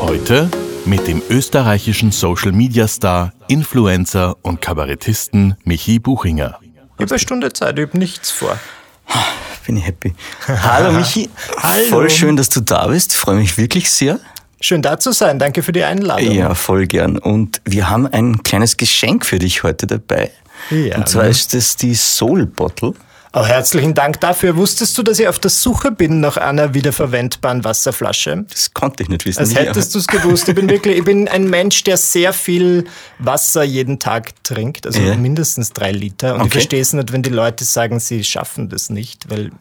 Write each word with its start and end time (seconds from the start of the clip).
Heute 0.00 0.50
mit 0.86 1.06
dem 1.06 1.22
österreichischen 1.28 2.10
Social 2.10 2.52
Media 2.52 2.88
Star, 2.88 3.32
Influencer 3.48 4.36
und 4.42 4.60
Kabarettisten 4.60 5.56
Michi 5.64 5.98
Buchinger. 5.98 6.58
Eine 6.98 7.18
Stunde 7.18 7.52
Zeit, 7.52 7.78
ich 7.78 7.86
habe 7.86 7.98
nichts 7.98 8.30
vor. 8.30 8.58
Bin 9.66 9.76
ich 9.76 9.86
happy. 9.86 10.14
Hallo 10.48 10.92
Michi. 10.92 11.28
Hallo. 11.58 11.84
Voll 11.84 12.10
schön, 12.10 12.36
dass 12.36 12.48
du 12.48 12.60
da 12.60 12.86
bist. 12.88 13.14
Freue 13.14 13.36
mich 13.36 13.56
wirklich 13.58 13.90
sehr. 13.90 14.18
Schön 14.60 14.82
da 14.82 14.98
zu 14.98 15.12
sein, 15.12 15.38
danke 15.38 15.62
für 15.62 15.72
die 15.72 15.84
Einladung. 15.84 16.32
Ja, 16.32 16.54
voll 16.54 16.86
gern. 16.86 17.18
Und 17.18 17.60
wir 17.64 17.88
haben 17.88 18.06
ein 18.06 18.42
kleines 18.42 18.76
Geschenk 18.76 19.24
für 19.24 19.38
dich 19.38 19.62
heute 19.62 19.86
dabei. 19.86 20.30
Ja, 20.70 20.96
Und 20.96 21.08
zwar 21.08 21.24
ne? 21.24 21.30
ist 21.30 21.54
es 21.54 21.76
die 21.76 21.94
Soul 21.94 22.46
Bottle. 22.46 22.94
Oh, 23.32 23.44
herzlichen 23.46 23.94
Dank 23.94 24.18
dafür. 24.20 24.56
Wusstest 24.56 24.98
du, 24.98 25.04
dass 25.04 25.20
ich 25.20 25.28
auf 25.28 25.38
der 25.38 25.50
Suche 25.52 25.92
bin 25.92 26.18
nach 26.18 26.36
einer 26.36 26.74
wiederverwendbaren 26.74 27.62
Wasserflasche? 27.62 28.44
Das 28.50 28.74
konnte 28.74 29.04
ich 29.04 29.08
nicht 29.08 29.24
wissen. 29.24 29.38
Als 29.38 29.54
hättest 29.54 29.94
du 29.94 30.00
es 30.00 30.08
gewusst. 30.08 30.48
Ich 30.48 30.56
bin 30.56 30.68
wirklich, 30.68 30.98
ich 30.98 31.04
bin 31.04 31.28
ein 31.28 31.48
Mensch, 31.48 31.84
der 31.84 31.96
sehr 31.96 32.32
viel 32.32 32.84
Wasser 33.20 33.62
jeden 33.62 34.00
Tag 34.00 34.42
trinkt, 34.42 34.84
also 34.84 35.00
Ja. 35.00 35.14
mindestens 35.14 35.72
drei 35.72 35.92
Liter. 35.92 36.34
Und 36.34 36.40
ich 36.40 36.46
Okay. 36.46 36.50
verstehe 36.54 36.80
es 36.80 36.92
nicht, 36.92 37.12
wenn 37.12 37.22
die 37.22 37.30
Leute 37.30 37.64
sagen, 37.64 38.00
sie 38.00 38.24
schaffen 38.24 38.68
das 38.68 38.90
nicht, 38.90 39.30
weil 39.30 39.52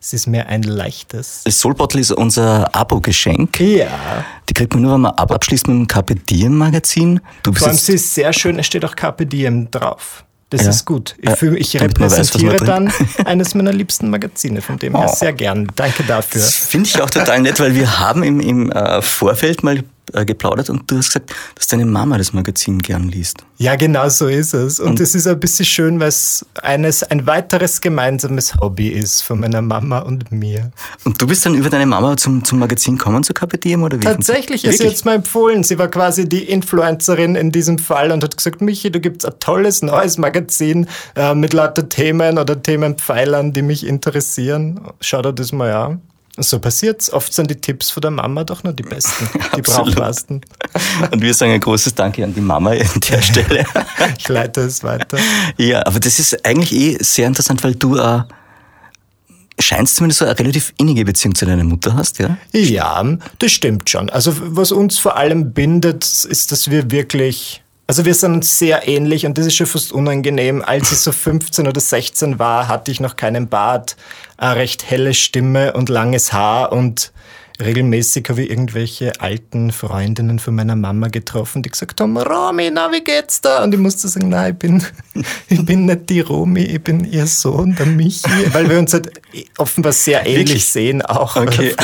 es 0.00 0.12
ist 0.12 0.28
mir 0.28 0.46
ein 0.46 0.62
leichtes. 0.62 1.42
Die 1.44 1.50
Soul 1.50 1.74
Bottle 1.74 2.00
ist 2.00 2.12
unser 2.12 2.72
Abo-Geschenk. 2.72 3.58
Ja. 3.58 4.24
Die 4.48 4.54
kriegt 4.54 4.74
man 4.74 4.82
nur, 4.84 4.94
wenn 4.94 5.00
man 5.00 5.14
Abo 5.16 5.34
abschließt 5.34 5.66
mit 5.66 5.76
dem 5.76 5.88
Carpe 5.88 6.14
Diem 6.14 6.56
Magazin. 6.56 7.18
Du 7.42 7.50
bist 7.50 7.64
Vor 7.64 7.68
allem, 7.72 7.78
sie 7.78 7.94
ist 7.94 8.14
sehr 8.14 8.32
schön, 8.32 8.60
es 8.60 8.66
steht 8.66 8.84
auch 8.84 8.94
Carpe 8.94 9.26
Diem 9.26 9.68
drauf. 9.72 10.24
Das 10.50 10.62
Ja. 10.64 10.70
ist 10.70 10.86
gut. 10.86 11.14
Ich, 11.20 11.28
Ja, 11.28 11.36
fühl, 11.36 11.56
ich 11.58 11.74
man 11.74 11.82
weiß, 11.82 11.90
repräsentiere 11.90 12.56
dann 12.56 12.90
eines 13.26 13.54
meiner 13.54 13.72
liebsten 13.72 14.08
Magazine, 14.08 14.62
von 14.62 14.78
dem 14.78 14.96
her 14.96 15.06
Oh. 15.10 15.14
sehr 15.14 15.34
gern. 15.34 15.68
Danke 15.76 16.04
dafür. 16.04 16.40
Das 16.40 16.54
finde 16.54 16.88
ich 16.88 17.00
auch 17.02 17.10
total 17.10 17.40
nett, 17.42 17.60
weil 17.60 17.74
wir 17.74 17.98
haben 18.00 18.22
im, 18.22 18.40
im 18.40 18.72
äh, 18.72 19.02
Vorfeld 19.02 19.62
mal 19.62 19.84
äh, 20.14 20.24
geplaudert 20.24 20.70
und 20.70 20.90
du 20.90 20.98
hast 20.98 21.08
gesagt, 21.08 21.34
dass 21.54 21.66
deine 21.66 21.86
Mama 21.86 22.18
das 22.18 22.32
Magazin 22.32 22.78
gern 22.78 23.08
liest. 23.08 23.44
Ja, 23.58 23.76
genau 23.76 24.08
so 24.08 24.28
ist 24.28 24.54
es. 24.54 24.78
Und 24.78 25.00
es 25.00 25.14
ist 25.14 25.26
ein 25.26 25.40
bisschen 25.40 25.64
schön, 25.64 26.00
weil 26.00 26.08
es 26.08 26.46
eines, 26.62 27.02
ein 27.02 27.26
weiteres 27.26 27.80
gemeinsames 27.80 28.56
Hobby 28.56 28.88
ist 28.88 29.22
von 29.22 29.40
meiner 29.40 29.62
Mama 29.62 29.98
und 30.00 30.30
mir. 30.30 30.70
Und 31.04 31.20
du 31.20 31.26
bist 31.26 31.44
dann 31.44 31.54
über 31.54 31.68
deine 31.68 31.86
Mama 31.86 32.16
zum, 32.16 32.44
zum 32.44 32.60
Magazin 32.60 32.98
gekommen, 32.98 33.22
zu 33.24 33.32
Diem 33.32 33.82
oder 33.82 33.98
wie? 33.98 34.04
Tatsächlich 34.04 34.64
ist 34.64 34.72
sie 34.72 34.78
Wirklich? 34.78 34.92
jetzt 34.92 35.04
mal 35.04 35.16
empfohlen. 35.16 35.64
Sie 35.64 35.78
war 35.78 35.88
quasi 35.88 36.28
die 36.28 36.44
Influencerin 36.44 37.34
in 37.34 37.50
diesem 37.50 37.78
Fall 37.78 38.12
und 38.12 38.22
hat 38.22 38.36
gesagt, 38.36 38.60
Michi, 38.60 38.90
du 38.90 39.00
gibst 39.00 39.26
ein 39.26 39.34
tolles 39.40 39.82
neues 39.82 40.18
Magazin 40.18 40.86
äh, 41.16 41.34
mit 41.34 41.52
lauter 41.52 41.88
Themen 41.88 42.38
oder 42.38 42.60
Themenpfeilern, 42.62 43.52
die 43.52 43.62
mich 43.62 43.86
interessieren. 43.86 44.80
Schau 45.00 45.22
dir 45.22 45.32
das 45.32 45.52
mal 45.52 45.72
an. 45.72 46.02
So 46.40 46.58
passiert's. 46.58 47.12
Oft 47.12 47.32
sind 47.32 47.50
die 47.50 47.56
Tipps 47.56 47.90
von 47.90 48.00
der 48.00 48.10
Mama 48.10 48.44
doch 48.44 48.62
nur 48.62 48.72
die 48.72 48.82
besten, 48.82 49.28
die 49.56 49.62
brauchbarsten. 49.62 50.40
Und 51.10 51.20
wir 51.22 51.34
sagen 51.34 51.52
ein 51.52 51.60
großes 51.60 51.94
Danke 51.94 52.24
an 52.24 52.34
die 52.34 52.40
Mama 52.40 52.70
an 52.70 53.00
der 53.08 53.22
Stelle. 53.22 53.66
Ich 54.18 54.28
leite 54.28 54.62
es 54.62 54.82
weiter. 54.84 55.18
ja, 55.56 55.84
aber 55.86 56.00
das 56.00 56.18
ist 56.18 56.44
eigentlich 56.44 56.72
eh 56.72 56.96
sehr 57.00 57.26
interessant, 57.26 57.62
weil 57.64 57.74
du 57.74 57.96
äh, 57.96 58.22
scheinst 59.58 59.96
zumindest 59.96 60.20
so 60.20 60.24
eine 60.24 60.38
relativ 60.38 60.72
innige 60.78 61.04
Beziehung 61.04 61.34
zu 61.34 61.46
deiner 61.46 61.64
Mutter 61.64 61.94
hast, 61.94 62.18
ja? 62.18 62.36
Ja, 62.52 63.04
das 63.38 63.52
stimmt 63.52 63.90
schon. 63.90 64.10
Also 64.10 64.32
was 64.38 64.72
uns 64.72 64.98
vor 64.98 65.16
allem 65.16 65.52
bindet, 65.52 66.04
ist, 66.04 66.52
dass 66.52 66.70
wir 66.70 66.90
wirklich, 66.90 67.62
also 67.88 68.04
wir 68.04 68.14
sind 68.14 68.34
uns 68.34 68.58
sehr 68.58 68.86
ähnlich 68.86 69.24
und 69.24 69.38
das 69.38 69.46
ist 69.46 69.56
schon 69.56 69.66
fast 69.66 69.92
unangenehm. 69.92 70.62
Als 70.62 70.92
ich 70.92 70.98
so 70.98 71.10
15 71.10 71.66
oder 71.66 71.80
16 71.80 72.38
war, 72.38 72.68
hatte 72.68 72.90
ich 72.90 73.00
noch 73.00 73.16
keinen 73.16 73.48
Bart, 73.48 73.96
eine 74.36 74.56
recht 74.56 74.90
helle 74.90 75.14
Stimme 75.14 75.72
und 75.72 75.88
langes 75.88 76.34
Haar 76.34 76.70
und 76.70 77.12
regelmäßig 77.60 78.28
habe 78.28 78.42
ich 78.42 78.50
irgendwelche 78.50 79.20
alten 79.20 79.72
Freundinnen 79.72 80.38
von 80.38 80.54
meiner 80.54 80.76
Mama 80.76 81.08
getroffen, 81.08 81.62
die 81.62 81.70
gesagt 81.70 82.00
haben, 82.00 82.16
Romy, 82.16 82.70
na, 82.72 82.92
wie 82.92 83.02
geht's 83.02 83.40
da? 83.40 83.64
Und 83.64 83.74
ich 83.74 83.80
musste 83.80 84.08
sagen, 84.08 84.28
nein, 84.28 84.52
ich 84.52 84.58
bin, 84.58 84.82
ich 85.48 85.64
bin 85.64 85.86
nicht 85.86 86.08
die 86.08 86.20
Romy, 86.20 86.62
ich 86.62 86.82
bin 86.82 87.04
ihr 87.04 87.26
Sohn, 87.26 87.74
der 87.74 87.86
Michi, 87.86 88.28
weil 88.52 88.68
wir 88.68 88.78
uns 88.78 88.92
halt 88.92 89.10
offenbar 89.56 89.92
sehr 89.92 90.26
ähnlich 90.26 90.48
Wirklich? 90.48 90.64
sehen, 90.66 91.02
auch 91.02 91.36
Okay. 91.36 91.74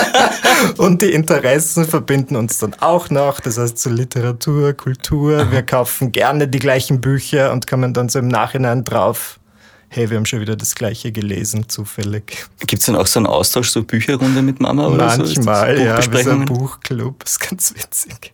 Und 0.76 1.02
die 1.02 1.12
Interessen 1.12 1.84
verbinden 1.86 2.36
uns 2.36 2.58
dann 2.58 2.74
auch 2.74 3.10
noch. 3.10 3.40
Das 3.40 3.58
heißt, 3.58 3.78
so 3.78 3.90
Literatur, 3.90 4.72
Kultur. 4.74 5.50
Wir 5.50 5.62
kaufen 5.62 6.12
gerne 6.12 6.48
die 6.48 6.58
gleichen 6.58 7.00
Bücher 7.00 7.52
und 7.52 7.66
kommen 7.66 7.94
dann 7.94 8.08
so 8.08 8.18
im 8.18 8.28
Nachhinein 8.28 8.84
drauf. 8.84 9.39
Hey, 9.92 10.08
wir 10.08 10.18
haben 10.18 10.24
schon 10.24 10.40
wieder 10.40 10.54
das 10.54 10.76
Gleiche 10.76 11.10
gelesen, 11.10 11.68
zufällig. 11.68 12.46
Gibt's 12.64 12.86
dann 12.86 12.94
auch 12.94 13.08
so 13.08 13.18
einen 13.18 13.26
Austausch, 13.26 13.70
so 13.70 13.82
Bücherrunde 13.82 14.40
mit 14.40 14.60
Mama 14.60 14.86
oder 14.86 15.10
so? 15.10 15.24
Ist 15.24 15.38
das 15.38 15.44
Manchmal, 15.44 15.80
ja, 15.84 16.12
wie 16.12 16.22
so 16.22 16.30
ein? 16.30 16.44
Buchclub. 16.44 17.24
Ist 17.24 17.40
ganz 17.40 17.74
witzig. 17.74 18.32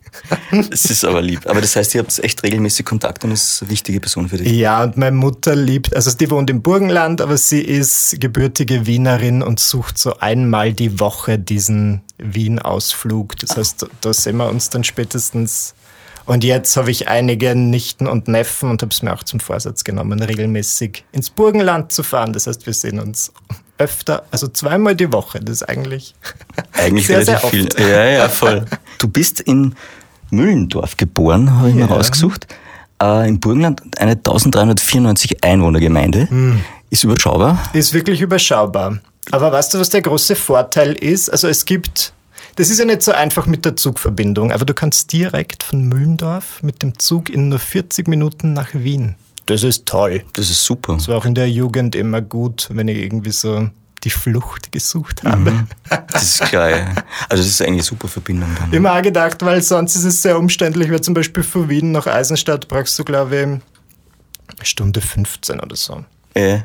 Das 0.52 0.84
ist 0.84 1.02
aber 1.02 1.22
lieb. 1.22 1.46
Aber 1.46 1.62
das 1.62 1.74
heißt, 1.74 1.94
ihr 1.94 2.02
habt 2.02 2.18
echt 2.18 2.42
regelmäßig 2.42 2.84
Kontakt 2.84 3.24
und 3.24 3.30
ist 3.30 3.62
eine 3.62 3.70
wichtige 3.70 4.00
Person 4.00 4.28
für 4.28 4.36
dich. 4.36 4.52
Ja, 4.52 4.84
und 4.84 4.98
meine 4.98 5.16
Mutter 5.16 5.56
liebt, 5.56 5.96
also 5.96 6.10
die 6.10 6.30
wohnt 6.30 6.50
im 6.50 6.60
Burgenland, 6.60 7.22
aber 7.22 7.38
sie 7.38 7.62
ist 7.62 8.20
gebürtige 8.20 8.86
Wienerin 8.86 9.42
und 9.42 9.58
sucht 9.58 9.96
so 9.96 10.18
einmal 10.18 10.74
die 10.74 11.00
Woche 11.00 11.38
diesen 11.38 12.02
Wien-Ausflug. 12.18 13.34
Das 13.38 13.56
heißt, 13.56 13.86
da 14.02 14.12
sehen 14.12 14.36
wir 14.36 14.50
uns 14.50 14.68
dann 14.68 14.84
spätestens. 14.84 15.74
Und 16.26 16.42
jetzt 16.44 16.76
habe 16.76 16.90
ich 16.90 17.08
einige 17.08 17.54
Nichten 17.54 18.06
und 18.08 18.26
Neffen 18.28 18.68
und 18.70 18.82
habe 18.82 18.92
es 18.92 19.00
mir 19.02 19.12
auch 19.14 19.22
zum 19.22 19.38
Vorsatz 19.40 19.84
genommen, 19.84 20.20
regelmäßig 20.20 21.04
ins 21.12 21.30
Burgenland 21.30 21.92
zu 21.92 22.02
fahren. 22.02 22.32
Das 22.32 22.46
heißt, 22.48 22.66
wir 22.66 22.74
sehen 22.74 22.98
uns 22.98 23.32
öfter, 23.78 24.24
also 24.32 24.48
zweimal 24.48 24.96
die 24.96 25.12
Woche. 25.12 25.38
Das 25.40 25.56
ist 25.56 25.68
eigentlich, 25.68 26.14
Eigentlich 26.72 27.06
sehr, 27.06 27.18
relativ 27.18 27.40
sehr 27.40 27.50
viel. 27.50 27.66
oft. 27.66 27.78
Ja, 27.80 28.04
ja, 28.04 28.28
voll. 28.28 28.64
Du 28.98 29.06
bist 29.08 29.40
in 29.40 29.74
Müllendorf 30.30 30.96
geboren, 30.96 31.58
habe 31.58 31.70
ich 31.70 31.76
Ja. 31.76 31.86
mir 31.86 31.92
rausgesucht. 31.92 32.46
Äh, 33.00 33.28
Im 33.28 33.38
Burgenland 33.38 33.82
eine 34.00 34.12
1394 34.12 35.44
Einwohnergemeinde. 35.44 36.28
Hm. 36.28 36.64
Ist 36.90 37.04
überschaubar. 37.04 37.62
Ist 37.72 37.92
wirklich 37.92 38.20
überschaubar. 38.20 38.98
Aber 39.30 39.52
weißt 39.52 39.74
du, 39.74 39.78
was 39.78 39.90
der 39.90 40.02
große 40.02 40.34
Vorteil 40.36 40.92
ist? 40.92 41.28
Also 41.30 41.46
es 41.48 41.64
gibt, 41.64 42.12
das 42.56 42.70
ist 42.70 42.78
ja 42.78 42.84
nicht 42.84 43.02
so 43.02 43.12
einfach 43.12 43.46
mit 43.46 43.64
der 43.64 43.76
Zugverbindung, 43.76 44.50
aber 44.50 44.64
du 44.64 44.74
kannst 44.74 45.12
direkt 45.12 45.62
von 45.62 45.88
Müllendorf 45.88 46.62
mit 46.62 46.82
dem 46.82 46.98
Zug 46.98 47.30
in 47.30 47.48
nur 47.50 47.58
40 47.58 48.08
Minuten 48.08 48.52
nach 48.52 48.70
Wien. 48.72 49.14
Das 49.46 49.62
ist 49.62 49.86
toll. 49.86 50.24
Das 50.32 50.50
ist 50.50 50.64
super. 50.64 50.94
Das 50.94 51.06
war 51.06 51.16
auch 51.18 51.24
in 51.24 51.34
der 51.34 51.48
Jugend 51.48 51.94
immer 51.94 52.20
gut, 52.20 52.68
wenn 52.72 52.88
ich 52.88 52.98
irgendwie 52.98 53.30
so 53.30 53.70
die 54.02 54.10
Flucht 54.10 54.72
gesucht 54.72 55.22
habe. 55.24 55.66
Das 56.12 56.22
ist. 56.22 56.52
Ja. 56.52 56.62
Also 57.28 57.42
das 57.42 57.46
ist 57.46 57.60
eigentlich 57.60 57.74
eine 57.74 57.82
super 57.82 58.08
Verbindung 58.08 58.48
dann. 58.58 58.72
Immer 58.72 58.94
auch 58.94 59.02
gedacht, 59.02 59.44
weil 59.44 59.62
sonst 59.62 59.96
ist 59.96 60.04
es 60.04 60.22
sehr 60.22 60.38
umständlich, 60.38 60.90
weil 60.90 61.00
zum 61.00 61.14
Beispiel 61.14 61.42
von 61.42 61.68
Wien 61.68 61.92
nach 61.92 62.06
Eisenstadt 62.06 62.68
brauchst 62.68 62.98
du, 62.98 63.04
glaube 63.04 63.36
ich, 63.36 63.42
eine 63.42 63.60
Stunde 64.62 65.00
15 65.00 65.60
oder 65.60 65.76
so. 65.76 66.04
Äh, 66.34 66.60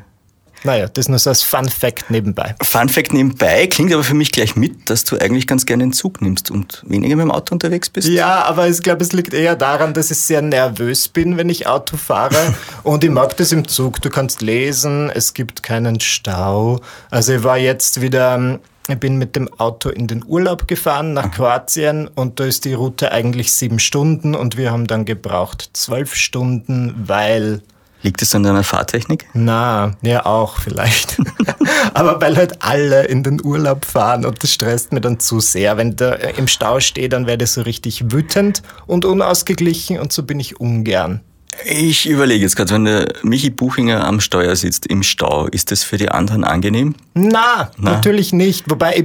Naja, 0.64 0.88
das 0.88 1.08
nur 1.08 1.18
so 1.18 1.30
als 1.30 1.42
Fun 1.42 1.68
Fact 1.68 2.10
nebenbei. 2.10 2.54
Fun 2.62 2.88
Fact 2.88 3.12
nebenbei 3.12 3.66
klingt 3.66 3.92
aber 3.92 4.04
für 4.04 4.14
mich 4.14 4.32
gleich 4.32 4.56
mit, 4.56 4.88
dass 4.88 5.04
du 5.04 5.18
eigentlich 5.18 5.46
ganz 5.46 5.66
gerne 5.66 5.84
den 5.84 5.92
Zug 5.92 6.22
nimmst 6.22 6.50
und 6.50 6.82
weniger 6.86 7.16
mit 7.16 7.24
dem 7.24 7.30
Auto 7.30 7.54
unterwegs 7.54 7.90
bist. 7.90 8.08
Ja, 8.08 8.44
aber 8.44 8.68
ich 8.68 8.82
glaube, 8.82 9.02
es 9.02 9.12
liegt 9.12 9.34
eher 9.34 9.56
daran, 9.56 9.94
dass 9.94 10.10
ich 10.10 10.18
sehr 10.18 10.42
nervös 10.42 11.08
bin, 11.08 11.36
wenn 11.36 11.48
ich 11.48 11.66
Auto 11.66 11.96
fahre. 11.96 12.54
Und 12.82 13.04
ich 13.04 13.10
mag 13.10 13.36
das 13.36 13.52
im 13.52 13.66
Zug. 13.68 14.00
Du 14.00 14.10
kannst 14.10 14.42
lesen, 14.42 15.10
es 15.10 15.34
gibt 15.34 15.62
keinen 15.62 16.00
Stau. 16.00 16.80
Also 17.10 17.34
ich 17.34 17.44
war 17.44 17.58
jetzt 17.58 18.00
wieder, 18.00 18.60
ich 18.88 18.98
bin 18.98 19.16
mit 19.16 19.36
dem 19.36 19.52
Auto 19.58 19.88
in 19.88 20.06
den 20.06 20.24
Urlaub 20.26 20.68
gefahren 20.68 21.12
nach 21.12 21.30
Kroatien 21.30 22.08
und 22.08 22.40
da 22.40 22.44
ist 22.44 22.64
die 22.64 22.74
Route 22.74 23.12
eigentlich 23.12 23.52
sieben 23.52 23.78
Stunden 23.78 24.34
und 24.34 24.56
wir 24.56 24.72
haben 24.72 24.86
dann 24.86 25.04
gebraucht 25.04 25.70
zwölf 25.72 26.14
Stunden, 26.14 26.94
weil 27.06 27.62
Liegt 28.02 28.20
es 28.20 28.34
an 28.34 28.42
deiner 28.42 28.64
Fahrtechnik? 28.64 29.26
na, 29.32 29.92
ja 30.02 30.26
auch 30.26 30.58
vielleicht. 30.60 31.18
Aber 31.94 32.20
weil 32.20 32.36
halt 32.36 32.62
alle 32.62 33.04
in 33.04 33.22
den 33.22 33.44
Urlaub 33.44 33.84
fahren 33.84 34.24
und 34.24 34.42
das 34.42 34.52
stresst 34.52 34.92
mir 34.92 35.00
dann 35.00 35.20
zu 35.20 35.38
sehr. 35.40 35.76
Wenn 35.76 35.96
der 35.96 36.36
im 36.36 36.48
Stau 36.48 36.80
steht, 36.80 37.12
dann 37.12 37.26
werde 37.26 37.44
ich 37.44 37.50
so 37.52 37.62
richtig 37.62 38.10
wütend 38.12 38.62
und 38.86 39.04
unausgeglichen 39.04 39.98
und 40.00 40.12
so 40.12 40.24
bin 40.24 40.40
ich 40.40 40.58
ungern. 40.60 41.20
Ich 41.64 42.08
überlege 42.08 42.42
jetzt 42.42 42.56
gerade, 42.56 42.72
wenn 42.74 42.86
der 42.86 43.12
Michi 43.22 43.50
Buchinger 43.50 44.04
am 44.04 44.20
Steuer 44.20 44.56
sitzt 44.56 44.86
im 44.86 45.02
Stau, 45.02 45.46
ist 45.46 45.70
das 45.70 45.84
für 45.84 45.98
die 45.98 46.08
anderen 46.08 46.44
angenehm? 46.44 46.94
Na, 47.14 47.70
Na. 47.76 47.92
natürlich 47.92 48.32
nicht. 48.32 48.70
Wobei 48.70 48.96
ich, 48.96 49.04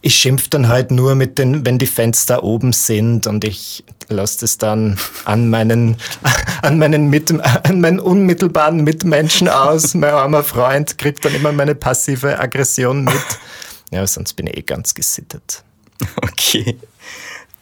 ich 0.00 0.14
schimpf 0.16 0.48
dann 0.48 0.68
halt 0.68 0.90
nur 0.90 1.14
mit 1.14 1.38
den, 1.38 1.64
wenn 1.66 1.78
die 1.78 1.86
Fenster 1.86 2.42
oben 2.42 2.72
sind 2.72 3.26
und 3.26 3.44
ich 3.44 3.84
lasse 4.12 4.40
das 4.40 4.58
dann 4.58 4.98
an 5.24 5.50
meinen, 5.50 5.96
an 6.62 6.78
meinen, 6.78 7.08
mit, 7.08 7.32
an 7.32 7.80
meinen 7.80 8.00
unmittelbaren 8.00 8.84
Mitmenschen 8.84 9.48
aus. 9.48 9.94
Mein 9.94 10.10
armer 10.10 10.42
Freund 10.42 10.98
kriegt 10.98 11.24
dann 11.24 11.34
immer 11.34 11.52
meine 11.52 11.74
passive 11.74 12.38
Aggression 12.38 13.04
mit. 13.04 13.14
Ja, 13.90 14.06
sonst 14.06 14.34
bin 14.34 14.46
ich 14.46 14.56
eh 14.56 14.62
ganz 14.62 14.94
gesittet. 14.94 15.62
Okay. 16.20 16.76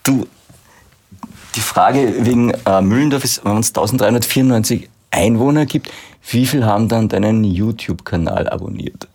Du, 0.02 0.26
die 1.54 1.60
Frage 1.60 2.24
wegen 2.24 2.54
äh, 2.64 2.80
Müllendorf 2.80 3.22
ist, 3.22 3.44
wenn 3.44 3.58
es 3.58 3.68
1394 3.68 4.88
Einwohner 5.10 5.66
gibt, 5.66 5.90
wie 6.30 6.46
viel 6.46 6.64
haben 6.64 6.88
dann 6.88 7.08
deinen 7.08 7.44
YouTube-Kanal 7.44 8.48
abonniert? 8.48 9.08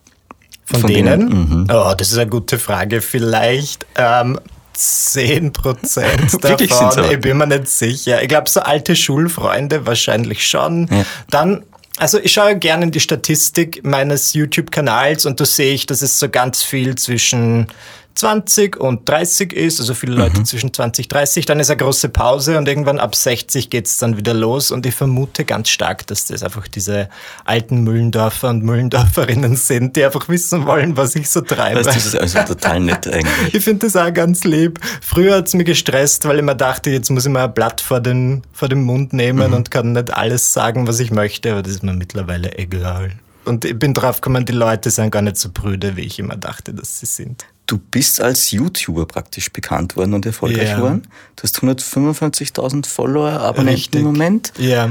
Von, 0.64 0.80
Von 0.80 0.90
denen? 0.92 1.28
denen? 1.28 1.48
Mhm. 1.50 1.66
Oh, 1.70 1.94
das 1.96 2.10
ist 2.12 2.18
eine 2.18 2.30
gute 2.30 2.58
Frage. 2.58 3.00
Vielleicht 3.00 3.86
ähm, 3.96 4.38
10 4.76 5.52
Prozent 5.52 6.44
davon. 6.44 7.10
ich 7.10 7.20
bin 7.20 7.38
mir 7.38 7.46
nicht 7.46 7.68
sicher. 7.68 8.22
Ich 8.22 8.28
glaube, 8.28 8.48
so 8.48 8.60
alte 8.60 8.94
Schulfreunde 8.94 9.86
wahrscheinlich 9.86 10.46
schon. 10.46 10.88
Ja. 10.90 11.04
Dann 11.30 11.64
also 11.98 12.18
ich 12.18 12.32
schaue 12.32 12.58
gerne 12.58 12.84
in 12.84 12.90
die 12.90 13.00
Statistik 13.00 13.82
meines 13.82 14.34
YouTube-Kanals 14.34 15.24
und 15.24 15.40
da 15.40 15.46
sehe 15.46 15.72
ich, 15.72 15.86
dass 15.86 16.02
es 16.02 16.18
so 16.18 16.28
ganz 16.28 16.62
viel 16.62 16.94
zwischen 16.96 17.68
20 18.16 18.78
und 18.78 19.06
30 19.08 19.52
ist, 19.52 19.78
also 19.78 19.92
viele 19.92 20.14
Leute 20.14 20.40
mhm. 20.40 20.46
zwischen 20.46 20.72
20 20.72 21.04
und 21.04 21.12
30, 21.12 21.44
dann 21.44 21.60
ist 21.60 21.70
eine 21.70 21.76
große 21.76 22.08
Pause 22.08 22.56
und 22.56 22.66
irgendwann 22.66 22.98
ab 22.98 23.14
60 23.14 23.68
geht's 23.68 23.98
dann 23.98 24.16
wieder 24.16 24.32
los 24.32 24.70
und 24.70 24.86
ich 24.86 24.94
vermute 24.94 25.44
ganz 25.44 25.68
stark, 25.68 26.06
dass 26.06 26.24
das 26.24 26.42
einfach 26.42 26.66
diese 26.66 27.10
alten 27.44 27.84
Müllendorfer 27.84 28.48
und 28.48 28.64
Müllendorferinnen 28.64 29.56
sind, 29.56 29.96
die 29.96 30.04
einfach 30.04 30.28
wissen 30.28 30.66
wollen, 30.66 30.96
was 30.96 31.14
ich 31.14 31.28
so 31.28 31.42
treibe. 31.42 31.82
Das 31.82 32.06
ist 32.06 32.18
also 32.18 32.40
total 32.42 32.80
nett 32.80 33.06
eigentlich. 33.06 33.26
ich 33.54 33.62
finde 33.62 33.86
das 33.86 33.96
auch 33.96 34.12
ganz 34.12 34.44
lieb. 34.44 34.80
Früher 35.02 35.36
hat's 35.36 35.52
mir 35.52 35.64
gestresst, 35.64 36.26
weil 36.26 36.38
ich 36.38 36.44
mir 36.44 36.56
dachte, 36.56 36.90
jetzt 36.90 37.10
muss 37.10 37.26
ich 37.26 37.32
mal 37.32 37.44
ein 37.44 37.54
Blatt 37.54 37.82
vor 37.82 38.00
den, 38.00 38.42
vor 38.52 38.68
den 38.68 38.82
Mund 38.82 39.12
nehmen 39.12 39.50
mhm. 39.50 39.56
und 39.56 39.70
kann 39.70 39.92
nicht 39.92 40.12
alles 40.12 40.54
sagen, 40.54 40.88
was 40.88 41.00
ich 41.00 41.10
möchte, 41.10 41.52
aber 41.52 41.62
das 41.62 41.74
ist 41.74 41.82
mir 41.82 41.92
mittlerweile 41.92 42.56
egal. 42.56 43.12
Und 43.44 43.64
ich 43.64 43.78
bin 43.78 43.94
drauf 43.94 44.20
gekommen, 44.20 44.44
die 44.44 44.52
Leute 44.52 44.90
sind 44.90 45.10
gar 45.10 45.22
nicht 45.22 45.36
so 45.36 45.50
prüde, 45.50 45.96
wie 45.96 46.02
ich 46.02 46.18
immer 46.18 46.36
dachte, 46.36 46.74
dass 46.74 46.98
sie 46.98 47.06
sind. 47.06 47.44
Du 47.66 47.78
bist 47.78 48.20
als 48.20 48.52
YouTuber 48.52 49.06
praktisch 49.06 49.52
bekannt 49.52 49.96
worden 49.96 50.14
und 50.14 50.24
erfolgreich 50.24 50.68
yeah. 50.68 50.80
worden. 50.80 51.08
Du 51.34 51.42
hast 51.42 51.58
155.000 51.58 52.86
Follower 52.86 53.32
Abonnenten 53.32 53.98
im 53.98 54.04
Moment. 54.04 54.52
Ja. 54.56 54.88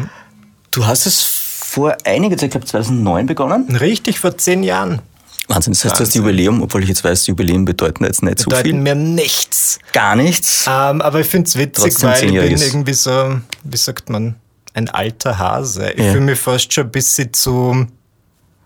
Du 0.72 0.86
hast 0.86 1.06
es 1.06 1.24
vor 1.24 1.98
einiger 2.04 2.36
Zeit, 2.36 2.48
ich 2.48 2.52
glaube 2.52 2.66
2009 2.66 3.26
begonnen. 3.28 3.76
Richtig, 3.78 4.20
vor 4.20 4.38
zehn 4.38 4.64
Jahren. 4.64 5.02
Wahnsinn, 5.48 5.74
das 5.74 5.86
heißt, 5.86 5.94
Wahnsinn. 5.94 6.06
das 6.06 6.16
Jubiläum, 6.16 6.62
obwohl 6.62 6.84
ich 6.84 6.90
jetzt 6.90 7.04
weiß, 7.04 7.28
Jubiläen 7.28 7.66
bedeuten 7.66 8.04
jetzt 8.04 8.24
nicht 8.24 8.38
bedeuten 8.38 8.52
so 8.52 8.64
viel. 8.64 8.74
Bedeuten 8.74 8.84
mir 8.84 8.96
nichts. 8.96 9.80
Gar 9.94 10.16
nichts. 10.16 10.66
Ähm, 10.68 11.02
aber 11.02 11.22
ich 11.22 11.28
finde 11.28 11.48
es 11.48 11.58
witzig, 11.58 11.94
Trotzdem 11.94 12.10
weil 12.10 12.50
ich 12.50 12.60
bin 12.60 12.62
irgendwie 12.62 12.94
so, 12.94 13.40
wie 13.64 13.78
sagt 13.78 14.10
man, 14.10 14.36
ein 14.74 14.90
alter 14.90 15.38
Hase. 15.38 15.92
Ich 15.92 16.04
ja. 16.04 16.12
fühle 16.12 16.26
mich 16.26 16.40
fast 16.40 16.74
schon 16.74 16.86
ein 16.86 16.92
bisschen 16.92 17.32
zu 17.34 17.88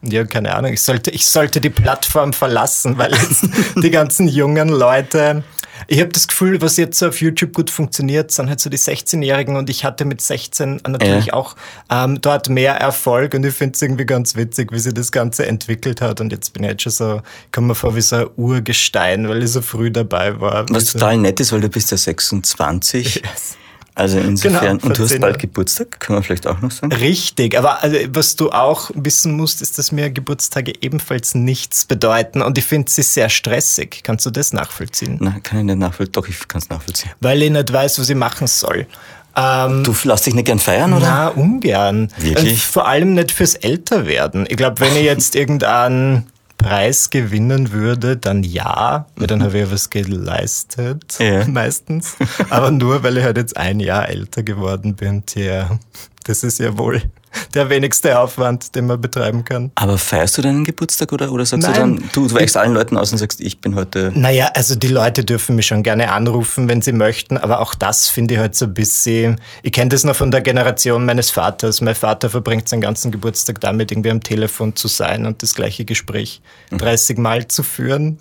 ja, 0.01 0.23
keine 0.23 0.55
Ahnung. 0.55 0.73
Ich 0.73 0.81
sollte, 0.81 1.11
ich 1.11 1.25
sollte 1.25 1.59
die 1.61 1.69
Plattform 1.69 2.33
verlassen, 2.33 2.97
weil 2.97 3.13
jetzt 3.13 3.47
die 3.75 3.91
ganzen 3.91 4.27
jungen 4.27 4.69
Leute. 4.69 5.43
Ich 5.87 5.99
habe 5.99 6.09
das 6.09 6.27
Gefühl, 6.27 6.61
was 6.61 6.77
jetzt 6.77 6.99
so 6.99 7.07
auf 7.07 7.21
YouTube 7.21 7.53
gut 7.53 7.69
funktioniert, 7.69 8.31
sind 8.31 8.49
halt 8.49 8.59
so 8.59 8.69
die 8.69 8.77
16-Jährigen 8.77 9.55
und 9.55 9.69
ich 9.69 9.85
hatte 9.85 10.05
mit 10.05 10.21
16 10.21 10.81
natürlich 10.87 11.27
ja. 11.27 11.33
auch 11.33 11.55
ähm, 11.89 12.21
dort 12.21 12.49
mehr 12.49 12.75
Erfolg 12.75 13.33
und 13.33 13.45
ich 13.45 13.53
finde 13.53 13.75
es 13.75 13.81
irgendwie 13.81 14.05
ganz 14.05 14.35
witzig, 14.35 14.71
wie 14.71 14.79
sich 14.79 14.93
das 14.93 15.11
Ganze 15.11 15.47
entwickelt 15.47 16.01
hat 16.01 16.21
und 16.21 16.31
jetzt 16.31 16.53
bin 16.53 16.63
ich 16.63 16.71
jetzt 16.71 16.83
schon 16.83 16.91
so, 16.91 17.21
ich 17.45 17.51
komme 17.51 17.67
mir 17.67 17.75
vor 17.75 17.95
wie 17.95 18.01
so 18.01 18.17
ein 18.17 18.27
Urgestein, 18.35 19.29
weil 19.29 19.41
ich 19.43 19.51
so 19.51 19.61
früh 19.61 19.89
dabei 19.89 20.39
war. 20.39 20.65
Was 20.69 20.91
total 20.91 21.17
nett 21.17 21.39
ist, 21.39 21.53
weil 21.53 21.61
du 21.61 21.69
bist 21.69 21.91
ja 21.91 21.97
26. 21.97 23.21
Yes. 23.29 23.57
Also 23.95 24.17
insofern, 24.17 24.77
genau, 24.79 24.87
und 24.87 24.97
du 24.97 25.03
hast 25.03 25.19
bald 25.19 25.39
Geburtstag, 25.39 25.99
kann 25.99 26.15
man 26.15 26.23
vielleicht 26.23 26.47
auch 26.47 26.61
noch 26.61 26.71
sagen. 26.71 26.93
Richtig, 26.93 27.57
aber 27.57 27.83
also, 27.83 27.97
was 28.09 28.35
du 28.35 28.51
auch 28.51 28.91
wissen 28.93 29.35
musst, 29.35 29.61
ist, 29.61 29.77
dass 29.77 29.91
mir 29.91 30.09
Geburtstage 30.09 30.73
ebenfalls 30.81 31.35
nichts 31.35 31.85
bedeuten 31.85 32.41
und 32.41 32.57
ich 32.57 32.65
finde 32.65 32.89
sie 32.89 33.01
sehr 33.01 33.29
stressig. 33.29 34.01
Kannst 34.03 34.25
du 34.25 34.29
das 34.29 34.53
nachvollziehen? 34.53 35.17
Nein, 35.19 35.43
kann 35.43 35.59
ich 35.59 35.65
nicht 35.65 35.79
nachvollziehen. 35.79 36.13
Doch, 36.13 36.27
ich 36.27 36.47
kann 36.47 36.61
es 36.61 36.69
nachvollziehen. 36.69 37.11
Weil 37.19 37.41
ich 37.41 37.51
nicht 37.51 37.73
weiß, 37.73 37.99
was 37.99 38.09
ich 38.09 38.15
machen 38.15 38.47
soll. 38.47 38.87
Ähm, 39.35 39.83
du 39.83 39.93
lässt 40.03 40.25
dich 40.25 40.33
nicht 40.33 40.45
gern 40.45 40.59
feiern, 40.59 40.93
oder? 40.93 41.05
Na, 41.05 41.27
ungern. 41.29 42.09
Wirklich? 42.17 42.53
Und 42.53 42.59
vor 42.61 42.87
allem 42.87 43.13
nicht 43.13 43.31
fürs 43.31 43.55
Älterwerden. 43.55 44.45
Ich 44.49 44.57
glaube, 44.57 44.79
wenn 44.79 44.95
ich 44.95 45.03
jetzt 45.03 45.35
irgendeinen 45.35 46.27
Preis 46.59 47.09
gewinnen 47.09 47.71
würde, 47.71 48.17
dann 48.17 48.43
ja, 48.43 49.07
weil 49.15 49.27
dann 49.27 49.41
habe 49.41 49.59
ich 49.59 49.71
was 49.71 49.89
geleistet, 49.89 51.17
ja. 51.17 51.47
meistens. 51.47 52.17
Aber 52.49 52.69
nur, 52.69 53.01
weil 53.01 53.17
ich 53.17 53.23
halt 53.23 53.37
jetzt 53.37 53.57
ein 53.57 53.79
Jahr 53.79 54.09
älter 54.09 54.43
geworden 54.43 54.95
bin, 54.95 55.25
tja, 55.25 55.79
das 56.25 56.43
ist 56.43 56.59
ja 56.59 56.77
wohl 56.77 57.01
der 57.53 57.69
wenigste 57.69 58.19
Aufwand, 58.19 58.75
den 58.75 58.87
man 58.87 58.99
betreiben 58.99 59.43
kann. 59.43 59.71
Aber 59.75 59.97
feierst 59.97 60.37
du 60.37 60.41
deinen 60.41 60.65
Geburtstag 60.65 61.11
oder, 61.11 61.31
oder 61.31 61.45
sagst 61.45 61.67
Nein. 61.67 61.73
du 61.73 61.79
dann, 61.79 62.09
du, 62.13 62.27
du 62.27 62.35
weichst 62.35 62.57
allen 62.57 62.73
Leuten 62.73 62.97
aus 62.97 63.11
und 63.11 63.17
sagst, 63.17 63.41
ich 63.41 63.61
bin 63.61 63.75
heute. 63.75 64.11
Naja, 64.15 64.51
also 64.53 64.75
die 64.75 64.87
Leute 64.87 65.23
dürfen 65.23 65.55
mich 65.55 65.67
schon 65.67 65.83
gerne 65.83 66.11
anrufen, 66.11 66.67
wenn 66.69 66.81
sie 66.81 66.91
möchten, 66.91 67.37
aber 67.37 67.59
auch 67.59 67.75
das 67.75 68.07
finde 68.07 68.35
ich 68.35 68.39
halt 68.39 68.55
so 68.55 68.65
ein 68.65 68.73
bisschen. 68.73 69.41
Ich 69.63 69.71
kenne 69.71 69.89
das 69.89 70.03
noch 70.03 70.15
von 70.15 70.31
der 70.31 70.41
Generation 70.41 71.05
meines 71.05 71.31
Vaters. 71.31 71.81
Mein 71.81 71.95
Vater 71.95 72.29
verbringt 72.29 72.69
seinen 72.69 72.81
ganzen 72.81 73.11
Geburtstag 73.11 73.59
damit, 73.61 73.91
irgendwie 73.91 74.11
am 74.11 74.21
Telefon 74.21 74.75
zu 74.75 74.87
sein 74.87 75.25
und 75.25 75.43
das 75.43 75.55
gleiche 75.55 75.85
Gespräch 75.85 76.41
30 76.71 77.17
mhm. 77.17 77.23
Mal 77.23 77.47
zu 77.47 77.63
führen. 77.63 78.19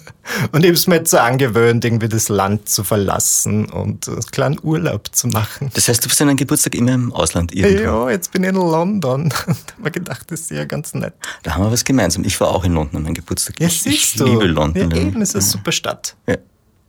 Und 0.53 0.61
ich 0.61 0.69
habe 0.69 0.75
es 0.75 0.87
mir 0.87 0.97
jetzt 0.97 1.11
so 1.11 1.19
angewöhnt, 1.19 1.85
irgendwie 1.85 2.09
das 2.09 2.29
Land 2.29 2.69
zu 2.69 2.85
verlassen 2.85 3.67
und 3.67 4.09
einen 4.09 4.21
kleinen 4.31 4.59
Urlaub 4.63 5.09
zu 5.13 5.29
machen. 5.29 5.71
Das 5.75 5.89
heißt, 5.89 6.05
du 6.05 6.09
bist 6.09 6.21
an 6.21 6.29
deinem 6.29 6.37
Geburtstag 6.37 6.75
immer 6.75 6.93
im 6.93 7.13
Ausland 7.13 7.55
irgendwo? 7.55 7.83
Ja, 7.83 8.11
jetzt 8.11 8.33
bin 8.33 8.43
ich 8.43 8.51
in 8.51 8.57
London. 8.57 8.98
London. 9.01 9.29
da 9.47 9.47
haben 9.47 9.85
wir 9.85 9.91
gedacht, 9.91 10.31
das 10.31 10.41
ist 10.41 10.51
ja 10.51 10.65
ganz 10.65 10.95
nett. 10.95 11.15
Da 11.43 11.55
haben 11.55 11.65
wir 11.65 11.73
was 11.73 11.85
gemeinsam. 11.85 12.25
Ich 12.25 12.41
war 12.41 12.49
auch 12.49 12.65
in 12.65 12.75
London 12.75 12.97
an 12.97 13.03
meinem 13.05 13.15
Geburtstag. 13.15 13.61
Ja, 13.61 13.67
ich, 13.67 13.87
ich 13.87 14.15
du. 14.15 14.27
liebe 14.27 14.47
London. 14.47 14.91
Ja, 14.91 14.97
eben, 14.97 15.23
ist 15.23 15.35
eine 15.35 15.43
super 15.43 15.73
Stadt. 15.73 16.17
Ja. 16.27 16.37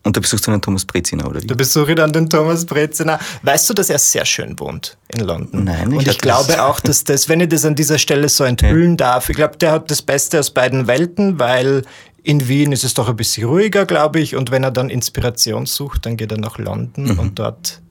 Und 0.04 0.16
du 0.16 0.22
besuchst 0.22 0.48
dann 0.48 0.56
den 0.56 0.62
Thomas 0.62 0.86
Breziner, 0.86 1.28
oder 1.28 1.42
wie? 1.42 1.48
Du 1.48 1.56
besuchst 1.56 1.98
dann 1.98 2.14
den 2.14 2.30
Thomas 2.30 2.66
Breziner. 2.66 3.20
Weißt 3.44 3.70
du, 3.70 3.74
dass 3.74 3.90
er 3.90 4.00
sehr 4.00 4.26
schön 4.26 4.58
wohnt 4.58 4.98
in 5.10 5.20
London? 5.20 5.66
Nein, 5.66 5.94
Und 5.94 6.08
ich 6.08 6.18
glaube 6.20 6.64
auch, 6.64 6.80
dass 6.80 7.04
das, 7.04 7.28
wenn 7.28 7.42
ich 7.42 7.50
das 7.50 7.66
an 7.66 7.76
dieser 7.76 7.98
Stelle 7.98 8.30
so 8.30 8.46
enthüllen 8.46 8.92
ja. 8.92 8.96
darf, 8.96 9.30
ich 9.30 9.36
glaube, 9.36 9.58
der 9.58 9.74
hat 9.74 9.92
das 9.92 10.02
Beste 10.02 10.40
aus 10.40 10.52
beiden 10.52 10.88
Welten, 10.88 11.38
weil 11.38 11.84
in 12.24 12.48
Wien 12.48 12.72
ist 12.72 12.84
es 12.84 12.94
doch 12.94 13.10
ein 13.10 13.18
bisschen 13.18 13.48
ruhiger, 13.48 13.86
glaube 13.86 14.20
ich. 14.20 14.36
Und 14.36 14.52
wenn 14.52 14.64
er 14.64 14.72
dann 14.72 14.90
Inspiration 14.90 15.66
sucht, 15.66 16.06
dann 16.06 16.16
geht 16.16 16.32
er 16.32 16.38
nach 16.38 16.58
London 16.58 17.14
mhm. 17.14 17.20
und 17.20 17.40
dort, 17.40 17.82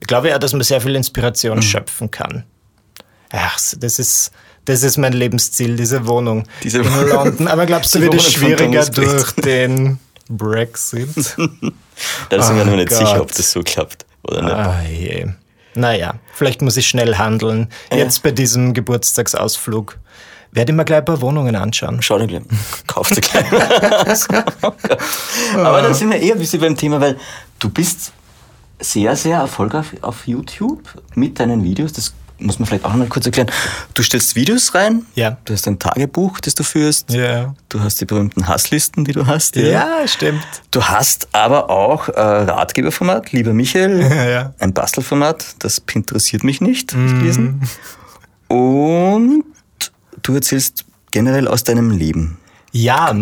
ich 0.00 0.06
glaube 0.06 0.30
ja, 0.30 0.38
dass 0.38 0.52
man 0.52 0.62
sehr 0.62 0.80
viel 0.80 0.96
Inspiration 0.96 1.58
mhm. 1.58 1.62
schöpfen 1.62 2.10
kann. 2.10 2.44
Ach, 3.34 3.58
das 3.78 3.98
ist, 3.98 4.30
das 4.64 4.82
ist 4.82 4.96
mein 4.96 5.12
Lebensziel, 5.12 5.76
diese 5.76 6.06
Wohnung 6.06 6.44
diese 6.62 6.78
in 6.78 6.84
Wohnung. 6.84 7.08
London. 7.08 7.48
Aber 7.48 7.66
glaubst 7.66 7.94
du, 7.94 8.00
wird 8.00 8.14
es 8.14 8.32
schwieriger 8.32 8.84
durch 8.86 9.32
den 9.32 9.98
Brexit? 10.28 11.08
da 12.30 12.42
sind 12.42 12.56
wir 12.56 12.64
noch 12.64 12.76
nicht 12.76 12.90
Gott. 12.90 12.98
sicher, 12.98 13.20
ob 13.20 13.34
das 13.34 13.50
so 13.50 13.62
klappt 13.62 14.06
oder 14.22 14.42
nicht. 14.42 14.54
Ah, 14.54 14.82
je. 14.82 15.26
Naja, 15.74 16.14
vielleicht 16.32 16.62
muss 16.62 16.76
ich 16.76 16.86
schnell 16.86 17.16
handeln. 17.16 17.68
Jetzt 17.92 18.22
bei 18.22 18.30
diesem 18.30 18.72
Geburtstagsausflug 18.74 19.98
werde 20.52 20.70
ich 20.70 20.76
mir 20.76 20.84
gleich 20.84 20.98
ein 20.98 21.04
paar 21.04 21.20
Wohnungen 21.20 21.56
anschauen. 21.56 22.00
Schau 22.00 22.18
dir 22.18 22.28
gleich. 22.28 22.42
Kauf 22.86 23.08
dir 23.08 23.20
gleich. 23.20 23.44
Aber 25.56 25.82
dann 25.82 25.94
sind 25.94 26.10
wir 26.10 26.20
eher 26.20 26.34
ein 26.34 26.38
bisschen 26.38 26.60
beim 26.60 26.76
Thema, 26.76 27.00
weil 27.00 27.18
du 27.58 27.68
bist 27.68 28.12
sehr, 28.78 29.16
sehr 29.16 29.38
erfolgreich 29.38 29.86
auf 30.02 30.28
YouTube 30.28 30.82
mit 31.16 31.40
deinen 31.40 31.64
Videos. 31.64 31.92
Das 31.92 32.14
muss 32.44 32.58
man 32.58 32.66
vielleicht 32.66 32.84
auch 32.84 32.90
noch 32.90 32.98
mal 32.98 33.08
kurz 33.08 33.26
erklären. 33.26 33.50
Du 33.94 34.02
stellst 34.02 34.36
Videos 34.36 34.74
rein, 34.74 35.06
ja. 35.14 35.36
du 35.44 35.52
hast 35.52 35.66
ein 35.66 35.78
Tagebuch, 35.78 36.40
das 36.40 36.54
du 36.54 36.62
führst, 36.62 37.10
ja. 37.10 37.54
du 37.68 37.80
hast 37.80 38.00
die 38.00 38.04
berühmten 38.04 38.46
Hasslisten, 38.46 39.04
die 39.04 39.12
du 39.12 39.26
hast. 39.26 39.56
Ja, 39.56 39.64
ja 39.64 40.08
stimmt. 40.08 40.44
Du 40.70 40.82
hast 40.84 41.28
aber 41.32 41.70
auch 41.70 42.08
äh, 42.08 42.20
Ratgeberformat, 42.20 43.32
lieber 43.32 43.52
Michael, 43.52 44.00
ja, 44.30 44.54
ein 44.58 44.72
Bastelformat, 44.72 45.56
das 45.60 45.82
interessiert 45.92 46.44
mich 46.44 46.60
nicht, 46.60 46.94
mm. 46.94 47.06
gelesen. 47.18 47.68
Und 48.48 49.44
du 50.22 50.34
erzählst 50.34 50.84
generell 51.10 51.48
aus 51.48 51.64
deinem 51.64 51.90
Leben. 51.90 52.38
Ja, 52.72 53.14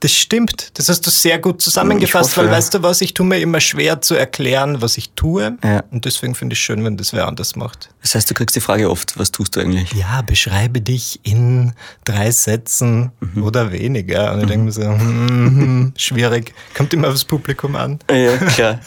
das 0.00 0.12
stimmt. 0.12 0.78
Das 0.78 0.88
hast 0.88 1.06
du 1.06 1.10
sehr 1.10 1.38
gut 1.38 1.60
zusammengefasst, 1.60 2.36
hoffe, 2.36 2.46
weil 2.46 2.56
weißt 2.56 2.74
du 2.74 2.82
was, 2.82 3.00
ich 3.00 3.14
tue 3.14 3.26
mir 3.26 3.38
immer 3.40 3.60
schwer 3.60 4.00
zu 4.00 4.14
erklären, 4.14 4.80
was 4.80 4.96
ich 4.96 5.10
tue. 5.10 5.58
Ja. 5.64 5.82
Und 5.90 6.04
deswegen 6.04 6.34
finde 6.34 6.54
ich 6.54 6.60
es 6.60 6.64
schön, 6.64 6.84
wenn 6.84 6.96
das 6.96 7.12
wer 7.12 7.26
anders 7.26 7.56
macht. 7.56 7.90
Das 8.02 8.14
heißt, 8.14 8.30
du 8.30 8.34
kriegst 8.34 8.54
die 8.54 8.60
Frage 8.60 8.90
oft, 8.90 9.18
was 9.18 9.32
tust 9.32 9.56
du 9.56 9.60
eigentlich? 9.60 9.92
Ja, 9.92 10.22
beschreibe 10.22 10.80
dich 10.80 11.20
in 11.24 11.72
drei 12.04 12.30
Sätzen 12.30 13.10
mhm. 13.20 13.42
oder 13.42 13.72
weniger. 13.72 14.32
Und 14.32 14.40
ich 14.40 14.44
mhm. 14.44 14.48
denke 14.48 14.64
mir 14.66 14.72
so, 14.72 14.82
mm, 14.82 15.94
schwierig. 15.96 16.54
Kommt 16.74 16.94
immer 16.94 17.08
aufs 17.08 17.24
Publikum 17.24 17.74
an. 17.76 17.98
Ja, 18.10 18.36
klar. 18.36 18.80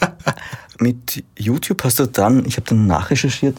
Mit 0.79 1.23
YouTube 1.37 1.83
hast 1.83 1.99
du 1.99 2.07
dann, 2.07 2.45
ich 2.45 2.55
habe 2.57 2.67
dann 2.67 2.87
nachrecherchiert, 2.87 3.57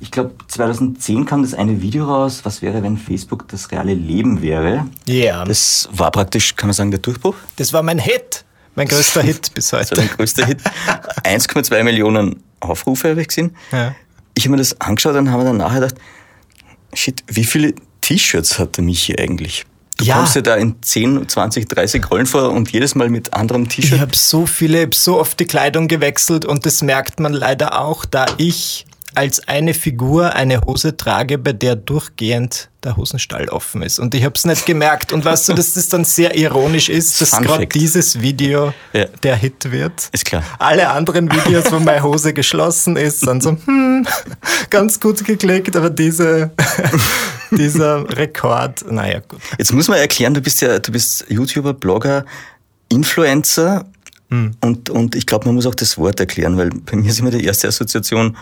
ich 0.00 0.10
glaube, 0.10 0.34
2010 0.48 1.24
kam 1.24 1.42
das 1.42 1.54
eine 1.54 1.80
Video 1.80 2.04
raus, 2.04 2.40
was 2.44 2.60
wäre, 2.62 2.82
wenn 2.82 2.98
Facebook 2.98 3.48
das 3.48 3.70
reale 3.70 3.94
Leben 3.94 4.42
wäre. 4.42 4.86
Ja. 5.06 5.14
Yeah. 5.14 5.44
Das 5.44 5.88
war 5.92 6.10
praktisch, 6.10 6.54
kann 6.56 6.68
man 6.68 6.74
sagen, 6.74 6.90
der 6.90 7.00
Durchbruch. 7.00 7.34
Das 7.56 7.72
war 7.72 7.82
mein 7.82 7.98
Hit. 7.98 8.44
Mein 8.74 8.88
größter 8.88 9.22
Hit 9.22 9.54
bis 9.54 9.72
heute. 9.72 9.86
Das 9.94 9.98
war 9.98 10.04
dein 10.06 10.16
größter 10.16 10.46
Hit. 10.46 10.58
1,2 11.24 11.82
Millionen 11.82 12.42
Aufrufe 12.60 13.10
habe 13.10 13.20
ich 13.22 13.28
gesehen. 13.28 13.56
Ja. 13.72 13.94
Ich 14.34 14.44
habe 14.44 14.52
mir 14.52 14.56
das 14.58 14.78
angeschaut 14.80 15.16
und 15.16 15.30
habe 15.30 15.44
dann 15.44 15.56
nachher 15.56 15.80
gedacht, 15.80 15.94
shit, 16.92 17.22
wie 17.28 17.44
viele 17.44 17.74
T-Shirts 18.02 18.58
hat 18.58 18.76
der 18.76 18.84
Michi 18.84 19.18
eigentlich? 19.18 19.64
Du 19.98 20.04
Ja. 20.04 20.16
kommst 20.18 20.34
ja 20.36 20.42
da 20.42 20.56
in 20.56 20.76
10, 20.82 21.26
20, 21.26 21.68
30 21.68 22.10
Rollen 22.10 22.26
vor 22.26 22.50
und 22.52 22.70
jedes 22.70 22.94
Mal 22.94 23.08
mit 23.08 23.32
anderem 23.32 23.62
Ich 23.62 23.68
T-Shirt. 23.76 23.98
habe 24.00 24.14
so 24.14 24.44
viele, 24.44 24.84
ich 24.84 24.94
so 24.94 25.18
oft 25.18 25.40
die 25.40 25.46
Kleidung 25.46 25.88
gewechselt 25.88 26.44
und 26.44 26.66
das 26.66 26.82
merkt 26.82 27.18
man 27.18 27.32
leider 27.32 27.80
auch, 27.80 28.04
da 28.04 28.26
ich 28.36 28.85
als 29.16 29.48
eine 29.48 29.72
Figur 29.74 30.34
eine 30.34 30.60
Hose 30.60 30.96
trage, 30.96 31.38
bei 31.38 31.52
der 31.52 31.74
durchgehend 31.76 32.68
der 32.84 32.96
Hosenstall 32.96 33.48
offen 33.48 33.82
ist. 33.82 33.98
Und 33.98 34.14
ich 34.14 34.24
habe 34.24 34.34
es 34.36 34.44
nicht 34.44 34.66
gemerkt. 34.66 35.12
Und 35.12 35.24
weißt 35.24 35.48
du, 35.48 35.54
dass 35.54 35.74
das 35.74 35.88
dann 35.88 36.04
sehr 36.04 36.36
ironisch 36.36 36.88
ist, 36.88 37.20
dass 37.20 37.32
gerade 37.32 37.66
dieses 37.66 38.20
Video 38.20 38.72
Ja. 38.92 39.06
der 39.22 39.36
Hit 39.36 39.72
wird. 39.72 40.08
Ist 40.12 40.24
klar. 40.26 40.44
Alle 40.58 40.90
anderen 40.90 41.30
Videos, 41.32 41.72
wo 41.72 41.78
meine 41.80 42.02
Hose 42.02 42.32
geschlossen 42.34 42.96
ist, 42.96 43.20
sind 43.20 43.42
so, 43.42 43.56
hm, 43.64 44.06
ganz 44.70 45.00
gut 45.00 45.24
geklickt, 45.24 45.74
aber 45.74 45.90
diese, 45.90 46.50
dieser 47.50 48.08
Rekord, 48.16 48.84
naja, 48.90 49.20
gut. 49.20 49.40
Jetzt 49.58 49.72
muss 49.72 49.88
man 49.88 49.98
erklären, 49.98 50.34
du 50.34 50.40
bist 50.40 50.60
ja, 50.60 50.78
du 50.78 50.92
bist 50.92 51.24
YouTuber, 51.28 51.74
Blogger, 51.74 52.24
Influencer 52.88 53.84
Hm. 54.28 54.56
und, 54.60 54.90
und 54.90 55.14
ich 55.14 55.24
glaube, 55.24 55.46
man 55.46 55.54
muss 55.54 55.66
auch 55.66 55.74
das 55.76 55.96
Wort 55.98 56.18
erklären, 56.18 56.56
weil 56.56 56.70
bei 56.70 56.96
mir 56.96 57.08
ist 57.08 57.20
immer 57.20 57.30
die 57.30 57.44
erste 57.44 57.68
Assoziation 57.68 58.36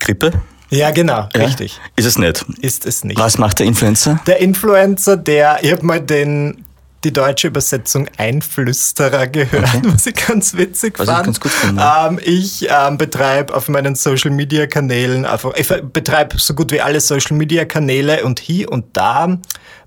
Grippe. 0.00 0.32
Ja, 0.70 0.90
genau, 0.90 1.28
Ja? 1.34 1.44
richtig. 1.44 1.80
Ist 1.96 2.04
es 2.04 2.18
nicht. 2.18 2.44
Ist 2.60 2.84
es 2.86 3.02
nicht. 3.04 3.18
Was 3.18 3.38
macht 3.38 3.58
der 3.58 3.66
Influencer? 3.66 4.20
Der 4.26 4.40
Influencer, 4.40 5.16
der, 5.16 5.58
ich 5.62 5.72
habe 5.72 5.84
mal 5.86 6.00
den, 6.00 6.64
die 7.04 7.12
deutsche 7.12 7.48
Übersetzung 7.48 8.06
Einflüsterer 8.18 9.28
gehört, 9.28 9.70
was 9.84 10.06
ich 10.06 10.14
ganz 10.14 10.54
witzig 10.56 10.98
Was 10.98 11.08
ich 11.08 11.14
fand. 11.14 11.24
ganz 11.26 11.40
gut 11.40 11.52
finde. 11.52 11.82
Ähm, 11.82 12.20
ich 12.22 12.68
ähm, 12.70 12.98
betreibe 12.98 13.54
auf 13.54 13.68
meinen 13.68 13.94
Social 13.94 14.30
Media 14.30 14.66
Kanälen 14.66 15.24
einfach, 15.24 15.54
ich 15.56 15.68
betreibe 15.68 16.38
so 16.38 16.54
gut 16.54 16.70
wie 16.72 16.80
alle 16.82 17.00
Social 17.00 17.36
Media 17.36 17.64
Kanäle 17.64 18.24
und 18.24 18.38
hier 18.40 18.70
und 18.70 18.84
da 18.96 19.38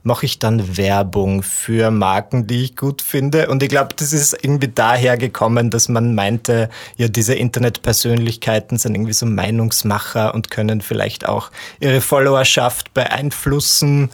mache 0.04 0.26
ich 0.26 0.40
dann 0.40 0.78
Werbung 0.78 1.44
für 1.44 1.92
Marken, 1.92 2.48
die 2.48 2.64
ich 2.64 2.76
gut 2.76 3.02
finde. 3.02 3.50
Und 3.50 3.62
ich 3.62 3.70
glaube, 3.70 3.90
das 3.96 4.14
ist 4.14 4.34
irgendwie 4.42 4.68
daher 4.68 5.18
gekommen, 5.18 5.70
dass 5.70 5.90
man 5.90 6.16
meinte, 6.16 6.70
ja, 6.98 7.08
diese 7.08 7.36
Internetpersönlichkeiten 7.36 8.78
sind 8.78 8.96
irgendwie 8.96 9.14
so 9.14 9.26
Meinungsmacher 9.26 10.34
und 10.34 10.50
können 10.50 10.82
vielleicht 10.82 11.28
auch 11.28 11.52
ihre 11.80 12.02
Followerschaft 12.02 12.94
beeinflussen. 12.94 14.10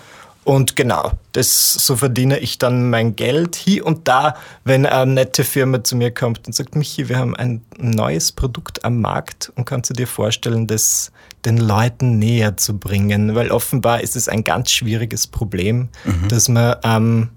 Und 0.48 0.78
genau, 0.78 1.12
das, 1.34 1.74
so 1.74 1.98
verdiene 1.98 2.40
ich 2.40 2.58
dann 2.58 2.90
mein 2.90 3.18
Geld. 3.18 3.58
Hier 3.58 3.86
und 3.86 4.08
da, 4.08 4.38
wenn 4.64 4.86
eine 4.86 5.12
nette 5.12 5.44
Firma 5.44 5.84
zu 5.84 5.98
mir 5.98 6.10
kommt 6.10 6.48
und 6.48 6.54
sagt, 6.54 6.74
Michi, 6.74 7.10
wir 7.10 7.18
haben 7.18 7.36
ein 7.36 7.66
neues 7.78 8.32
Produkt 8.32 8.86
am 8.86 9.02
Markt 9.02 9.52
und 9.56 9.66
kannst 9.66 9.90
du 9.90 9.94
dir 9.94 10.08
vorstellen, 10.08 10.66
das 10.66 11.12
den 11.44 11.58
Leuten 11.58 12.18
näher 12.18 12.56
zu 12.56 12.78
bringen? 12.78 13.36
Weil 13.36 13.52
offenbar 13.52 14.00
ist 14.00 14.16
es 14.16 14.30
ein 14.30 14.46
ganz 14.46 14.72
schwieriges 14.72 15.28
Problem, 15.28 15.90
dass 16.30 16.48
man, 16.48 16.78
ähm, 16.82 17.30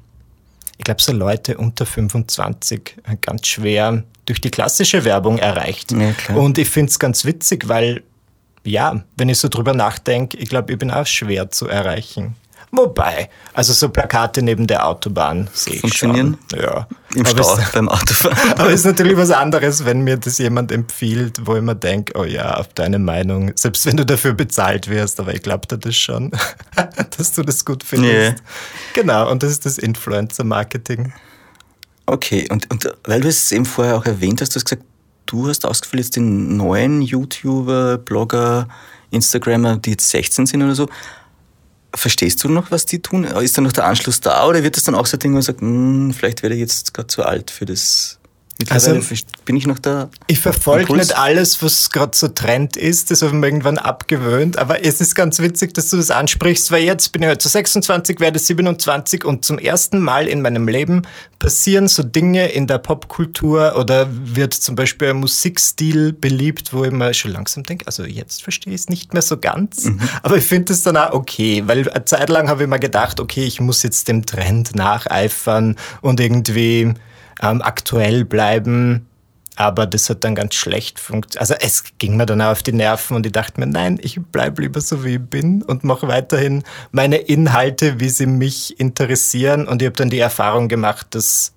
ich 0.79 0.85
glaube, 0.85 1.03
so 1.03 1.11
Leute 1.11 1.57
unter 1.57 1.87
25 1.87 2.97
ganz 3.23 3.49
schwer 3.49 4.05
durch 4.27 4.41
die 4.41 4.53
klassische 4.53 5.05
Werbung 5.05 5.39
erreicht. 5.39 5.91
Ja. 5.91 6.15
Und 6.37 6.59
ich 6.59 6.69
finde 6.69 6.91
es 6.91 7.01
ganz 7.01 7.25
witzig, 7.25 7.67
weil 7.67 8.05
ja, 8.63 9.03
wenn 9.17 9.29
ich 9.29 9.39
so 9.39 9.49
drüber 9.49 9.75
nachdenke, 9.75 10.37
ich 10.37 10.49
glaube, 10.49 10.71
ich 10.73 10.79
bin 10.79 10.93
auch 10.93 11.07
schwer 11.07 11.51
zu 11.51 11.67
erreichen. 11.67 12.37
Wobei, 12.73 13.29
also 13.53 13.73
so 13.73 13.89
Plakate 13.89 14.43
neben 14.43 14.69
der 14.69 14.87
Autobahn 14.87 15.49
sehe 15.53 15.75
ich 15.75 15.81
Funktionieren? 15.81 16.39
schon. 16.51 16.61
Ja. 16.61 16.87
Im 17.15 17.27
aber 17.27 17.43
Stau 17.43 17.57
Es, 17.57 17.73
beim 17.73 17.89
Autofahren. 17.89 18.53
aber 18.59 18.69
es 18.69 18.81
ist 18.81 18.87
natürlich 18.87 19.17
was 19.17 19.33
anderes, 19.33 19.85
wenn 19.85 20.03
mir 20.03 20.17
das 20.17 20.39
jemand 20.39 20.71
empfiehlt, 20.71 21.45
wo 21.47 21.57
ich 21.57 21.63
mir 21.63 21.75
denke, 21.75 22.13
oh 22.17 22.25
ja, 22.25 22.55
auf 22.55 22.69
deine 22.69 23.01
Meinung, 23.01 23.51
selbst 23.57 23.87
wenn 23.87 23.97
du 23.97 24.07
dafür 24.07 24.35
bezahlt 24.35 24.89
wirst, 24.89 25.19
aber 25.19 25.35
ich 25.35 25.43
glaube 25.43 25.67
dir 25.67 25.79
das 25.79 25.97
schon, 25.97 26.31
dass 27.19 27.33
du 27.33 27.43
das 27.43 27.65
gut 27.65 27.83
findest. 27.83 28.37
Nee. 28.37 28.43
Genau, 28.95 29.29
und 29.31 29.43
das 29.43 29.51
ist 29.51 29.67
das 29.67 29.77
Influencer-Marketing. 29.77 31.13
Okay, 32.07 32.47
und, 32.51 32.71
und 32.71 32.89
weil 33.05 33.21
du 33.21 33.29
es 33.29 33.51
eben 33.51 33.65
vorher 33.65 33.97
auch 33.97 34.07
erwähnt 34.07 34.41
hast, 34.41 34.55
du 34.55 34.61
hast 34.61 34.65
gesagt, 34.65 34.85
du 35.27 35.49
hast 35.49 35.67
ausgefüllt 35.67 36.05
jetzt 36.05 36.17
den 36.17 36.57
neuen 36.57 37.03
YouTuber, 37.03 37.99
Blogger, 37.99 38.69
Instagrammer, 39.11 39.77
die 39.77 39.91
jetzt 39.91 40.09
16 40.11 40.47
sind 40.47 40.63
oder 40.63 40.75
so. 40.75 40.89
Verstehst 41.95 42.45
du 42.45 42.49
noch, 42.49 42.71
was 42.71 42.87
die 42.87 43.03
tun? 43.03 43.25
Ist 43.25 43.59
da 43.59 43.63
noch 43.63 43.73
der 43.73 43.85
Anschluss 43.85 44.21
da 44.21 44.47
oder 44.47 44.63
wird 44.63 44.77
das 44.77 44.85
dann 44.85 44.95
auch 44.95 45.07
so 45.07 45.17
ein 45.17 45.21
Ding, 45.21 45.33
wo 45.33 45.35
man 45.35 45.43
sagt, 45.43 45.61
hm, 45.61 46.13
vielleicht 46.13 46.43
werde 46.43 46.55
ich 46.55 46.61
jetzt 46.61 46.95
gerade 46.95 47.09
zu 47.09 47.25
alt 47.25 47.51
für 47.51 47.67
das? 47.67 48.20
Mittlerweile 48.61 48.97
Also- 48.97 49.15
bin 49.47 49.57
ich 49.57 49.67
noch 49.67 49.79
da? 49.79 50.11
Ich 50.27 50.39
verfolge 50.39 50.95
nicht 50.95 51.17
alles, 51.17 51.63
was 51.63 51.89
gerade 51.91 52.15
so 52.15 52.29
Trend 52.29 52.77
ist. 52.77 53.11
Das 53.11 53.23
habe 53.23 53.33
ich 53.33 53.39
mir 53.41 53.47
irgendwann 53.47 53.79
abgewöhnt. 53.79 54.59
Aber 54.59 54.85
es 54.85 55.01
ist 55.01 55.15
ganz 55.15 55.39
witzig, 55.39 55.73
dass 55.73 55.89
du 55.89 55.97
das 55.97 56.11
ansprichst, 56.11 56.71
weil 56.71 56.85
jetzt 56.85 57.11
bin 57.13 57.23
ich 57.23 57.29
heute 57.29 57.49
26, 57.49 58.21
werde 58.21 58.39
27 58.39 59.25
und 59.25 59.47
zum 59.47 59.59
ersten 59.59 59.99
Mal 59.99 60.29
in 60.29 60.43
meinem 60.43 60.69
Leben 60.69 61.03
passieren 61.39 61.89
so 61.89 62.03
Dinge 62.03 62.49
in 62.49 62.67
der 62.67 62.77
Popkultur 62.77 63.77
oder 63.79 64.07
wird 64.11 64.53
zum 64.53 64.77
Beispiel 64.77 65.09
ein 65.09 65.17
Musikstil 65.17 66.13
beliebt, 66.13 66.75
wo 66.75 66.85
ich 66.85 66.91
mir 66.93 67.15
schon 67.15 67.33
langsam 67.33 67.63
denke, 67.63 67.87
also 67.87 68.05
jetzt 68.05 68.43
verstehe 68.43 68.75
ich 68.75 68.83
es 68.83 68.89
nicht 68.91 69.15
mehr 69.15 69.23
so 69.23 69.39
ganz. 69.39 69.91
Aber 70.23 70.37
ich 70.37 70.45
finde 70.45 70.75
es 70.75 70.83
dann 70.83 70.99
auch 70.99 71.15
okay, 71.15 71.63
weil 71.65 71.89
eine 71.91 72.05
Zeit 72.05 72.29
lang 72.29 72.49
habe 72.51 72.65
ich 72.65 72.69
mir 72.69 72.79
gedacht, 72.79 73.21
okay, 73.21 73.45
ich 73.45 73.59
muss 73.59 73.83
jetzt 73.83 74.07
dem 74.09 74.27
Trend 74.27 74.77
nacheifern 74.77 75.77
und 76.03 76.21
irgendwie 76.21 76.93
ähm, 77.43 77.63
aktuell 77.63 78.25
bleiben. 78.25 79.07
Aber 79.57 79.87
das 79.87 80.09
hat 80.09 80.25
dann 80.25 80.35
ganz 80.35 80.55
schlecht 80.55 80.99
funktioniert. 80.99 81.41
Also 81.41 81.55
es 81.61 81.85
ging 81.99 82.17
mir 82.17 82.25
dann 82.25 82.41
auch 82.41 82.53
auf 82.53 82.63
die 82.63 82.73
Nerven 82.73 83.15
und 83.15 83.27
ich 83.27 83.33
dachte 83.33 83.61
mir, 83.61 83.67
nein, 83.67 83.99
ich 84.01 84.19
bleibe 84.19 84.63
lieber 84.63 84.81
so, 84.81 85.05
wie 85.05 85.17
ich 85.17 85.21
bin 85.21 85.63
und 85.63 85.85
mache 85.85 86.09
weiterhin 86.09 86.63
meine 86.93 87.17
Inhalte, 87.17 88.01
wie 88.01 88.09
sie 88.09 88.27
mich 88.27 88.81
interessieren. 88.81 89.69
Und 89.69 89.83
ich 89.83 89.87
habe 89.87 89.97
dann 89.97 90.09
die 90.09 90.19
Erfahrung 90.19 90.69
gemacht, 90.69 91.09
dass, 91.11 91.53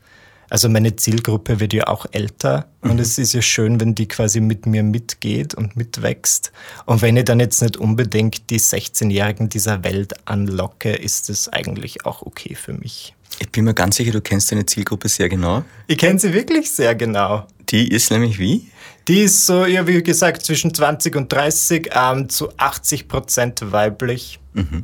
also 0.53 0.69
meine 0.69 0.95
Zielgruppe 0.95 1.59
wird 1.59 1.73
ja 1.73 1.87
auch 1.87 2.05
älter 2.11 2.67
und 2.81 2.99
es 2.99 3.17
ist 3.17 3.33
ja 3.33 3.41
schön, 3.41 3.79
wenn 3.79 3.95
die 3.95 4.07
quasi 4.07 4.39
mit 4.39 4.67
mir 4.67 4.83
mitgeht 4.83 5.55
und 5.55 5.75
mitwächst. 5.75 6.51
Und 6.85 7.01
wenn 7.01 7.17
ich 7.17 7.25
dann 7.25 7.39
jetzt 7.39 7.63
nicht 7.63 7.75
unbedingt 7.75 8.51
die 8.51 8.59
16-Jährigen 8.59 9.49
dieser 9.49 9.83
Welt 9.83 10.13
anlocke, 10.29 10.93
ist 10.93 11.31
es 11.31 11.49
eigentlich 11.51 12.05
auch 12.05 12.21
okay 12.21 12.53
für 12.53 12.73
mich. 12.73 13.15
Ich 13.39 13.49
bin 13.49 13.65
mir 13.65 13.73
ganz 13.73 13.95
sicher, 13.95 14.11
du 14.11 14.21
kennst 14.21 14.51
deine 14.51 14.63
Zielgruppe 14.67 15.09
sehr 15.09 15.27
genau. 15.27 15.63
Ich 15.87 15.97
kenne 15.97 16.19
sie 16.19 16.31
wirklich 16.35 16.69
sehr 16.69 16.93
genau. 16.93 17.47
Die 17.69 17.87
ist 17.87 18.11
nämlich 18.11 18.37
wie? 18.37 18.69
Die 19.07 19.21
ist 19.21 19.47
so, 19.47 19.65
ja, 19.65 19.87
wie 19.87 20.03
gesagt, 20.03 20.45
zwischen 20.45 20.71
20 20.71 21.15
und 21.15 21.33
30, 21.33 21.89
ähm, 21.95 22.29
zu 22.29 22.55
80 22.57 23.07
Prozent 23.07 23.71
weiblich. 23.71 24.39